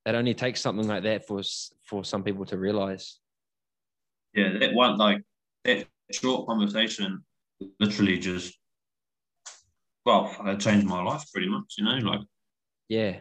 it 0.06 0.14
only 0.14 0.34
takes 0.34 0.60
something 0.60 0.86
like 0.88 1.02
that 1.04 1.26
for 1.26 1.42
for 1.84 2.04
some 2.04 2.22
people 2.22 2.44
to 2.46 2.56
realize 2.58 3.18
yeah. 4.34 4.58
That 4.58 4.74
one, 4.74 4.98
like 4.98 5.22
that 5.64 5.86
short 6.12 6.46
conversation, 6.46 7.24
literally 7.80 8.18
just, 8.18 8.56
well, 10.04 10.34
it 10.44 10.60
changed 10.60 10.86
my 10.86 11.02
life 11.02 11.24
pretty 11.32 11.48
much. 11.48 11.74
You 11.78 11.84
know, 11.84 12.10
like 12.10 12.20
yeah 12.88 13.16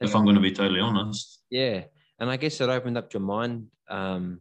if 0.00 0.14
I'm 0.14 0.24
going 0.24 0.36
to 0.36 0.40
be 0.40 0.52
totally 0.52 0.80
honest. 0.80 1.42
yeah 1.50 1.84
and 2.18 2.30
i 2.30 2.36
guess 2.38 2.60
it 2.60 2.70
opened 2.70 2.96
up 2.96 3.12
your 3.12 3.20
mind 3.20 3.66
um 3.90 4.40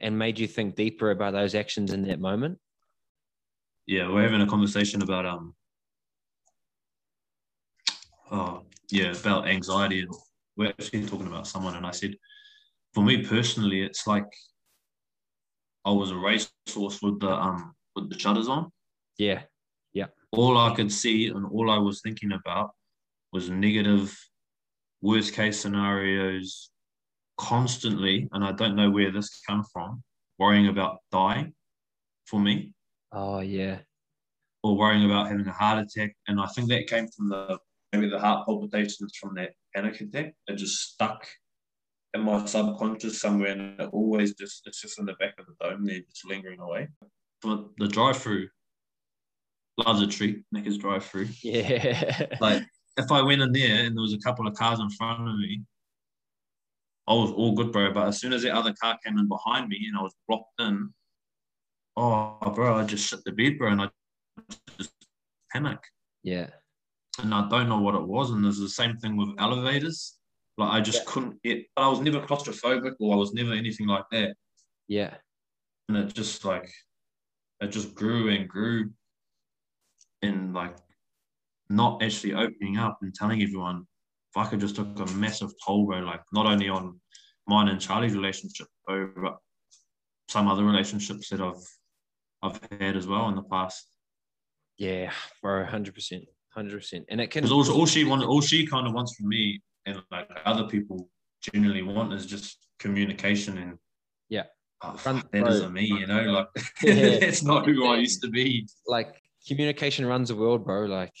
and 0.00 0.18
made 0.18 0.38
you 0.38 0.46
think 0.46 0.74
deeper 0.74 1.10
about 1.10 1.32
those 1.34 1.54
actions 1.54 1.92
in 1.92 2.02
that 2.04 2.20
moment 2.20 2.58
Yeah, 3.86 4.08
we're 4.12 4.22
having 4.22 4.40
a 4.42 4.46
conversation 4.46 5.02
about 5.02 5.24
um, 5.26 5.54
oh 8.30 8.62
yeah, 8.90 9.12
about 9.12 9.48
anxiety, 9.48 10.00
and 10.00 10.10
we're 10.56 10.68
actually 10.68 11.06
talking 11.06 11.26
about 11.26 11.46
someone, 11.46 11.76
and 11.76 11.86
I 11.86 11.90
said, 11.90 12.14
for 12.94 13.04
me 13.04 13.24
personally, 13.24 13.82
it's 13.82 14.06
like 14.06 14.26
I 15.84 15.90
was 15.90 16.10
a 16.10 16.16
racehorse 16.16 17.00
with 17.02 17.20
the 17.20 17.30
um 17.30 17.74
with 17.94 18.10
the 18.10 18.18
shutters 18.18 18.48
on. 18.48 18.70
yeah 19.18 19.42
yeah. 19.92 20.06
all 20.32 20.58
I 20.58 20.74
could 20.74 20.92
see 20.92 21.28
and 21.28 21.46
all 21.46 21.70
I 21.70 21.78
was 21.78 22.00
thinking 22.02 22.32
about 22.32 22.70
was 23.32 23.50
negative, 23.50 24.16
worst 25.00 25.34
case 25.34 25.60
scenarios 25.60 26.70
constantly. 27.36 28.28
And 28.32 28.44
I 28.44 28.52
don't 28.52 28.76
know 28.76 28.90
where 28.90 29.10
this 29.10 29.40
came 29.40 29.62
from, 29.72 30.02
worrying 30.38 30.68
about 30.68 30.98
dying 31.10 31.54
for 32.26 32.38
me 32.38 32.74
oh 33.12 33.40
yeah 33.40 33.78
or 34.62 34.76
worrying 34.76 35.04
about 35.04 35.28
having 35.28 35.46
a 35.46 35.52
heart 35.52 35.78
attack. 35.78 36.14
And 36.26 36.40
I 36.40 36.46
think 36.46 36.68
that 36.68 36.86
came 36.88 37.08
from 37.08 37.28
the 37.28 37.58
maybe 37.92 38.08
the 38.08 38.18
heart 38.18 38.46
palpitations 38.46 39.16
from 39.20 39.34
that 39.36 39.52
panic 39.74 40.00
attack. 40.00 40.34
It 40.46 40.56
just 40.56 40.92
stuck 40.92 41.26
in 42.14 42.22
my 42.22 42.44
subconscious 42.46 43.20
somewhere 43.20 43.52
and 43.52 43.80
it 43.80 43.90
always 43.92 44.34
just 44.34 44.62
it's 44.66 44.80
just 44.80 44.98
in 44.98 45.06
the 45.06 45.14
back 45.14 45.34
of 45.38 45.46
the 45.46 45.54
dome 45.60 45.84
there, 45.84 46.00
just 46.00 46.26
lingering 46.26 46.60
away. 46.60 46.88
But 47.42 47.68
the 47.78 47.88
drive 47.88 48.16
through 48.16 48.48
loves 49.76 50.02
a 50.02 50.06
treat, 50.06 50.42
Macca's 50.54 50.78
drive 50.78 51.04
through. 51.04 51.28
yeah 51.42 52.26
like 52.40 52.64
if 52.96 53.12
I 53.12 53.22
went 53.22 53.42
in 53.42 53.52
there 53.52 53.84
and 53.84 53.96
there 53.96 54.02
was 54.02 54.14
a 54.14 54.18
couple 54.18 54.46
of 54.46 54.54
cars 54.54 54.80
in 54.80 54.90
front 54.90 55.28
of 55.28 55.38
me, 55.38 55.62
I 57.06 57.14
was 57.14 57.30
all 57.30 57.54
good, 57.54 57.72
bro. 57.72 57.92
But 57.92 58.08
as 58.08 58.20
soon 58.20 58.32
as 58.32 58.42
the 58.42 58.54
other 58.54 58.74
car 58.82 58.98
came 59.04 59.18
in 59.18 59.28
behind 59.28 59.68
me 59.68 59.86
and 59.88 59.96
I 59.96 60.02
was 60.02 60.14
blocked 60.26 60.60
in, 60.60 60.92
oh, 61.96 62.52
bro, 62.54 62.76
I 62.76 62.84
just 62.84 63.08
shit 63.08 63.24
the 63.24 63.32
bed, 63.32 63.56
bro, 63.56 63.70
and 63.70 63.82
I 63.82 63.88
just 64.76 64.92
panic. 65.52 65.78
yeah 66.22 66.48
And 67.18 67.34
I 67.34 67.48
don't 67.48 67.68
know 67.68 67.80
what 67.80 67.94
it 67.94 68.06
was. 68.06 68.30
And 68.30 68.44
there's 68.44 68.58
the 68.58 68.68
same 68.68 68.96
thing 68.98 69.16
with 69.16 69.30
elevators. 69.38 70.18
Like 70.56 70.70
I 70.70 70.80
just 70.80 70.98
Yeah. 70.98 71.04
couldn't 71.06 71.42
get. 71.42 71.66
But 71.74 71.82
I 71.82 71.88
was 71.88 72.00
never 72.00 72.20
claustrophobic 72.20 72.94
or 73.00 73.14
I 73.14 73.16
was 73.16 73.32
never 73.32 73.52
anything 73.52 73.86
like 73.86 74.04
that. 74.12 74.36
yeah 74.88 75.16
And 75.88 75.96
it 75.96 76.14
just 76.14 76.44
like, 76.44 76.70
it 77.60 77.68
just 77.68 77.94
grew 77.94 78.28
and 78.30 78.48
grew, 78.48 78.90
and 80.22 80.54
like 80.54 80.76
not 81.68 82.02
actually 82.02 82.34
opening 82.34 82.76
up 82.78 82.98
and 83.02 83.14
telling 83.14 83.42
everyone, 83.42 83.86
Vaka 84.34 84.56
just 84.56 84.76
took 84.76 84.98
a 85.00 85.06
massive 85.14 85.52
toll, 85.64 85.86
bro. 85.86 85.98
Like 86.00 86.22
not 86.32 86.46
only 86.46 86.68
on 86.68 87.00
mine 87.46 87.68
and 87.68 87.80
Charlie's 87.80 88.14
relationship, 88.14 88.68
but 88.86 89.36
some 90.28 90.48
other 90.48 90.64
relationships 90.64 91.28
that 91.30 91.40
I've 91.40 91.66
I've 92.42 92.60
had 92.80 92.96
as 92.96 93.06
well 93.06 93.28
in 93.28 93.34
the 93.34 93.42
past. 93.42 93.86
yeah 94.76 95.12
bro 95.42 95.64
100% 96.62 96.70
100% 96.72 97.04
and 97.08 97.20
it 97.20 97.30
can 97.30 97.42
Because 97.44 97.68
all, 97.70 97.80
all 97.80 97.86
she 97.86 98.04
wanted, 98.04 98.26
all 98.26 98.40
she 98.40 98.66
kind 98.66 98.86
of 98.86 98.92
wants 98.92 99.14
from 99.16 99.28
me, 99.28 99.60
and 99.86 100.02
like 100.10 100.28
other 100.44 100.64
people 100.64 101.08
genuinely 101.42 101.82
want, 101.82 102.12
is 102.12 102.26
just 102.26 102.58
communication 102.78 103.58
and 103.58 103.78
Yeah. 104.28 104.44
Oh, 104.82 104.96
fuck, 104.96 105.30
that 105.32 105.46
isn't 105.48 105.72
me, 105.72 105.86
you 105.86 106.06
know. 106.06 106.22
Like 106.22 106.46
Yeah. 106.82 106.94
it's 107.30 107.42
not 107.42 107.66
who 107.66 107.86
I 107.88 107.96
used 107.96 108.22
to 108.22 108.28
be. 108.28 108.66
like 108.86 109.14
communication 109.46 110.06
runs 110.06 110.28
the 110.28 110.36
world, 110.36 110.64
bro. 110.64 110.84
Like 110.86 111.12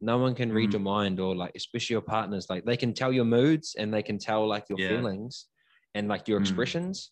no 0.00 0.18
one 0.18 0.34
can 0.34 0.52
read 0.52 0.70
Mm. 0.70 0.72
your 0.74 0.80
mind 0.82 1.20
or 1.20 1.34
like 1.34 1.52
especially 1.56 1.94
your 1.94 2.02
partners. 2.02 2.46
Like 2.48 2.64
they 2.64 2.76
can 2.76 2.92
tell 2.94 3.12
your 3.12 3.24
moods 3.24 3.74
and 3.78 3.92
they 3.92 4.02
can 4.02 4.18
tell 4.18 4.46
like 4.46 4.66
your 4.68 4.78
Yeah. 4.78 4.88
feelings 4.88 5.46
and 5.94 6.06
like 6.08 6.28
your 6.28 6.38
Mm. 6.38 6.42
expressions, 6.42 7.10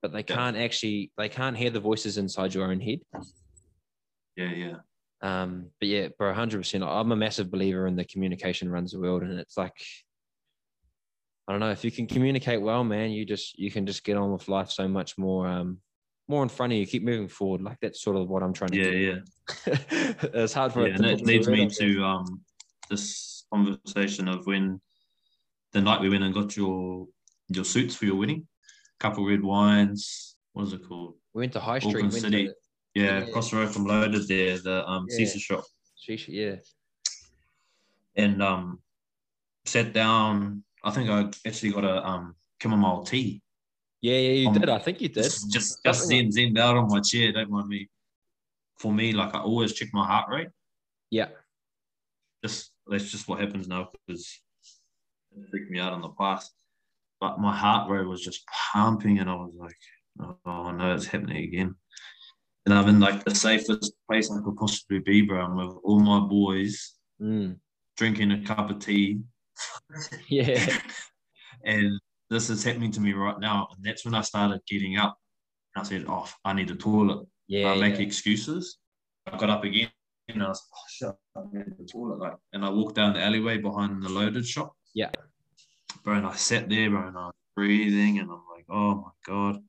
but 0.00 0.12
they 0.12 0.24
Yeah. 0.28 0.36
can't 0.36 0.56
actually 0.56 1.12
they 1.18 1.28
can't 1.28 1.56
hear 1.56 1.70
the 1.70 1.80
voices 1.80 2.16
inside 2.18 2.54
your 2.54 2.70
own 2.70 2.80
head. 2.80 3.00
Yeah, 4.36 4.52
yeah, 4.52 4.76
Um, 5.26 5.70
but 5.80 5.88
yeah, 5.88 6.08
bro, 6.16 6.32
hundred 6.32 6.58
percent. 6.58 6.84
I'm 6.84 7.12
a 7.12 7.16
massive 7.16 7.50
believer 7.50 7.86
in 7.86 7.96
the 7.96 8.04
communication 8.04 8.70
runs 8.70 8.92
the 8.92 9.00
world, 9.00 9.22
and 9.22 9.38
it's 9.38 9.56
like 9.56 9.74
I 11.48 11.52
don't 11.52 11.60
know 11.60 11.70
if 11.70 11.84
you 11.84 11.90
can 11.90 12.06
communicate 12.06 12.60
well, 12.60 12.84
man. 12.84 13.10
You 13.10 13.24
just 13.24 13.58
you 13.58 13.70
can 13.70 13.86
just 13.86 14.04
get 14.04 14.16
on 14.16 14.32
with 14.32 14.48
life 14.48 14.70
so 14.70 14.86
much 14.86 15.18
more, 15.18 15.48
um, 15.48 15.78
more 16.28 16.42
in 16.42 16.48
front 16.48 16.72
of 16.72 16.78
you. 16.78 16.86
Keep 16.86 17.02
moving 17.02 17.28
forward. 17.28 17.62
Like 17.62 17.78
that's 17.80 18.02
sort 18.02 18.16
of 18.16 18.28
what 18.28 18.42
I'm 18.42 18.52
trying 18.52 18.70
to 18.70 18.78
yeah, 18.78 18.90
do. 18.90 18.98
yeah. 18.98 19.18
Yeah. 19.66 20.12
It's 20.34 20.52
hard 20.52 20.72
for 20.72 20.86
yeah, 20.86 20.94
it 20.94 20.94
and 20.94 21.04
to 21.04 21.10
that 21.10 21.24
put 21.24 21.34
into 21.34 21.50
leads 21.50 21.80
me 21.80 21.86
to 21.86 22.04
um 22.04 22.40
this 22.88 23.44
conversation 23.52 24.28
of 24.28 24.46
when 24.46 24.80
the 25.72 25.80
night 25.80 26.00
we 26.00 26.08
went 26.08 26.24
and 26.24 26.34
got 26.34 26.56
your 26.56 27.06
your 27.48 27.64
suits 27.64 27.96
for 27.96 28.04
your 28.06 28.16
wedding, 28.16 28.46
couple 29.00 29.26
red 29.26 29.42
wines. 29.42 30.36
What 30.52 30.68
is 30.68 30.72
it 30.72 30.86
called? 30.88 31.14
We 31.34 31.40
went 31.40 31.52
to 31.54 31.60
High 31.60 31.80
Street. 31.80 31.96
Auckland 31.96 32.12
went 32.12 32.22
City. 32.22 32.50
Yeah, 32.96 33.18
Yeah. 33.18 33.24
across 33.28 33.50
the 33.50 33.56
road 33.58 33.70
from 33.74 33.84
Loaded 33.84 34.26
there, 34.26 34.56
the 34.58 34.76
um 34.88 35.06
Yeah. 35.10 35.16
Caesar 35.16 35.38
shop, 35.38 35.64
Shisha, 36.02 36.28
yeah, 36.42 36.56
and 38.22 38.42
um 38.42 38.80
sat 39.66 39.92
down. 39.92 40.64
I 40.82 40.90
think 40.94 41.10
I 41.10 41.18
actually 41.46 41.72
got 41.72 41.84
a 41.84 41.96
um 42.10 42.34
chamomile 42.60 43.04
tea. 43.04 43.42
yeah, 44.00 44.16
yeah. 44.26 44.32
You 44.42 44.48
Um, 44.48 44.54
did. 44.54 44.68
I 44.70 44.78
think 44.78 45.00
you 45.02 45.08
did. 45.08 45.24
Just 45.24 45.52
just, 45.52 45.84
just 45.84 46.08
zen 46.08 46.56
out 46.58 46.76
on 46.80 46.88
my 46.88 47.00
chair. 47.00 47.32
Don't 47.32 47.50
mind 47.50 47.68
me. 47.68 47.88
For 48.78 48.90
me, 48.92 49.12
like 49.12 49.34
I 49.34 49.40
always 49.40 49.72
check 49.74 49.88
my 49.92 50.06
heart 50.06 50.28
rate. 50.30 50.48
Yeah, 51.10 51.28
just 52.42 52.72
that's 52.86 53.10
just 53.10 53.28
what 53.28 53.40
happens 53.40 53.66
now 53.68 53.90
because 53.92 54.40
it 55.36 55.44
freaked 55.50 55.70
me 55.70 55.80
out 55.80 55.92
in 55.94 56.00
the 56.00 56.14
past. 56.22 56.52
But 57.20 57.40
my 57.40 57.54
heart 57.54 57.90
rate 57.90 58.06
was 58.06 58.22
just 58.28 58.40
pumping, 58.72 59.18
and 59.20 59.28
I 59.28 59.34
was 59.34 59.54
like, 59.64 59.80
"Oh 60.46 60.70
no, 60.72 60.94
it's 60.94 61.06
happening 61.12 61.44
again." 61.44 61.74
And 62.66 62.74
I'm 62.74 62.88
in 62.88 63.00
like 63.00 63.24
the 63.24 63.34
safest 63.34 63.92
place 64.10 64.30
I 64.30 64.42
could 64.44 64.56
possibly 64.56 64.98
be, 64.98 65.22
bro. 65.22 65.40
I'm 65.40 65.56
with 65.56 65.76
all 65.84 66.00
my 66.00 66.20
boys 66.20 66.94
mm. 67.22 67.56
drinking 67.96 68.32
a 68.32 68.42
cup 68.42 68.70
of 68.70 68.80
tea, 68.80 69.20
yeah, 70.28 70.78
and 71.64 72.00
this 72.28 72.50
is 72.50 72.64
happening 72.64 72.90
to 72.92 73.00
me 73.00 73.12
right 73.12 73.38
now. 73.38 73.68
And 73.74 73.84
that's 73.84 74.04
when 74.04 74.14
I 74.14 74.20
started 74.22 74.60
getting 74.68 74.98
up. 74.98 75.16
And 75.74 75.84
I 75.84 75.88
said, 75.88 76.06
"Oh, 76.08 76.28
I 76.44 76.52
need 76.52 76.70
a 76.70 76.74
toilet." 76.74 77.26
yeah. 77.48 77.70
I 77.70 77.78
make 77.78 77.96
yeah. 77.96 78.02
excuses. 78.02 78.78
I 79.26 79.36
got 79.36 79.50
up 79.50 79.64
again 79.64 79.90
and 80.28 80.42
I 80.42 80.48
was 80.48 80.62
oh 80.72 80.78
shit, 80.88 81.14
I 81.36 81.40
need 81.52 81.66
the 81.78 81.84
toilet. 81.84 82.18
Like, 82.18 82.36
and 82.52 82.64
I 82.64 82.70
walked 82.70 82.96
down 82.96 83.14
the 83.14 83.22
alleyway 83.22 83.58
behind 83.58 84.02
the 84.02 84.08
loaded 84.08 84.46
shop. 84.46 84.74
Yeah. 84.94 85.10
Bro, 86.02 86.14
and 86.14 86.26
I 86.26 86.34
sat 86.34 86.68
there, 86.68 86.90
bro, 86.90 87.08
and 87.08 87.16
I 87.16 87.26
was 87.26 87.34
breathing, 87.54 88.18
and 88.18 88.30
I'm 88.30 88.42
like, 88.54 88.66
oh 88.68 88.94
my 88.96 89.10
god, 89.26 89.60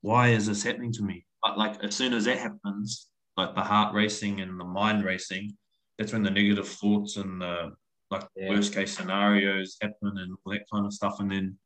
why 0.00 0.28
is 0.28 0.46
this 0.46 0.62
happening 0.62 0.92
to 0.94 1.02
me? 1.02 1.26
But 1.44 1.58
like, 1.58 1.84
as 1.84 1.94
soon 1.94 2.14
as 2.14 2.24
that 2.24 2.38
happens, 2.38 3.08
like 3.36 3.54
the 3.54 3.60
heart 3.60 3.94
racing 3.94 4.40
and 4.40 4.58
the 4.58 4.64
mind 4.64 5.04
racing, 5.04 5.54
that's 5.98 6.12
when 6.12 6.22
the 6.22 6.30
negative 6.30 6.66
thoughts 6.66 7.16
and 7.18 7.40
the 7.40 7.72
like 8.10 8.26
Yeah. 8.36 8.48
worst 8.50 8.72
case 8.74 8.96
scenarios 8.96 9.76
happen 9.82 10.16
and 10.18 10.36
all 10.44 10.52
that 10.52 10.62
kind 10.72 10.86
of 10.86 10.92
stuff. 10.94 11.20
And 11.20 11.30
then 11.30 11.58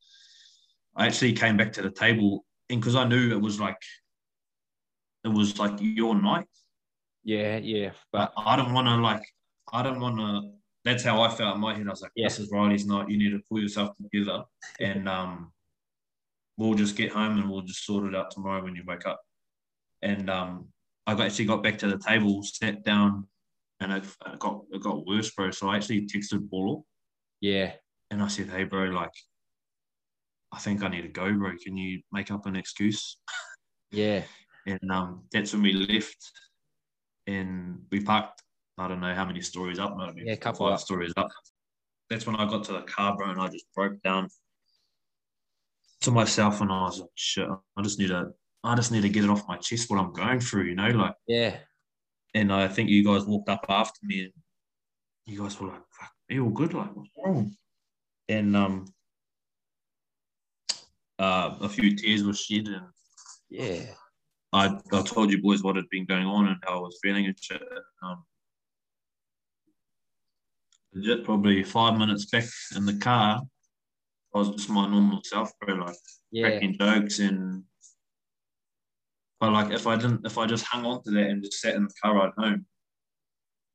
I 0.97 1.07
actually 1.07 1.33
came 1.35 1.57
back 1.57 1.73
to 1.75 1.83
the 1.83 1.91
table, 1.91 2.45
and 2.69 2.81
because 2.81 2.97
I 2.97 3.05
knew 3.07 3.31
it 3.31 3.41
was 3.41 3.61
like 3.61 3.79
it 5.25 5.29
was 5.29 5.59
like 5.59 5.75
your 5.81 6.21
night. 6.21 6.47
yeah, 7.25 7.59
yeah. 7.59 7.91
But 8.13 8.33
I 8.37 8.57
don't 8.57 8.73
want 8.73 8.87
to 8.89 8.97
like, 8.97 9.23
I 9.73 9.83
don't 9.83 10.01
want 10.01 10.17
to. 10.19 10.51
that's 10.85 11.05
how 11.05 11.21
I 11.23 11.29
felt 11.29 11.55
in 11.57 11.61
my 11.61 11.75
head. 11.77 11.87
I 11.87 11.91
was 11.91 12.03
like, 12.03 12.13
Yeah. 12.17 12.27
this 12.27 12.39
is 12.41 12.51
Riley's 12.51 12.87
night. 12.87 13.09
You 13.11 13.19
need 13.19 13.31
to 13.31 13.41
pull 13.49 13.61
yourself 13.61 13.91
together, 14.03 14.43
and 14.81 15.09
um, 15.09 15.53
we'll 16.57 16.75
just 16.75 16.97
get 16.97 17.13
home 17.13 17.39
and 17.39 17.49
we'll 17.51 17.63
just 17.63 17.85
sort 17.85 18.07
it 18.09 18.17
out 18.17 18.31
tomorrow 18.33 18.63
when 18.65 18.75
you 18.75 18.83
wake 18.87 19.07
up. 19.07 19.21
And 20.03 20.31
um, 20.31 20.69
I 21.07 21.13
actually 21.25 21.47
got 21.47 21.63
back 21.63 21.79
to 21.79 21.89
the 21.89 21.99
table, 21.99 22.43
sat 22.43 22.85
down, 22.85 23.27
and 23.81 23.93
it, 23.93 24.05
it 24.27 24.39
got 24.39 24.63
it 24.71 24.83
got 24.83 25.07
worse, 25.07 25.31
bro. 25.31 25.51
So 25.51 25.69
I 25.69 25.77
actually 25.77 26.07
texted 26.07 26.49
Bolo 26.49 26.85
Yeah. 27.41 27.73
and 28.11 28.23
I 28.23 28.29
said, 28.29 28.49
hey, 28.51 28.65
bro, 28.65 28.85
like, 28.85 29.13
I 30.53 30.59
think 30.59 30.83
I 30.83 30.89
need 30.89 31.03
to 31.03 31.09
go, 31.09 31.33
bro. 31.33 31.53
Can 31.63 31.77
you 31.77 32.01
make 32.13 32.31
up 32.31 32.47
an 32.47 32.57
excuse? 32.57 33.19
Yeah. 33.91 34.23
And 34.67 34.91
um, 34.93 35.23
that's 35.33 35.55
when 35.55 35.63
we 35.63 35.73
left, 35.73 36.31
and 37.27 37.81
we 37.91 38.01
parked. 38.01 38.43
I 38.77 38.87
don't 38.87 39.01
know 39.01 39.15
how 39.15 39.25
many 39.25 39.41
stories 39.41 39.79
up, 39.79 39.97
maybe 39.97 40.25
Yeah, 40.27 40.35
a 40.35 40.37
couple 40.37 40.67
five 40.67 40.75
up. 40.75 40.81
stories 40.81 41.15
up. 41.17 41.29
That's 42.11 42.27
when 42.27 42.37
I 42.37 42.47
got 42.47 42.65
to 42.65 42.73
the 42.75 42.83
car, 42.83 43.17
bro, 43.17 43.31
and 43.31 43.41
I 43.41 43.49
just 43.49 43.65
broke 43.75 44.03
down 44.03 44.29
to 46.03 46.11
myself, 46.11 46.61
and 46.61 46.71
I 46.71 46.83
was 46.83 47.01
like, 47.01 47.09
shit, 47.15 47.49
I 47.49 47.83
just 47.83 47.99
need 47.99 48.09
to, 48.09 48.27
I 48.65 48.75
just 48.75 48.91
need 48.93 49.03
to 49.03 49.09
get 49.09 49.25
it 49.25 49.31
off 49.31 49.47
my 49.49 49.57
chest 49.57 49.89
what 49.89 50.01
I'm 50.01 50.13
going 50.13 50.41
through, 50.41 50.65
you 50.65 50.75
know, 50.75 50.89
like. 50.89 51.15
Yeah. 51.27 51.59
And 52.35 52.53
I 52.53 52.69
think 52.69 52.91
you 52.91 53.05
guys 53.05 53.25
walked 53.25 53.49
up 53.49 53.65
after 53.69 54.01
me, 54.03 54.25
and 54.25 54.33
you 55.27 55.41
guys 55.43 55.59
were 55.59 55.69
like, 55.69 55.83
"Fuck, 55.99 56.13
you 56.29 56.45
all 56.45 56.51
good? 56.51 56.75
Like, 56.75 56.95
what's 56.95 57.11
wrong?" 57.25 57.57
And 58.29 58.55
um, 58.55 58.85
uh, 61.19 61.57
a 61.61 61.69
few 61.69 61.97
tears 61.97 62.25
were 62.25 62.35
shed, 62.35 62.67
and 62.69 62.87
Yeah. 63.49 63.95
I, 64.53 64.79
I 64.93 65.03
told 65.03 65.31
you 65.31 65.41
boys 65.43 65.63
what 65.63 65.77
had 65.77 65.89
been 65.91 66.05
going 66.05 66.27
on 66.27 66.49
and 66.49 66.57
how 66.65 66.79
I 66.79 66.81
was 66.81 66.99
feeling 67.03 67.27
and 67.27 67.37
shit. 67.41 67.63
Um, 68.03 68.25
legit, 70.93 71.25
probably 71.25 71.63
five 71.65 71.99
minutes 71.99 72.27
back 72.27 72.45
in 72.77 72.85
the 72.87 72.99
car, 72.99 73.43
I 74.35 74.39
was 74.39 74.51
just 74.51 74.69
my 74.69 74.87
normal 74.89 75.21
self, 75.25 75.51
bro, 75.61 75.75
like 75.77 75.97
Yeah. 76.31 76.51
cracking 76.51 76.77
jokes 76.79 77.21
and. 77.21 77.65
But 79.41 79.53
like, 79.53 79.71
if 79.73 79.87
I 79.87 79.97
didn't, 79.97 80.27
if 80.27 80.37
I 80.37 80.47
just 80.47 80.65
hung 80.65 80.85
on 80.85 81.03
to 81.05 81.11
that 81.13 81.31
and 81.31 81.43
just 81.43 81.61
sat 81.61 81.75
in 81.77 81.85
the 81.85 81.95
car 82.03 82.15
ride 82.15 82.33
home, 82.37 82.67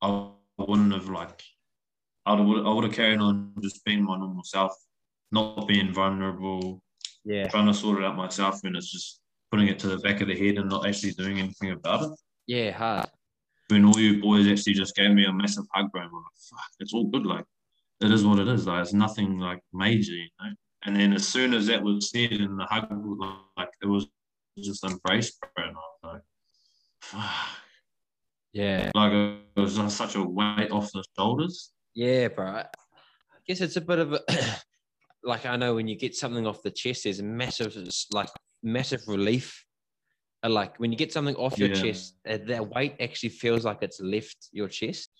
I 0.02 0.28
wouldn't 0.58 0.92
have 0.92 1.08
like, 1.08 1.42
I 2.26 2.34
would, 2.34 2.66
I 2.66 2.72
would 2.72 2.84
have 2.84 2.92
carried 2.92 3.20
on 3.20 3.52
just 3.62 3.84
being 3.84 4.04
my 4.04 4.16
normal 4.18 4.44
self, 4.44 4.72
not 5.32 5.66
being 5.66 5.92
vulnerable, 5.92 6.82
Yeah. 7.24 7.48
trying 7.48 7.66
to 7.66 7.74
sort 7.74 7.98
it 7.98 8.04
out 8.04 8.16
myself, 8.16 8.60
and 8.64 8.76
it's 8.76 8.90
just 8.92 9.20
putting 9.50 9.68
it 9.68 9.78
to 9.80 9.88
the 9.88 9.98
back 9.98 10.20
of 10.20 10.28
the 10.28 10.36
head 10.36 10.58
and 10.58 10.68
not 10.68 10.86
actually 10.86 11.12
doing 11.12 11.38
anything 11.38 11.70
about 11.70 12.02
it. 12.02 12.18
Yeah. 12.46 12.70
Hard. 12.72 13.06
When 13.68 13.86
all 13.86 13.98
you 13.98 14.20
boys 14.20 14.46
actually 14.46 14.74
just 14.74 14.94
gave 14.94 15.12
me 15.12 15.24
a 15.24 15.32
massive 15.32 15.64
hug, 15.72 15.90
bro, 15.90 16.02
I'm 16.02 16.12
like, 16.12 16.22
fuck, 16.50 16.70
it's 16.80 16.92
all 16.92 17.04
good. 17.04 17.24
Like, 17.24 17.44
it 18.02 18.10
is 18.10 18.24
what 18.26 18.38
it 18.38 18.48
is. 18.48 18.66
Like, 18.66 18.82
it's 18.82 18.92
nothing 18.92 19.38
like 19.38 19.60
major, 19.72 20.12
you 20.12 20.28
know. 20.42 20.50
And 20.84 20.94
then 20.94 21.14
as 21.14 21.26
soon 21.26 21.54
as 21.54 21.66
that 21.68 21.82
was 21.82 22.10
said 22.10 22.32
and 22.32 22.58
the 22.60 22.66
hug, 22.66 22.88
was 22.90 23.38
like, 23.56 23.70
it 23.82 23.86
was 23.86 24.06
just 24.62 24.84
embraced, 24.84 25.40
bro. 25.40 25.64
And 25.66 25.76
I 25.76 25.80
was 25.80 25.98
like, 26.14 26.22
fuck. 27.00 27.30
Yeah. 28.52 28.90
Like, 28.94 29.12
it 29.12 29.60
was 29.60 29.76
just 29.76 29.96
such 29.96 30.14
a 30.14 30.22
weight 30.22 30.70
off 30.70 30.90
the 30.92 31.04
shoulders. 31.18 31.72
Yeah, 31.94 32.28
bro. 32.28 32.46
I 32.46 32.66
guess 33.46 33.60
it's 33.60 33.76
a 33.76 33.80
bit 33.80 33.98
of 33.98 34.12
a 34.12 34.20
like 35.24 35.46
I 35.46 35.56
know 35.56 35.74
when 35.74 35.88
you 35.88 35.96
get 35.96 36.14
something 36.14 36.46
off 36.46 36.62
the 36.62 36.70
chest, 36.70 37.04
there's 37.04 37.20
a 37.20 37.24
massive 37.24 37.76
like 38.12 38.28
massive 38.62 39.02
relief. 39.08 39.64
And 40.42 40.52
like 40.52 40.78
when 40.78 40.92
you 40.92 40.98
get 40.98 41.12
something 41.12 41.34
off 41.36 41.58
your 41.58 41.68
Yeah. 41.70 41.82
chest, 41.82 42.16
uh, 42.28 42.38
that 42.46 42.68
weight 42.68 42.96
actually 43.00 43.30
feels 43.30 43.64
like 43.64 43.78
it's 43.82 44.00
left 44.00 44.48
your 44.52 44.68
chest. 44.68 45.10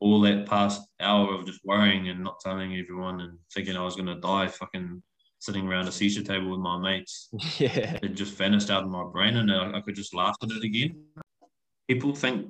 All 0.00 0.20
that 0.22 0.46
past 0.46 0.82
hour 0.98 1.34
of 1.34 1.46
just 1.46 1.60
worrying 1.64 2.08
and 2.08 2.24
not 2.24 2.40
telling 2.40 2.74
everyone 2.76 3.20
and 3.20 3.38
thinking 3.54 3.76
I 3.76 3.84
was 3.84 3.96
to 3.96 4.14
die, 4.16 4.48
fucking 4.48 5.02
sitting 5.42 5.66
around 5.66 5.88
a 5.88 5.90
shisha 5.90 6.24
table 6.24 6.50
with 6.50 6.60
my 6.60 6.78
mates. 6.78 7.28
yeah. 7.58 7.98
it 8.00 8.14
just 8.14 8.34
vanished 8.34 8.70
out 8.70 8.84
of 8.84 8.90
my 8.90 9.02
brain 9.12 9.36
and 9.36 9.50
I, 9.50 9.78
I 9.78 9.80
could 9.80 9.96
just 9.96 10.14
laugh 10.14 10.36
at 10.40 10.50
it 10.50 10.62
again. 10.62 11.04
People 11.88 12.14
think 12.14 12.46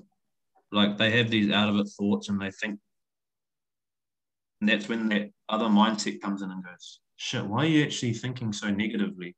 like 0.70 0.98
they 0.98 1.10
have 1.12 1.30
these 1.30 1.50
out 1.50 1.70
of 1.70 1.76
it 1.76 1.88
thoughts 1.98 2.28
and 2.28 2.40
they 2.40 2.50
think, 2.50 2.78
and 4.60 4.68
that's 4.68 4.90
when 4.90 5.08
that 5.08 5.30
other 5.48 5.66
mindset 5.66 6.20
comes 6.20 6.42
in 6.42 6.50
and 6.50 6.62
goes, 6.62 7.00
shit, 7.16 7.44
why 7.44 7.64
are 7.64 7.68
you 7.68 7.82
actually 7.82 8.12
thinking 8.12 8.52
so 8.52 8.70
negatively? 8.70 9.34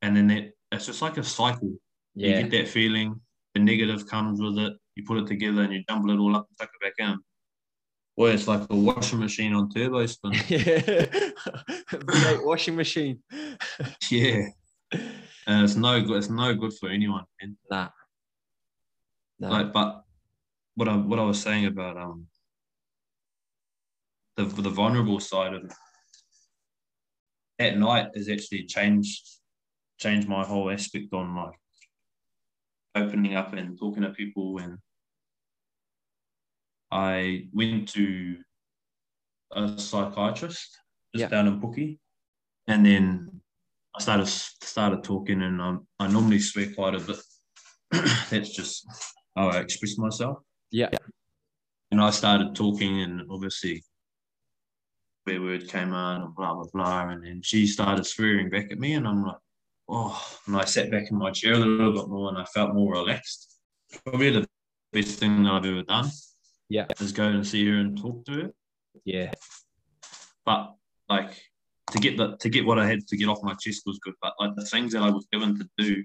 And 0.00 0.16
then 0.16 0.28
that 0.28 0.52
it's 0.70 0.86
just 0.86 1.02
like 1.02 1.16
a 1.18 1.24
cycle. 1.24 1.74
You 2.14 2.30
get 2.30 2.50
that 2.52 2.68
feeling, 2.68 3.20
the 3.54 3.60
negative 3.60 4.06
comes 4.06 4.40
with 4.40 4.58
it, 4.58 4.74
you 4.94 5.04
put 5.04 5.18
it 5.18 5.26
together 5.26 5.62
and 5.62 5.72
you 5.72 5.82
jumble 5.88 6.10
it 6.10 6.18
all 6.18 6.36
up 6.36 6.46
and 6.48 6.56
tuck 6.56 6.70
it 6.72 6.84
back 6.84 7.06
in. 7.06 7.18
Well, 8.16 8.32
it's 8.32 8.48
like 8.48 8.62
a 8.70 8.76
washing 8.76 9.20
machine 9.20 9.52
on 9.52 9.70
turbo 9.70 10.06
spin. 10.06 10.32
Yeah. 10.48 12.38
Washing 12.42 12.76
machine. 12.76 13.22
yeah. 14.10 14.48
And 15.48 15.62
it's 15.62 15.76
no 15.76 16.02
good. 16.02 16.16
It's 16.16 16.28
no 16.28 16.56
good 16.56 16.72
for 16.74 16.88
anyone. 16.88 17.22
Man. 17.40 17.56
Nah. 17.70 17.88
No. 19.38 19.48
like 19.48 19.72
but 19.72 20.02
what 20.74 20.88
I 20.88 20.96
what 20.96 21.20
I 21.20 21.22
was 21.22 21.40
saying 21.40 21.66
about 21.66 21.96
um 21.96 22.26
the 24.36 24.44
the 24.44 24.70
vulnerable 24.70 25.20
side 25.20 25.54
of 25.54 25.72
at 27.60 27.78
night 27.78 28.08
has 28.16 28.28
actually 28.28 28.64
changed 28.64 29.24
changed 29.98 30.28
my 30.28 30.44
whole 30.44 30.68
aspect 30.70 31.12
on 31.12 31.36
like 31.36 31.60
opening 32.96 33.36
up 33.36 33.52
and 33.52 33.78
talking 33.78 34.02
to 34.02 34.10
people 34.10 34.58
and 34.58 34.78
I 36.90 37.48
went 37.52 37.88
to 37.90 38.36
a 39.52 39.78
psychiatrist 39.78 40.78
just 41.14 41.22
Yeah. 41.22 41.28
down 41.28 41.46
in 41.48 41.60
Pookie 41.60 41.98
and 42.66 42.84
then 42.84 43.40
I 43.96 44.00
started 44.02 44.26
started 44.28 45.02
talking 45.04 45.42
and 45.42 45.60
um, 45.60 45.86
I 45.98 46.08
normally 46.08 46.40
swear 46.40 46.72
quite 46.74 46.94
a 46.94 47.00
bit 47.00 47.16
that's 48.30 48.50
just 48.50 48.86
how 49.34 49.48
I 49.48 49.60
express 49.60 49.96
myself 49.98 50.38
yeah. 50.70 50.90
and 51.90 52.00
I 52.00 52.10
started 52.10 52.54
talking, 52.54 53.00
and 53.00 53.22
obviously, 53.30 53.84
swear 55.22 55.40
word 55.40 55.68
came 55.68 55.92
out, 55.92 56.22
and 56.22 56.34
blah 56.34 56.54
blah 56.54 56.66
blah, 56.72 57.08
and 57.08 57.24
then 57.24 57.40
she 57.42 57.66
started 57.66 58.04
swearing 58.04 58.50
back 58.50 58.70
at 58.72 58.78
me, 58.78 58.94
and 58.94 59.06
I'm 59.06 59.24
like, 59.24 59.36
oh, 59.88 60.38
and 60.46 60.56
I 60.56 60.64
sat 60.64 60.90
back 60.90 61.10
in 61.10 61.18
my 61.18 61.30
chair 61.30 61.54
a 61.54 61.58
little 61.58 61.92
bit 61.92 62.08
more, 62.08 62.28
and 62.28 62.38
I 62.38 62.44
felt 62.44 62.74
more 62.74 62.92
relaxed. 62.94 63.58
Probably 64.04 64.30
the 64.30 64.46
best 64.92 65.18
thing 65.18 65.44
that 65.44 65.52
I've 65.52 65.64
ever 65.66 65.82
done. 65.82 66.10
Yeah. 66.68 66.86
is 67.00 67.12
go 67.12 67.24
and 67.24 67.46
see 67.46 67.66
her 67.68 67.78
and 67.78 67.96
talk 67.96 68.24
to 68.26 68.32
her. 68.32 68.50
Yeah. 69.04 69.32
But 70.44 70.74
like 71.08 71.40
to 71.92 71.98
get 71.98 72.16
the 72.16 72.36
to 72.38 72.48
get 72.48 72.66
what 72.66 72.78
I 72.78 72.86
had 72.86 73.06
to 73.06 73.16
get 73.16 73.28
off 73.28 73.42
my 73.42 73.54
chest 73.54 73.82
was 73.86 73.98
good. 73.98 74.14
But 74.20 74.34
like 74.40 74.54
the 74.56 74.64
things 74.64 74.92
that 74.92 75.02
I 75.02 75.10
was 75.10 75.26
given 75.32 75.56
to 75.58 75.68
do, 75.78 76.04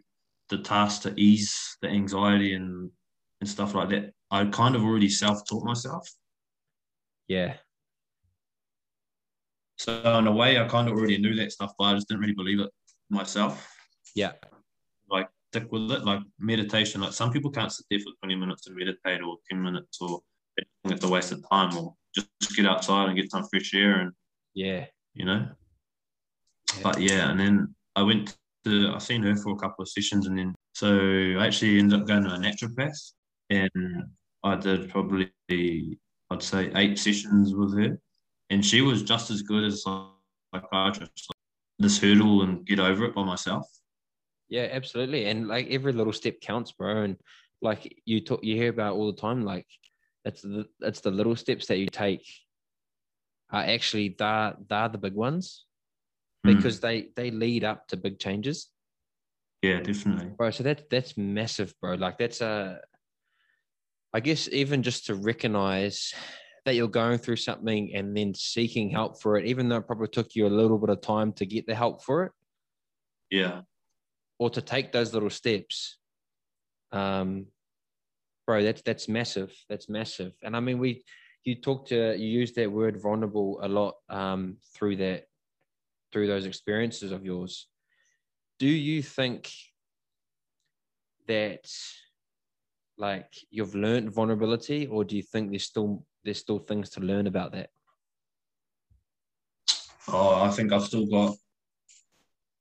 the 0.49 0.59
tasks 0.59 1.03
to 1.03 1.13
ease 1.19 1.77
the 1.81 1.87
anxiety 1.87 2.53
and 2.53 2.91
and 3.39 3.49
stuff 3.49 3.73
like 3.73 3.89
that, 3.89 4.13
I 4.29 4.45
kind 4.45 4.75
of 4.75 4.83
already 4.83 5.09
self 5.09 5.47
taught 5.47 5.65
myself. 5.65 6.07
Yeah. 7.27 7.55
So 9.77 9.99
in 10.19 10.27
a 10.27 10.31
way, 10.31 10.59
I 10.59 10.67
kind 10.67 10.87
of 10.87 10.93
already 10.93 11.17
knew 11.17 11.33
that 11.35 11.51
stuff, 11.51 11.73
but 11.77 11.85
I 11.85 11.93
just 11.95 12.07
didn't 12.07 12.21
really 12.21 12.35
believe 12.35 12.59
it 12.59 12.69
myself. 13.09 13.67
Yeah. 14.13 14.33
Like 15.09 15.27
stick 15.49 15.71
with 15.71 15.91
it, 15.91 16.05
like 16.05 16.19
meditation. 16.37 17.01
Like 17.01 17.13
some 17.13 17.31
people 17.31 17.49
can't 17.49 17.71
sit 17.71 17.87
there 17.89 17.99
for 17.99 18.11
20 18.21 18.35
minutes 18.35 18.67
and 18.67 18.75
meditate 18.75 19.23
or 19.23 19.37
10 19.49 19.59
minutes 19.59 19.97
or 19.99 20.21
it's 20.85 21.03
a 21.03 21.09
waste 21.09 21.31
of 21.31 21.43
time 21.49 21.77
or 21.77 21.95
just 22.13 22.29
get 22.55 22.65
outside 22.65 23.07
and 23.07 23.17
get 23.17 23.31
some 23.31 23.45
fresh 23.49 23.73
air 23.73 24.01
and 24.01 24.11
Yeah. 24.53 24.85
you 25.13 25.25
know. 25.25 25.47
Yeah. 26.75 26.81
But 26.83 27.01
yeah, 27.01 27.29
and 27.31 27.39
then 27.39 27.75
I 27.95 28.03
went 28.03 28.35
to 28.65 28.91
I 28.93 28.99
seen 28.99 29.23
her 29.23 29.35
for 29.35 29.51
a 29.51 29.57
couple 29.57 29.81
of 29.83 29.89
sessions 29.89 30.27
and 30.27 30.37
then 30.37 30.55
so 30.73 30.89
I 31.39 31.45
actually 31.47 31.79
ended 31.79 31.99
up 31.99 32.07
going 32.07 32.23
to 32.23 32.33
a 32.33 32.37
naturopath 32.37 33.13
and 33.49 33.69
I 34.43 34.55
did 34.55 34.89
probably 34.89 35.31
I'd 35.49 36.43
say 36.43 36.71
eight 36.75 36.97
sessions 36.97 37.53
with 37.53 37.77
her 37.77 37.99
and 38.49 38.65
she 38.65 38.81
was 38.81 39.03
just 39.03 39.31
as 39.31 39.41
good 39.41 39.63
as 39.63 39.83
a 39.87 40.07
psychiatrist. 40.53 41.29
Like, 41.29 41.37
this 41.79 41.99
hurdle 41.99 42.43
and 42.43 42.65
get 42.65 42.79
over 42.79 43.05
it 43.05 43.15
by 43.15 43.23
myself. 43.23 43.65
Yeah, 44.49 44.67
absolutely. 44.71 45.25
And 45.25 45.47
like 45.47 45.67
every 45.71 45.93
little 45.93 46.13
step 46.13 46.39
counts, 46.41 46.71
bro. 46.73 47.03
And 47.03 47.17
like 47.61 47.97
you 48.05 48.21
talk, 48.21 48.43
you 48.43 48.55
hear 48.55 48.69
about 48.69 48.95
all 48.95 49.11
the 49.11 49.19
time, 49.19 49.43
like 49.43 49.65
it's 50.25 50.41
the 50.41 50.65
it's 50.81 51.01
the 51.01 51.11
little 51.11 51.35
steps 51.35 51.65
that 51.67 51.77
you 51.77 51.87
take 51.87 52.25
are 53.51 53.63
actually 53.63 54.15
they're, 54.17 54.55
they're 54.69 54.89
the 54.89 54.97
big 54.97 55.13
ones 55.13 55.65
Mm. 56.43 56.55
because 56.55 56.79
they 56.79 57.09
they 57.15 57.29
lead 57.29 57.63
up 57.63 57.87
to 57.89 57.97
big 57.97 58.17
changes, 58.17 58.69
Yeah, 59.61 59.79
definitely. 59.81 60.33
bro. 60.35 60.49
So 60.49 60.63
that's 60.63 60.81
that's 60.89 61.15
massive, 61.15 61.75
bro. 61.79 61.93
Like 61.93 62.17
that's 62.17 62.41
a, 62.41 62.79
I 64.11 64.21
guess 64.21 64.49
even 64.49 64.81
just 64.81 65.05
to 65.05 65.13
recognize 65.13 66.15
that 66.65 66.73
you're 66.73 66.87
going 66.87 67.19
through 67.19 67.35
something 67.35 67.93
and 67.93 68.17
then 68.17 68.33
seeking 68.33 68.89
help 68.89 69.21
for 69.21 69.37
it, 69.37 69.45
even 69.45 69.69
though 69.69 69.77
it 69.77 69.85
probably 69.85 70.07
took 70.07 70.33
you 70.35 70.47
a 70.47 70.49
little 70.49 70.79
bit 70.79 70.89
of 70.89 71.01
time 71.01 71.31
to 71.33 71.45
get 71.45 71.67
the 71.67 71.75
help 71.75 72.03
for 72.03 72.23
it. 72.23 72.31
Yeah. 73.29 73.61
or 74.39 74.49
to 74.49 74.61
take 74.61 74.91
those 74.91 75.13
little 75.13 75.29
steps 75.29 75.99
um 76.91 77.45
bro 78.45 78.63
that's 78.63 78.81
that's 78.81 79.07
massive 79.07 79.53
that's 79.69 79.89
massive 79.89 80.33
and 80.43 80.55
i 80.55 80.59
mean 80.59 80.79
we 80.79 81.03
you 81.43 81.55
talk 81.55 81.87
to 81.87 82.15
you 82.17 82.27
use 82.27 82.53
that 82.53 82.71
word 82.71 83.01
vulnerable 83.01 83.59
a 83.63 83.67
lot 83.67 83.95
um, 84.09 84.57
through 84.75 84.95
that 84.97 85.25
through 86.11 86.27
those 86.27 86.45
experiences 86.45 87.11
of 87.11 87.25
yours. 87.25 87.67
Do 88.59 88.67
you 88.67 89.01
think 89.01 89.51
that 91.27 91.67
like 92.97 93.33
you've 93.49 93.73
learned 93.73 94.13
vulnerability, 94.13 94.87
or 94.87 95.03
do 95.03 95.15
you 95.15 95.23
think 95.23 95.49
there's 95.49 95.63
still 95.63 96.05
there's 96.23 96.39
still 96.39 96.59
things 96.59 96.89
to 96.91 96.99
learn 96.99 97.27
about 97.27 97.53
that? 97.53 97.69
Oh, 100.07 100.43
I 100.43 100.49
think 100.51 100.71
I've 100.71 100.83
still 100.83 101.07
got 101.07 101.35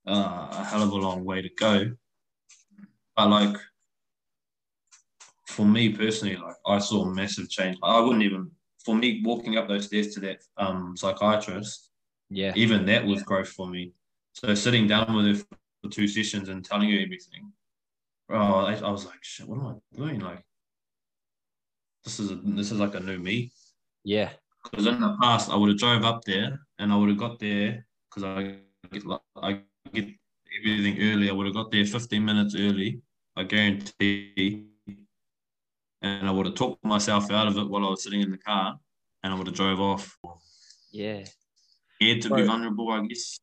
uh, 0.07 0.49
a 0.53 0.65
hell 0.65 0.83
of 0.83 0.91
a 0.91 0.95
long 0.95 1.25
way 1.25 1.43
to 1.43 1.51
go. 1.59 1.93
But 3.17 3.29
like 3.29 3.57
for 5.51 5.67
me 5.67 5.91
personally, 5.91 6.37
like 6.37 6.57
I 6.67 6.79
saw 6.79 7.03
a 7.05 7.15
massive 7.15 7.51
change. 7.51 7.77
I 7.83 8.01
wouldn't 8.01 8.23
even 8.23 8.51
for 8.85 8.95
me 8.95 9.21
walking 9.25 9.59
up 9.59 9.69
those 9.69 9.87
stairs 9.87 10.15
to 10.15 10.21
that 10.21 10.39
um, 10.57 10.97
psychiatrist. 10.97 11.91
Yeah, 12.31 12.53
even 12.55 12.87
that 12.87 13.05
was 13.05 13.23
growth 13.23 13.49
for 13.49 13.67
me. 13.67 13.93
So 14.35 14.55
sitting 14.55 14.87
down 14.87 15.15
with 15.15 15.27
her 15.27 15.45
for 15.83 15.91
two 15.91 16.07
sessions 16.07 16.49
and 16.49 16.65
telling 16.65 16.91
her 16.91 17.01
everything, 17.01 17.53
oh, 18.31 18.35
I, 18.35 18.75
I 18.77 18.91
was 18.91 19.05
like, 19.05 19.23
shit, 19.23 19.49
what 19.49 19.59
am 19.59 19.67
I 19.67 19.97
doing? 19.97 20.21
Like, 20.21 20.45
this 22.05 22.21
is 22.21 22.31
a, 22.31 22.37
this 22.37 22.71
is 22.71 22.79
like 22.79 22.95
a 22.95 23.01
new 23.01 23.19
me. 23.19 23.51
Yeah. 24.05 24.31
Because 24.63 24.87
in 24.87 25.01
the 25.01 25.17
past, 25.21 25.51
I 25.51 25.57
would 25.57 25.71
have 25.71 25.79
drove 25.79 26.05
up 26.05 26.23
there 26.25 26.61
and 26.79 26.93
I 26.93 26.97
would 26.97 27.09
have 27.09 27.19
got 27.19 27.41
there 27.41 27.87
because 28.09 28.25
I 28.25 28.57
get 28.93 29.03
I 29.37 29.61
get 29.93 30.09
everything 30.61 30.99
early. 31.01 31.29
I 31.29 31.33
would 31.33 31.47
have 31.47 31.55
got 31.55 31.73
there 31.73 31.85
15 31.85 32.25
minutes 32.25 32.55
early. 32.57 33.01
I 33.37 33.45
guarantee. 33.45 34.70
And 36.03 36.27
I 36.27 36.31
would 36.31 36.47
have 36.47 36.55
talked 36.55 36.85
myself 36.85 37.31
out 37.31 37.47
of 37.47 37.59
it 37.59 37.69
while 37.69 37.85
I 37.85 37.91
was 37.91 38.03
sitting 38.03 38.23
in 38.23 38.31
the 38.31 38.39
car, 38.39 38.79
and 39.23 39.33
I 39.33 39.37
would 39.37 39.47
have 39.47 39.57
drove 39.57 39.81
off. 39.81 40.17
Yeah. 40.93 41.25
Scared 41.97 42.23
to 42.23 42.35
be 42.35 42.43
vulnerable, 42.43 42.91
I 42.91 43.07
guess. 43.07 43.39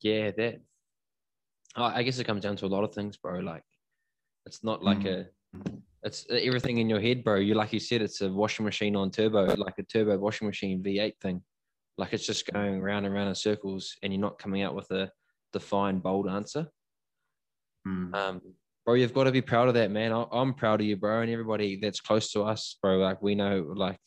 Yeah, 0.00 0.30
that 0.36 0.60
I 1.76 2.02
guess 2.02 2.18
it 2.18 2.24
comes 2.24 2.42
down 2.42 2.56
to 2.56 2.66
a 2.66 2.68
lot 2.68 2.84
of 2.84 2.94
things, 2.94 3.16
bro. 3.16 3.40
Like, 3.40 3.64
it's 4.46 4.62
not 4.62 4.82
like 4.84 5.00
mm. 5.00 5.26
a, 5.56 5.70
it's 6.02 6.26
everything 6.30 6.78
in 6.78 6.88
your 6.88 7.00
head, 7.00 7.24
bro. 7.24 7.36
You 7.36 7.54
like 7.54 7.72
you 7.72 7.80
said, 7.80 8.02
it's 8.02 8.20
a 8.20 8.28
washing 8.28 8.64
machine 8.64 8.96
on 8.96 9.10
turbo, 9.10 9.54
like 9.56 9.78
a 9.78 9.82
turbo 9.82 10.18
washing 10.18 10.46
machine 10.46 10.82
V8 10.82 11.14
thing. 11.20 11.42
Like 11.98 12.12
it's 12.12 12.26
just 12.26 12.50
going 12.52 12.80
round 12.80 13.06
and 13.06 13.14
round 13.14 13.28
in 13.28 13.34
circles, 13.34 13.96
and 14.02 14.12
you're 14.12 14.20
not 14.20 14.38
coming 14.38 14.62
out 14.62 14.74
with 14.74 14.90
a 14.90 15.10
defined, 15.52 16.02
bold 16.02 16.28
answer. 16.28 16.68
Mm. 17.86 18.14
Um, 18.14 18.42
bro, 18.84 18.94
you've 18.94 19.14
got 19.14 19.24
to 19.24 19.32
be 19.32 19.42
proud 19.42 19.68
of 19.68 19.74
that, 19.74 19.90
man. 19.90 20.12
I, 20.12 20.24
am 20.32 20.54
proud 20.54 20.80
of 20.80 20.86
you, 20.86 20.96
bro, 20.96 21.20
and 21.20 21.30
everybody 21.30 21.78
that's 21.80 22.00
close 22.00 22.32
to 22.32 22.42
us, 22.42 22.76
bro. 22.82 22.98
Like 22.98 23.22
we 23.22 23.34
know, 23.34 23.72
like, 23.74 24.00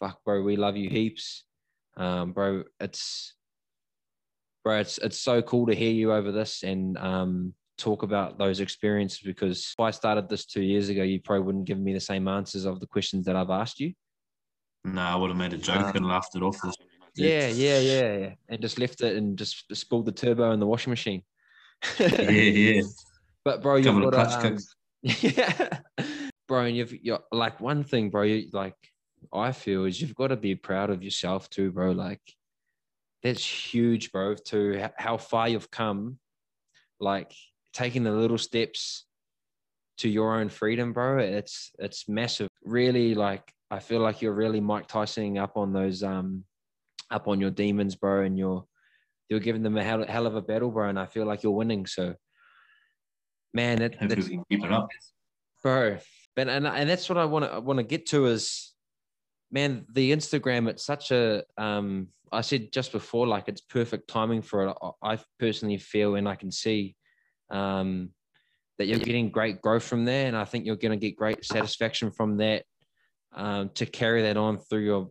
fuck, 0.00 0.22
bro, 0.24 0.42
we 0.42 0.56
love 0.56 0.76
you 0.76 0.88
heaps, 0.88 1.44
um, 1.96 2.32
bro. 2.32 2.64
It's 2.80 3.34
bro, 4.64 4.80
it's 4.80 4.98
it's 4.98 5.20
so 5.20 5.42
cool 5.42 5.66
to 5.66 5.74
hear 5.74 5.92
you 5.92 6.12
over 6.12 6.32
this 6.32 6.62
and 6.62 6.96
um, 6.98 7.54
talk 7.76 8.02
about 8.02 8.38
those 8.38 8.60
experiences 8.60 9.20
because 9.24 9.74
if 9.76 9.80
I 9.80 9.90
started 9.90 10.28
this 10.28 10.46
two 10.46 10.62
years 10.62 10.88
ago, 10.88 11.02
you 11.02 11.20
probably 11.20 11.44
wouldn't 11.44 11.66
give 11.66 11.78
me 11.78 11.92
the 11.92 12.00
same 12.00 12.28
answers 12.28 12.64
of 12.64 12.80
the 12.80 12.86
questions 12.86 13.26
that 13.26 13.36
I've 13.36 13.50
asked 13.50 13.80
you. 13.80 13.92
No, 14.84 15.02
I 15.02 15.16
would 15.16 15.30
have 15.30 15.38
made 15.38 15.52
a 15.52 15.58
joke 15.58 15.86
um, 15.86 15.96
and 15.96 16.06
laughed 16.06 16.34
it 16.34 16.42
off. 16.42 16.58
Yeah, 17.14 17.48
yeah, 17.48 17.78
yeah, 17.78 18.16
yeah, 18.16 18.30
and 18.48 18.60
just 18.60 18.78
left 18.78 19.00
it 19.00 19.16
and 19.16 19.36
just 19.36 19.64
spilled 19.74 20.06
the 20.06 20.12
turbo 20.12 20.52
in 20.52 20.60
the 20.60 20.66
washing 20.66 20.90
machine. 20.90 21.22
yeah, 21.98 22.30
yeah. 22.30 22.82
But 23.48 23.62
bro, 23.62 23.76
you've 23.76 24.02
got 24.02 24.10
to, 24.10 24.46
um, 24.46 24.58
yeah, 25.02 25.78
bro, 26.46 26.64
and 26.64 26.76
you've 26.76 26.92
you're 27.02 27.20
like 27.32 27.60
one 27.60 27.82
thing, 27.82 28.10
bro. 28.10 28.24
You 28.24 28.50
like 28.52 28.74
I 29.32 29.52
feel 29.52 29.86
is 29.86 29.98
you've 30.02 30.14
got 30.14 30.26
to 30.26 30.36
be 30.36 30.54
proud 30.54 30.90
of 30.90 31.02
yourself 31.02 31.48
too, 31.48 31.72
bro. 31.72 31.92
Like 31.92 32.20
that's 33.22 33.42
huge, 33.42 34.12
bro, 34.12 34.34
to 34.48 34.90
how 34.98 35.16
far 35.16 35.48
you've 35.48 35.70
come. 35.70 36.18
Like 37.00 37.32
taking 37.72 38.04
the 38.04 38.12
little 38.12 38.36
steps 38.36 39.06
to 39.96 40.10
your 40.10 40.38
own 40.38 40.50
freedom, 40.50 40.92
bro. 40.92 41.16
It's 41.16 41.70
it's 41.78 42.06
massive. 42.06 42.50
Really, 42.62 43.14
like 43.14 43.50
I 43.70 43.78
feel 43.78 44.00
like 44.00 44.20
you're 44.20 44.34
really 44.34 44.60
Mike 44.60 44.88
Tysoning 44.88 45.40
up 45.40 45.56
on 45.56 45.72
those 45.72 46.02
um 46.02 46.44
up 47.10 47.28
on 47.28 47.40
your 47.40 47.50
demons, 47.50 47.96
bro, 47.96 48.24
and 48.24 48.38
you're 48.38 48.66
you're 49.30 49.40
giving 49.40 49.62
them 49.62 49.78
a 49.78 49.82
hell, 49.82 50.04
hell 50.06 50.26
of 50.26 50.34
a 50.36 50.42
battle, 50.42 50.70
bro. 50.70 50.90
And 50.90 51.00
I 51.00 51.06
feel 51.06 51.24
like 51.24 51.42
you're 51.42 51.52
winning. 51.52 51.86
So, 51.86 52.14
man, 53.54 53.78
that, 53.78 53.96
that's 54.00 54.28
keep 54.28 54.44
it 54.50 54.72
up, 54.72 54.88
bro. 55.62 55.98
But 56.36 56.48
and 56.48 56.66
and 56.66 56.88
that's 56.88 57.08
what 57.08 57.18
I 57.18 57.24
want 57.24 57.50
to 57.50 57.60
want 57.60 57.78
to 57.78 57.82
get 57.84 58.06
to 58.06 58.26
is 58.26 58.72
man, 59.50 59.86
the 59.92 60.12
Instagram, 60.12 60.68
it's 60.68 60.84
such 60.84 61.10
a, 61.10 61.42
um, 61.56 62.08
I 62.30 62.42
said 62.42 62.72
just 62.72 62.92
before, 62.92 63.26
like 63.26 63.48
it's 63.48 63.60
perfect 63.60 64.08
timing 64.08 64.42
for 64.42 64.68
it. 64.68 64.76
I 65.02 65.18
personally 65.38 65.78
feel 65.78 66.16
and 66.16 66.28
I 66.28 66.34
can 66.34 66.52
see 66.52 66.96
um, 67.50 68.10
that 68.78 68.86
you're 68.86 68.98
getting 68.98 69.30
great 69.30 69.62
growth 69.62 69.84
from 69.84 70.04
there. 70.04 70.26
And 70.26 70.36
I 70.36 70.44
think 70.44 70.66
you're 70.66 70.76
going 70.76 70.98
to 70.98 70.98
get 70.98 71.16
great 71.16 71.44
satisfaction 71.44 72.10
from 72.10 72.36
that 72.38 72.64
um, 73.34 73.70
to 73.74 73.86
carry 73.86 74.22
that 74.22 74.36
on 74.36 74.58
through 74.58 74.84
your, 74.84 75.08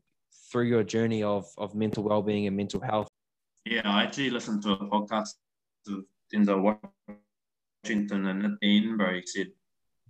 through 0.52 0.66
your 0.66 0.84
journey 0.84 1.24
of, 1.24 1.46
of 1.58 1.74
mental 1.74 2.04
well-being 2.04 2.46
and 2.48 2.56
mental 2.56 2.80
health. 2.80 3.08
Yeah, 3.66 3.82
I 3.84 4.04
actually 4.04 4.30
listened 4.30 4.62
to 4.64 4.74
a 4.74 4.88
podcast 4.88 5.34
of 5.90 6.04
Denzel 6.34 6.80
Washington 7.88 8.28
and 8.28 8.46
at 8.46 8.52
the 8.60 8.78
end, 8.78 8.86
Edinburgh, 8.86 9.22
he 9.22 9.24
said, 9.26 9.48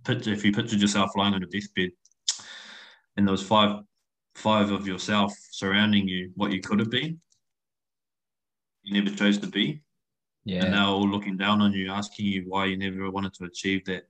if 0.08 0.44
you 0.44 0.52
pictured 0.52 0.80
yourself 0.80 1.10
lying 1.16 1.34
on 1.34 1.42
a 1.42 1.46
deathbed 1.46 1.90
and 3.16 3.26
there 3.26 3.32
was 3.32 3.42
five 3.42 3.80
five 4.34 4.70
of 4.70 4.86
yourself 4.86 5.32
surrounding 5.50 6.06
you 6.06 6.30
what 6.36 6.52
you 6.52 6.60
could 6.60 6.78
have 6.78 6.90
been. 6.90 7.20
You 8.84 9.02
never 9.02 9.14
chose 9.14 9.38
to 9.38 9.48
be. 9.48 9.82
Yeah. 10.44 10.64
And 10.64 10.74
they're 10.74 10.82
all 10.82 11.08
looking 11.08 11.36
down 11.36 11.60
on 11.60 11.72
you, 11.72 11.90
asking 11.90 12.26
you 12.26 12.44
why 12.46 12.66
you 12.66 12.76
never 12.76 13.10
wanted 13.10 13.34
to 13.34 13.44
achieve 13.44 13.84
that. 13.86 14.04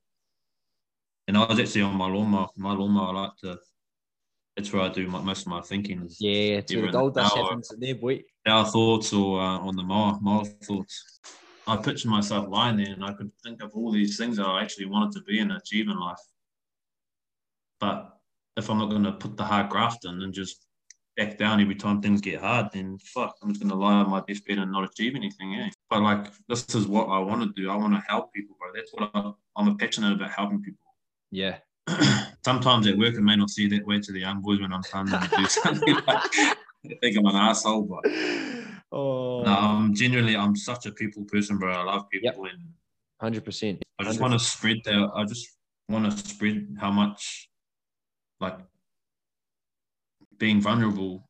And 1.27 1.37
I 1.37 1.47
was 1.47 1.59
actually 1.59 1.83
on 1.83 1.97
my 1.97 2.07
lawnmower. 2.07 2.49
My 2.57 2.73
lawnmower, 2.73 3.17
I 3.17 3.21
like 3.23 3.37
to, 3.39 3.59
that's 4.57 4.73
where 4.73 4.83
I 4.83 4.91
do 4.91 5.07
my, 5.09 5.21
most 5.23 5.43
of 5.43 5.49
my 5.49 5.63
thinking. 5.63 6.09
Yeah, 6.19 6.59
it's 6.59 6.75
where 6.75 6.87
the 6.87 6.93
gold 6.93 7.15
dust 7.15 7.35
happens 7.35 7.73
in 7.73 7.81
there, 7.81 7.95
boy. 7.95 8.23
Our 8.47 8.67
thoughts 8.67 9.13
or 9.13 9.41
uh, 9.41 9.59
on 9.59 9.77
the 9.77 9.83
mower, 9.83 10.19
mower 10.21 10.45
thoughts. 10.45 11.21
I 11.69 11.77
pictured 11.77 12.11
myself 12.11 12.49
lying 12.49 12.79
there 12.79 12.93
and 12.95 13.05
I 13.05 13.13
could 13.13 13.31
think 13.45 13.63
of 13.63 13.75
all 13.75 13.93
these 13.93 14.17
things 14.17 14.39
that 14.39 14.47
I 14.47 14.63
actually 14.63 14.87
wanted 14.87 15.13
to 15.13 15.23
be 15.23 15.39
and 15.41 15.53
achieve 15.53 15.89
in 15.89 16.01
life. 16.01 16.19
But 17.79 18.19
if 18.57 18.71
I'm 18.71 18.79
not 18.79 18.89
going 18.89 19.05
to 19.05 19.13
put 19.13 19.37
the 19.37 19.45
hard 19.45 19.69
graft 19.69 20.07
in 20.07 20.23
and 20.23 20.33
just 20.33 20.67
back 21.19 21.37
down 21.37 21.61
every 21.61 21.75
time 21.75 22.01
things 22.01 22.23
get 22.23 22.41
hard, 22.41 22.69
then 22.73 22.99
fuck, 22.99 23.37
I'm 23.43 23.51
just 23.51 23.61
going 23.61 23.71
to 23.71 23.77
lie 23.77 23.93
on 23.93 24.09
my 24.09 24.23
deathbed 24.27 24.59
and 24.59 24.73
not 24.73 24.91
achieve 24.91 25.15
anything. 25.15 25.57
Eh? 25.57 25.69
But 25.91 26.01
like, 26.01 26.29
this 26.49 26.65
is 26.75 26.87
what 26.87 27.05
I 27.09 27.19
want 27.19 27.43
to 27.43 27.61
do. 27.63 27.71
I 27.71 27.77
want 27.77 27.93
to 27.93 28.03
help 28.09 28.33
people, 28.33 28.57
bro. 28.59 28.71
That's 28.75 28.93
what 28.95 29.11
I, 29.15 29.33
I'm 29.57 29.77
passionate 29.77 30.15
about 30.15 30.31
helping 30.31 30.63
people. 30.63 30.81
Yeah. 31.31 31.59
Sometimes 32.47 32.87
at 32.87 32.97
work, 32.97 33.15
I 33.17 33.21
may 33.21 33.37
not 33.37 33.51
see 33.51 33.69
that 33.69 33.87
way 33.87 34.01
to 34.01 34.13
the 34.13 34.21
young 34.21 34.41
boys 34.41 34.61
when 34.61 34.73
I'm 34.73 34.83
telling 34.83 35.09
them 35.09 35.21
to 35.21 35.37
do 35.37 35.47
something. 35.49 35.95
like, 35.95 36.07
I 36.07 36.55
think 37.03 37.19
I'm 37.19 37.27
an 37.27 37.37
asshole, 37.37 37.83
but 37.83 38.11
oh. 38.93 39.43
no, 39.43 39.53
I'm 39.53 39.95
genuinely, 39.95 40.37
I'm 40.37 40.57
such 40.57 40.87
a 40.87 40.93
people 40.93 41.25
person, 41.25 41.59
bro. 41.59 41.73
I 41.73 41.83
love 41.83 42.09
people. 42.11 42.45
Yep. 42.45 42.53
And 42.53 42.63
Hundred 43.21 43.45
percent. 43.45 43.83
I 43.99 44.05
just 44.05 44.21
want 44.21 44.33
to 44.33 44.39
spread 44.39 44.79
that. 44.85 45.11
I 45.15 45.25
just 45.25 45.49
want 45.89 46.11
to 46.11 46.29
spread 46.29 46.77
how 46.81 46.91
much 46.91 47.49
like 48.41 48.59
being 50.39 50.61
vulnerable 50.61 51.29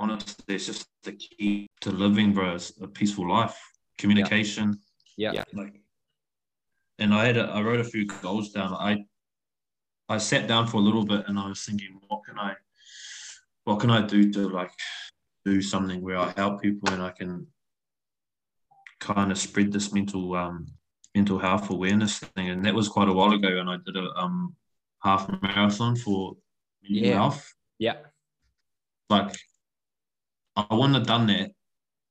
honestly 0.00 0.54
it's 0.54 0.66
just 0.66 0.86
the 1.02 1.12
key 1.12 1.66
to 1.80 1.90
living 1.90 2.32
bro 2.32 2.56
a 2.80 2.88
peaceful 2.88 3.28
life 3.28 3.58
communication 3.98 4.78
yeah, 5.16 5.32
yeah. 5.32 5.44
like 5.52 5.80
and 6.98 7.14
i 7.14 7.26
had 7.26 7.36
a, 7.36 7.44
i 7.50 7.60
wrote 7.60 7.80
a 7.80 7.84
few 7.84 8.06
goals 8.06 8.50
down 8.50 8.72
i 8.74 9.04
i 10.08 10.18
sat 10.18 10.48
down 10.48 10.66
for 10.66 10.78
a 10.78 10.80
little 10.80 11.04
bit 11.04 11.24
and 11.28 11.38
i 11.38 11.48
was 11.48 11.64
thinking 11.64 12.00
what 12.08 12.24
can 12.24 12.38
i 12.38 12.54
what 13.64 13.78
can 13.80 13.90
i 13.90 14.00
do 14.00 14.32
to 14.32 14.48
like 14.48 14.72
do 15.44 15.60
something 15.60 16.00
where 16.00 16.18
i 16.18 16.32
help 16.36 16.62
people 16.62 16.92
and 16.92 17.02
i 17.02 17.10
can 17.10 17.46
kind 19.00 19.30
of 19.30 19.38
spread 19.38 19.72
this 19.72 19.92
mental 19.92 20.34
um 20.34 20.66
mental 21.14 21.38
health 21.38 21.70
awareness 21.70 22.18
thing 22.18 22.48
and 22.48 22.64
that 22.64 22.74
was 22.74 22.88
quite 22.88 23.08
a 23.08 23.12
while 23.12 23.32
ago 23.32 23.58
and 23.58 23.68
i 23.68 23.76
did 23.84 23.96
a 23.96 24.10
um 24.16 24.54
half 25.04 25.30
marathon 25.42 25.94
for 25.94 26.36
yeah. 26.82 27.14
health. 27.14 27.54
Yeah. 27.78 27.96
Like 29.10 29.34
I 30.56 30.66
wouldn't 30.70 30.94
have 30.94 31.06
done 31.06 31.26
that 31.28 31.50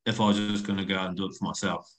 if 0.06 0.22
I 0.22 0.28
was 0.28 0.38
just 0.38 0.66
going 0.66 0.78
to 0.78 0.86
go 0.86 0.96
out 0.96 1.08
and 1.08 1.18
do 1.18 1.26
it 1.26 1.36
for 1.38 1.46
myself. 1.46 1.90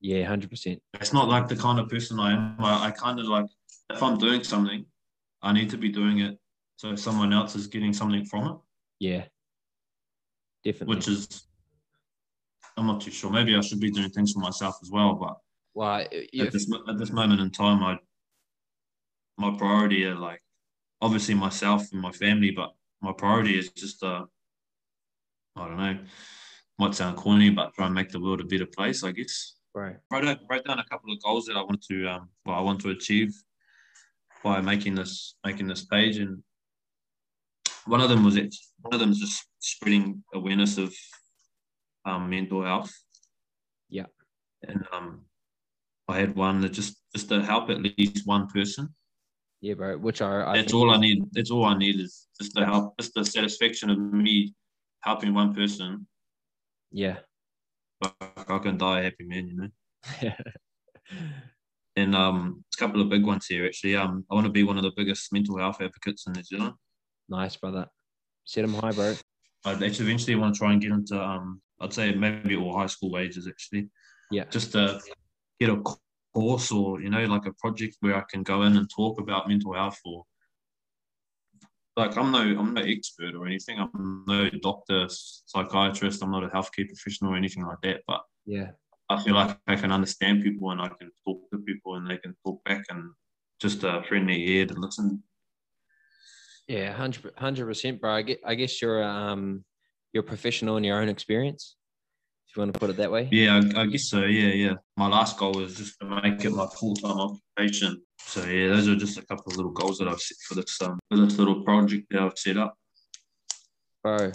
Yeah, 0.00 0.24
hundred 0.24 0.50
percent. 0.50 0.80
It's 0.94 1.12
not 1.12 1.28
like 1.28 1.48
the 1.48 1.56
kind 1.56 1.78
of 1.78 1.88
person 1.88 2.18
I 2.18 2.32
am. 2.32 2.56
I, 2.58 2.86
I 2.86 2.90
kind 2.90 3.18
of 3.18 3.26
like 3.26 3.46
if 3.90 4.02
I'm 4.02 4.18
doing 4.18 4.44
something, 4.44 4.86
I 5.42 5.52
need 5.52 5.68
to 5.70 5.76
be 5.76 5.90
doing 5.90 6.20
it 6.20 6.38
so 6.76 6.94
someone 6.96 7.32
else 7.32 7.54
is 7.54 7.66
getting 7.66 7.92
something 7.92 8.24
from 8.24 8.46
it. 8.46 8.56
Yeah, 8.98 9.24
definitely. 10.64 10.96
Which 10.96 11.08
is, 11.08 11.44
I'm 12.76 12.86
not 12.86 13.00
too 13.00 13.10
sure. 13.10 13.30
Maybe 13.30 13.56
I 13.56 13.60
should 13.60 13.80
be 13.80 13.90
doing 13.90 14.10
things 14.10 14.32
for 14.32 14.40
myself 14.40 14.76
as 14.82 14.90
well. 14.90 15.14
But 15.14 15.36
well, 15.74 16.00
at 16.00 16.52
this 16.52 16.70
at 16.88 16.98
this 16.98 17.10
moment 17.10 17.40
in 17.40 17.50
time, 17.50 17.82
I 17.82 17.98
my 19.38 19.56
priority 19.56 20.04
are 20.04 20.16
like 20.16 20.42
obviously 21.00 21.34
myself 21.34 21.90
and 21.92 22.00
my 22.00 22.12
family, 22.12 22.50
but 22.50 22.70
my 23.00 23.12
priority 23.12 23.58
is 23.58 23.70
just 23.70 24.02
uh, 24.02 24.24
I 25.56 25.68
don't 25.68 25.76
know, 25.78 25.98
might 26.78 26.94
sound 26.94 27.16
corny, 27.16 27.50
but 27.50 27.74
try 27.74 27.86
and 27.86 27.94
make 27.94 28.10
the 28.10 28.20
world 28.20 28.40
a 28.40 28.44
better 28.44 28.66
place, 28.66 29.02
I 29.02 29.12
guess. 29.12 29.56
Right. 29.74 29.96
Wrote, 30.10 30.26
out, 30.26 30.38
wrote 30.50 30.64
down 30.64 30.80
a 30.80 30.84
couple 30.84 31.12
of 31.12 31.22
goals 31.22 31.46
that 31.46 31.56
I 31.56 31.62
want 31.62 31.82
to 31.84 32.06
um, 32.08 32.28
well, 32.44 32.56
I 32.56 32.60
want 32.60 32.80
to 32.80 32.90
achieve 32.90 33.32
by 34.42 34.60
making 34.60 34.94
this 34.94 35.36
making 35.44 35.68
this 35.68 35.84
page, 35.84 36.18
and 36.18 36.42
one 37.90 38.00
of 38.00 38.08
them 38.08 38.24
was 38.24 38.36
it. 38.36 38.54
One 38.82 38.94
of 38.94 39.00
them 39.00 39.10
is 39.10 39.18
just 39.18 39.44
spreading 39.58 40.22
awareness 40.32 40.78
of 40.78 40.94
um, 42.04 42.30
mental 42.30 42.64
health. 42.64 42.92
Yeah. 43.88 44.06
And 44.66 44.86
um, 44.92 45.22
I 46.08 46.18
had 46.18 46.36
one 46.36 46.60
that 46.60 46.72
just 46.72 46.96
just 47.14 47.28
to 47.30 47.42
help 47.42 47.70
at 47.70 47.82
least 47.82 48.26
one 48.26 48.46
person. 48.46 48.94
Yeah, 49.60 49.74
bro. 49.74 49.98
Which 49.98 50.22
are 50.22 50.46
I 50.46 50.56
that's 50.56 50.72
all 50.72 50.90
I 50.90 50.98
need. 50.98 51.24
That's 51.32 51.50
all 51.50 51.64
I 51.64 51.76
need 51.76 52.00
is 52.00 52.28
just 52.40 52.56
to 52.56 52.64
help, 52.64 52.96
just 52.98 53.14
the 53.14 53.24
satisfaction 53.24 53.90
of 53.90 53.98
me 53.98 54.54
helping 55.00 55.34
one 55.34 55.52
person. 55.54 56.06
Yeah. 56.92 57.18
I 58.02 58.58
can 58.58 58.78
die 58.78 59.00
a 59.00 59.02
happy 59.04 59.24
man, 59.24 59.46
you 59.48 59.56
know. 59.56 60.32
and 61.96 62.14
um, 62.14 62.64
a 62.74 62.78
couple 62.78 63.00
of 63.02 63.10
big 63.10 63.24
ones 63.26 63.46
here 63.46 63.66
actually. 63.66 63.96
Um, 63.96 64.24
I 64.30 64.34
want 64.34 64.46
to 64.46 64.52
be 64.52 64.62
one 64.62 64.78
of 64.78 64.84
the 64.84 64.92
biggest 64.96 65.32
mental 65.32 65.58
health 65.58 65.80
advocates 65.80 66.26
in 66.26 66.32
New 66.32 66.42
Zealand. 66.42 66.74
Nice, 67.30 67.56
brother. 67.56 67.86
Set 68.44 68.62
them 68.62 68.74
high, 68.74 68.90
bro. 68.90 69.14
I'd 69.64 69.82
actually 69.82 70.06
eventually 70.06 70.34
want 70.34 70.54
to 70.54 70.58
try 70.58 70.72
and 70.72 70.80
get 70.80 70.90
into 70.90 71.20
um, 71.22 71.62
I'd 71.80 71.92
say 71.92 72.12
maybe 72.12 72.56
all 72.56 72.76
high 72.76 72.86
school 72.86 73.18
ages 73.18 73.46
actually. 73.46 73.88
Yeah. 74.30 74.44
Just 74.50 74.72
to 74.72 75.00
get 75.60 75.70
a 75.70 75.82
course 76.34 76.72
or 76.72 77.00
you 77.00 77.10
know 77.10 77.24
like 77.24 77.46
a 77.46 77.52
project 77.54 77.96
where 78.00 78.16
I 78.16 78.24
can 78.30 78.42
go 78.42 78.62
in 78.62 78.76
and 78.76 78.88
talk 78.88 79.20
about 79.20 79.48
mental 79.48 79.74
health 79.74 79.98
or 80.04 80.24
like 81.96 82.16
I'm 82.16 82.30
no 82.32 82.40
I'm 82.40 82.74
no 82.74 82.82
expert 82.82 83.34
or 83.34 83.46
anything. 83.46 83.78
I'm 83.78 84.24
no 84.26 84.48
doctor, 84.62 85.06
psychiatrist. 85.08 86.22
I'm 86.22 86.30
not 86.30 86.44
a 86.44 86.48
healthcare 86.48 86.86
professional 86.86 87.32
or 87.32 87.36
anything 87.36 87.64
like 87.64 87.80
that. 87.82 88.02
But 88.06 88.22
yeah, 88.46 88.70
I 89.08 89.22
feel 89.22 89.34
like 89.34 89.58
I 89.66 89.76
can 89.76 89.92
understand 89.92 90.42
people 90.42 90.70
and 90.70 90.80
I 90.80 90.88
can 90.88 91.10
talk 91.26 91.50
to 91.50 91.58
people 91.58 91.96
and 91.96 92.08
they 92.08 92.18
can 92.18 92.34
talk 92.44 92.62
back 92.64 92.84
and 92.90 93.10
just 93.60 93.84
a 93.84 94.02
friendly 94.08 94.48
ear 94.50 94.66
to 94.66 94.74
listen. 94.74 95.22
Yeah, 96.70 96.92
hundred 96.92 97.66
percent, 97.66 98.00
bro. 98.00 98.12
I 98.12 98.22
guess, 98.22 98.36
I 98.46 98.54
guess 98.54 98.80
you're 98.80 99.02
um 99.02 99.64
you're 100.12 100.22
a 100.22 100.26
professional 100.26 100.76
in 100.76 100.84
your 100.84 101.00
own 101.02 101.08
experience 101.08 101.74
if 102.48 102.56
you 102.56 102.60
want 102.60 102.72
to 102.72 102.78
put 102.78 102.90
it 102.90 102.96
that 102.98 103.10
way. 103.10 103.28
Yeah, 103.32 103.60
I, 103.74 103.80
I 103.80 103.86
guess 103.86 104.08
so. 104.08 104.20
Yeah, 104.20 104.54
yeah. 104.54 104.74
My 104.96 105.08
last 105.08 105.36
goal 105.36 105.54
was 105.54 105.74
just 105.74 105.98
to 105.98 106.06
make 106.22 106.44
it 106.44 106.50
my 106.50 106.68
full 106.78 106.94
time 106.94 107.18
occupation. 107.18 108.00
So 108.20 108.44
yeah, 108.44 108.68
those 108.68 108.86
are 108.86 108.94
just 108.94 109.18
a 109.18 109.26
couple 109.26 109.50
of 109.50 109.56
little 109.56 109.72
goals 109.72 109.98
that 109.98 110.06
I've 110.06 110.20
set 110.20 110.36
for 110.46 110.54
this 110.54 110.80
um 110.80 111.00
for 111.10 111.18
this 111.18 111.36
little 111.38 111.64
project 111.64 112.06
that 112.12 112.22
I've 112.22 112.38
set 112.38 112.56
up. 112.56 112.76
Bro, 114.04 114.30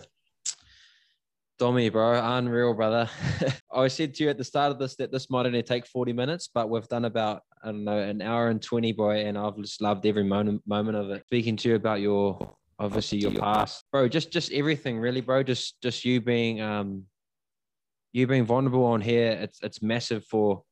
Dommy, 1.59 1.91
bro, 1.91 2.19
unreal, 2.37 2.73
brother. 2.73 3.09
I 3.73 3.87
said 3.87 4.13
to 4.15 4.23
you 4.23 4.29
at 4.29 4.37
the 4.37 4.43
start 4.43 4.71
of 4.71 4.79
this 4.79 4.95
that 4.97 5.11
this 5.11 5.29
might 5.29 5.45
only 5.45 5.63
take 5.63 5.85
40 5.85 6.11
minutes, 6.11 6.49
but 6.53 6.69
we've 6.69 6.87
done 6.87 7.05
about, 7.05 7.43
I 7.63 7.67
don't 7.67 7.85
know, 7.85 7.97
an 7.97 8.21
hour 8.21 8.49
and 8.49 8.61
20, 8.61 8.91
boy, 8.91 9.25
and 9.25 9.37
I've 9.37 9.55
just 9.57 9.81
loved 9.81 10.05
every 10.05 10.23
moment, 10.23 10.61
moment 10.67 10.97
of 10.97 11.09
it. 11.11 11.23
Speaking 11.27 11.55
to 11.57 11.69
you 11.69 11.75
about 11.75 12.01
your, 12.01 12.55
obviously 12.77 13.19
your 13.19 13.31
past, 13.31 13.85
bro, 13.91 14.09
just, 14.09 14.31
just 14.31 14.51
everything 14.51 14.99
really, 14.99 15.21
bro. 15.21 15.43
Just, 15.43 15.81
just 15.81 16.03
you 16.03 16.19
being, 16.19 16.59
um, 16.59 17.03
you 18.15 18.27
being 18.27 18.45
vulnerable 18.45 18.85
on 18.85 19.01
here, 19.01 19.31
it's 19.31 19.59
it's 19.61 19.81
massive 19.81 20.25
for. 20.25 20.63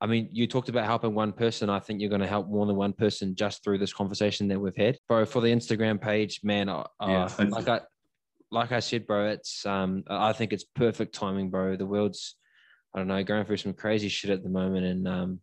I 0.00 0.06
mean, 0.06 0.28
you 0.32 0.46
talked 0.46 0.70
about 0.70 0.86
helping 0.86 1.14
one 1.14 1.32
person. 1.32 1.68
I 1.68 1.78
think 1.78 2.00
you're 2.00 2.10
going 2.10 2.22
to 2.22 2.26
help 2.26 2.48
more 2.48 2.66
than 2.66 2.76
one 2.76 2.94
person 2.94 3.34
just 3.34 3.62
through 3.62 3.78
this 3.78 3.92
conversation 3.92 4.48
that 4.48 4.58
we've 4.58 4.76
had, 4.76 4.98
bro. 5.08 5.26
For 5.26 5.42
the 5.42 5.48
Instagram 5.48 6.00
page, 6.00 6.40
man, 6.42 6.70
uh, 6.70 6.84
yeah, 7.02 7.28
like 7.48 7.68
I 7.68 7.80
like 8.50 8.72
I 8.72 8.80
said, 8.80 9.06
bro, 9.06 9.28
it's 9.28 9.66
um, 9.66 10.04
I 10.08 10.32
think 10.32 10.52
it's 10.52 10.64
perfect 10.64 11.14
timing, 11.14 11.50
bro. 11.50 11.76
The 11.76 11.86
world's, 11.86 12.36
I 12.94 12.98
don't 12.98 13.08
know, 13.08 13.22
going 13.24 13.44
through 13.44 13.56
some 13.58 13.74
crazy 13.74 14.08
shit 14.08 14.30
at 14.30 14.42
the 14.42 14.48
moment, 14.48 14.86
and 14.86 15.08
um, 15.08 15.40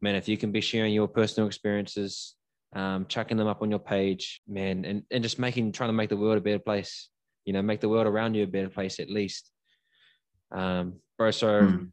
man, 0.00 0.14
if 0.14 0.28
you 0.28 0.36
can 0.36 0.52
be 0.52 0.60
sharing 0.60 0.94
your 0.94 1.08
personal 1.08 1.46
experiences, 1.46 2.34
um, 2.74 3.06
chucking 3.08 3.36
them 3.36 3.48
up 3.48 3.62
on 3.62 3.70
your 3.70 3.80
page, 3.80 4.40
man, 4.46 4.84
and 4.84 5.02
and 5.10 5.22
just 5.22 5.38
making, 5.38 5.72
trying 5.72 5.88
to 5.88 5.94
make 5.94 6.10
the 6.10 6.16
world 6.16 6.38
a 6.38 6.40
better 6.40 6.58
place, 6.58 7.08
you 7.44 7.52
know, 7.52 7.62
make 7.62 7.80
the 7.80 7.88
world 7.88 8.06
around 8.06 8.34
you 8.34 8.44
a 8.44 8.46
better 8.46 8.68
place 8.68 9.00
at 9.00 9.10
least. 9.10 9.50
Um, 10.52 11.00
bro, 11.18 11.30
so 11.30 11.62
mm. 11.62 11.90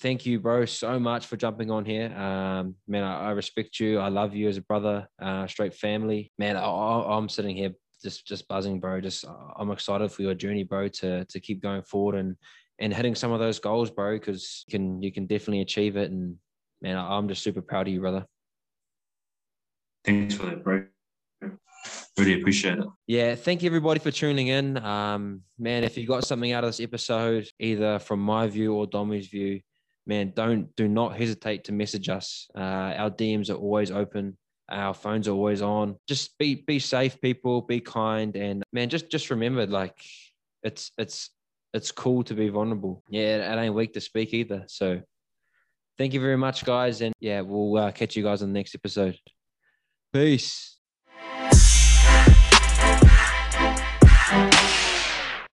thank 0.00 0.26
you, 0.26 0.40
bro, 0.40 0.64
so 0.64 0.98
much 0.98 1.26
for 1.26 1.36
jumping 1.36 1.70
on 1.70 1.84
here. 1.84 2.12
Um, 2.16 2.74
man, 2.88 3.04
I, 3.04 3.28
I 3.28 3.30
respect 3.30 3.78
you. 3.78 3.98
I 3.98 4.08
love 4.08 4.34
you 4.34 4.48
as 4.48 4.56
a 4.56 4.62
brother, 4.62 5.08
uh, 5.20 5.46
straight 5.46 5.74
family. 5.74 6.32
Man, 6.38 6.56
I, 6.56 7.16
am 7.16 7.28
sitting 7.28 7.56
here 7.56 7.70
just 8.06 8.24
just 8.24 8.46
buzzing, 8.46 8.78
bro. 8.78 9.00
Just 9.00 9.24
I'm 9.56 9.72
excited 9.72 10.12
for 10.12 10.22
your 10.22 10.34
journey, 10.34 10.62
bro, 10.62 10.86
to 10.88 11.24
to 11.24 11.40
keep 11.40 11.60
going 11.60 11.82
forward 11.82 12.14
and 12.14 12.36
and 12.78 12.94
hitting 12.94 13.16
some 13.16 13.32
of 13.32 13.40
those 13.40 13.58
goals, 13.58 13.90
bro, 13.90 14.16
because 14.16 14.64
you 14.68 14.72
can 14.72 15.02
you 15.02 15.12
can 15.12 15.26
definitely 15.26 15.62
achieve 15.62 15.96
it. 15.96 16.10
And 16.10 16.36
man, 16.80 16.96
I'm 16.96 17.28
just 17.28 17.42
super 17.42 17.62
proud 17.62 17.88
of 17.88 17.92
you, 17.94 18.00
brother. 18.00 18.24
Thanks 20.04 20.34
for 20.34 20.46
that, 20.46 20.62
bro. 20.62 20.84
Really 22.16 22.40
appreciate 22.40 22.78
it. 22.78 22.86
Yeah, 23.06 23.34
thank 23.34 23.62
you 23.62 23.66
everybody 23.66 23.98
for 24.00 24.10
tuning 24.10 24.48
in. 24.48 24.78
Um, 24.78 25.42
man, 25.58 25.84
if 25.84 25.98
you 25.98 26.06
got 26.06 26.24
something 26.24 26.52
out 26.52 26.64
of 26.64 26.68
this 26.68 26.80
episode, 26.80 27.48
either 27.58 27.98
from 27.98 28.20
my 28.20 28.46
view 28.46 28.72
or 28.74 28.86
Dommy's 28.86 29.26
view, 29.26 29.60
man, 30.06 30.32
don't 30.34 30.74
do 30.76 30.88
not 30.88 31.16
hesitate 31.16 31.64
to 31.64 31.72
message 31.72 32.08
us. 32.08 32.48
Uh, 32.56 32.94
our 33.02 33.10
DMs 33.10 33.50
are 33.50 33.54
always 33.54 33.90
open. 33.90 34.38
Our 34.68 34.94
phones 34.94 35.28
are 35.28 35.32
always 35.32 35.62
on. 35.62 35.96
Just 36.08 36.36
be 36.38 36.56
be 36.56 36.78
safe, 36.78 37.20
people. 37.20 37.62
Be 37.62 37.80
kind, 37.80 38.34
and 38.36 38.64
man, 38.72 38.88
just 38.88 39.10
just 39.10 39.30
remember, 39.30 39.66
like 39.66 39.96
it's 40.62 40.90
it's 40.98 41.30
it's 41.72 41.92
cool 41.92 42.24
to 42.24 42.34
be 42.34 42.48
vulnerable. 42.48 43.04
Yeah, 43.08 43.52
it 43.52 43.62
ain't 43.62 43.74
weak 43.74 43.92
to 43.94 44.00
speak 44.00 44.34
either. 44.34 44.64
So, 44.66 45.00
thank 45.98 46.14
you 46.14 46.20
very 46.20 46.36
much, 46.36 46.64
guys, 46.64 47.00
and 47.00 47.14
yeah, 47.20 47.42
we'll 47.42 47.76
uh, 47.76 47.92
catch 47.92 48.16
you 48.16 48.24
guys 48.24 48.42
on 48.42 48.52
the 48.52 48.58
next 48.58 48.74
episode. 48.74 49.18
Peace. 50.12 50.75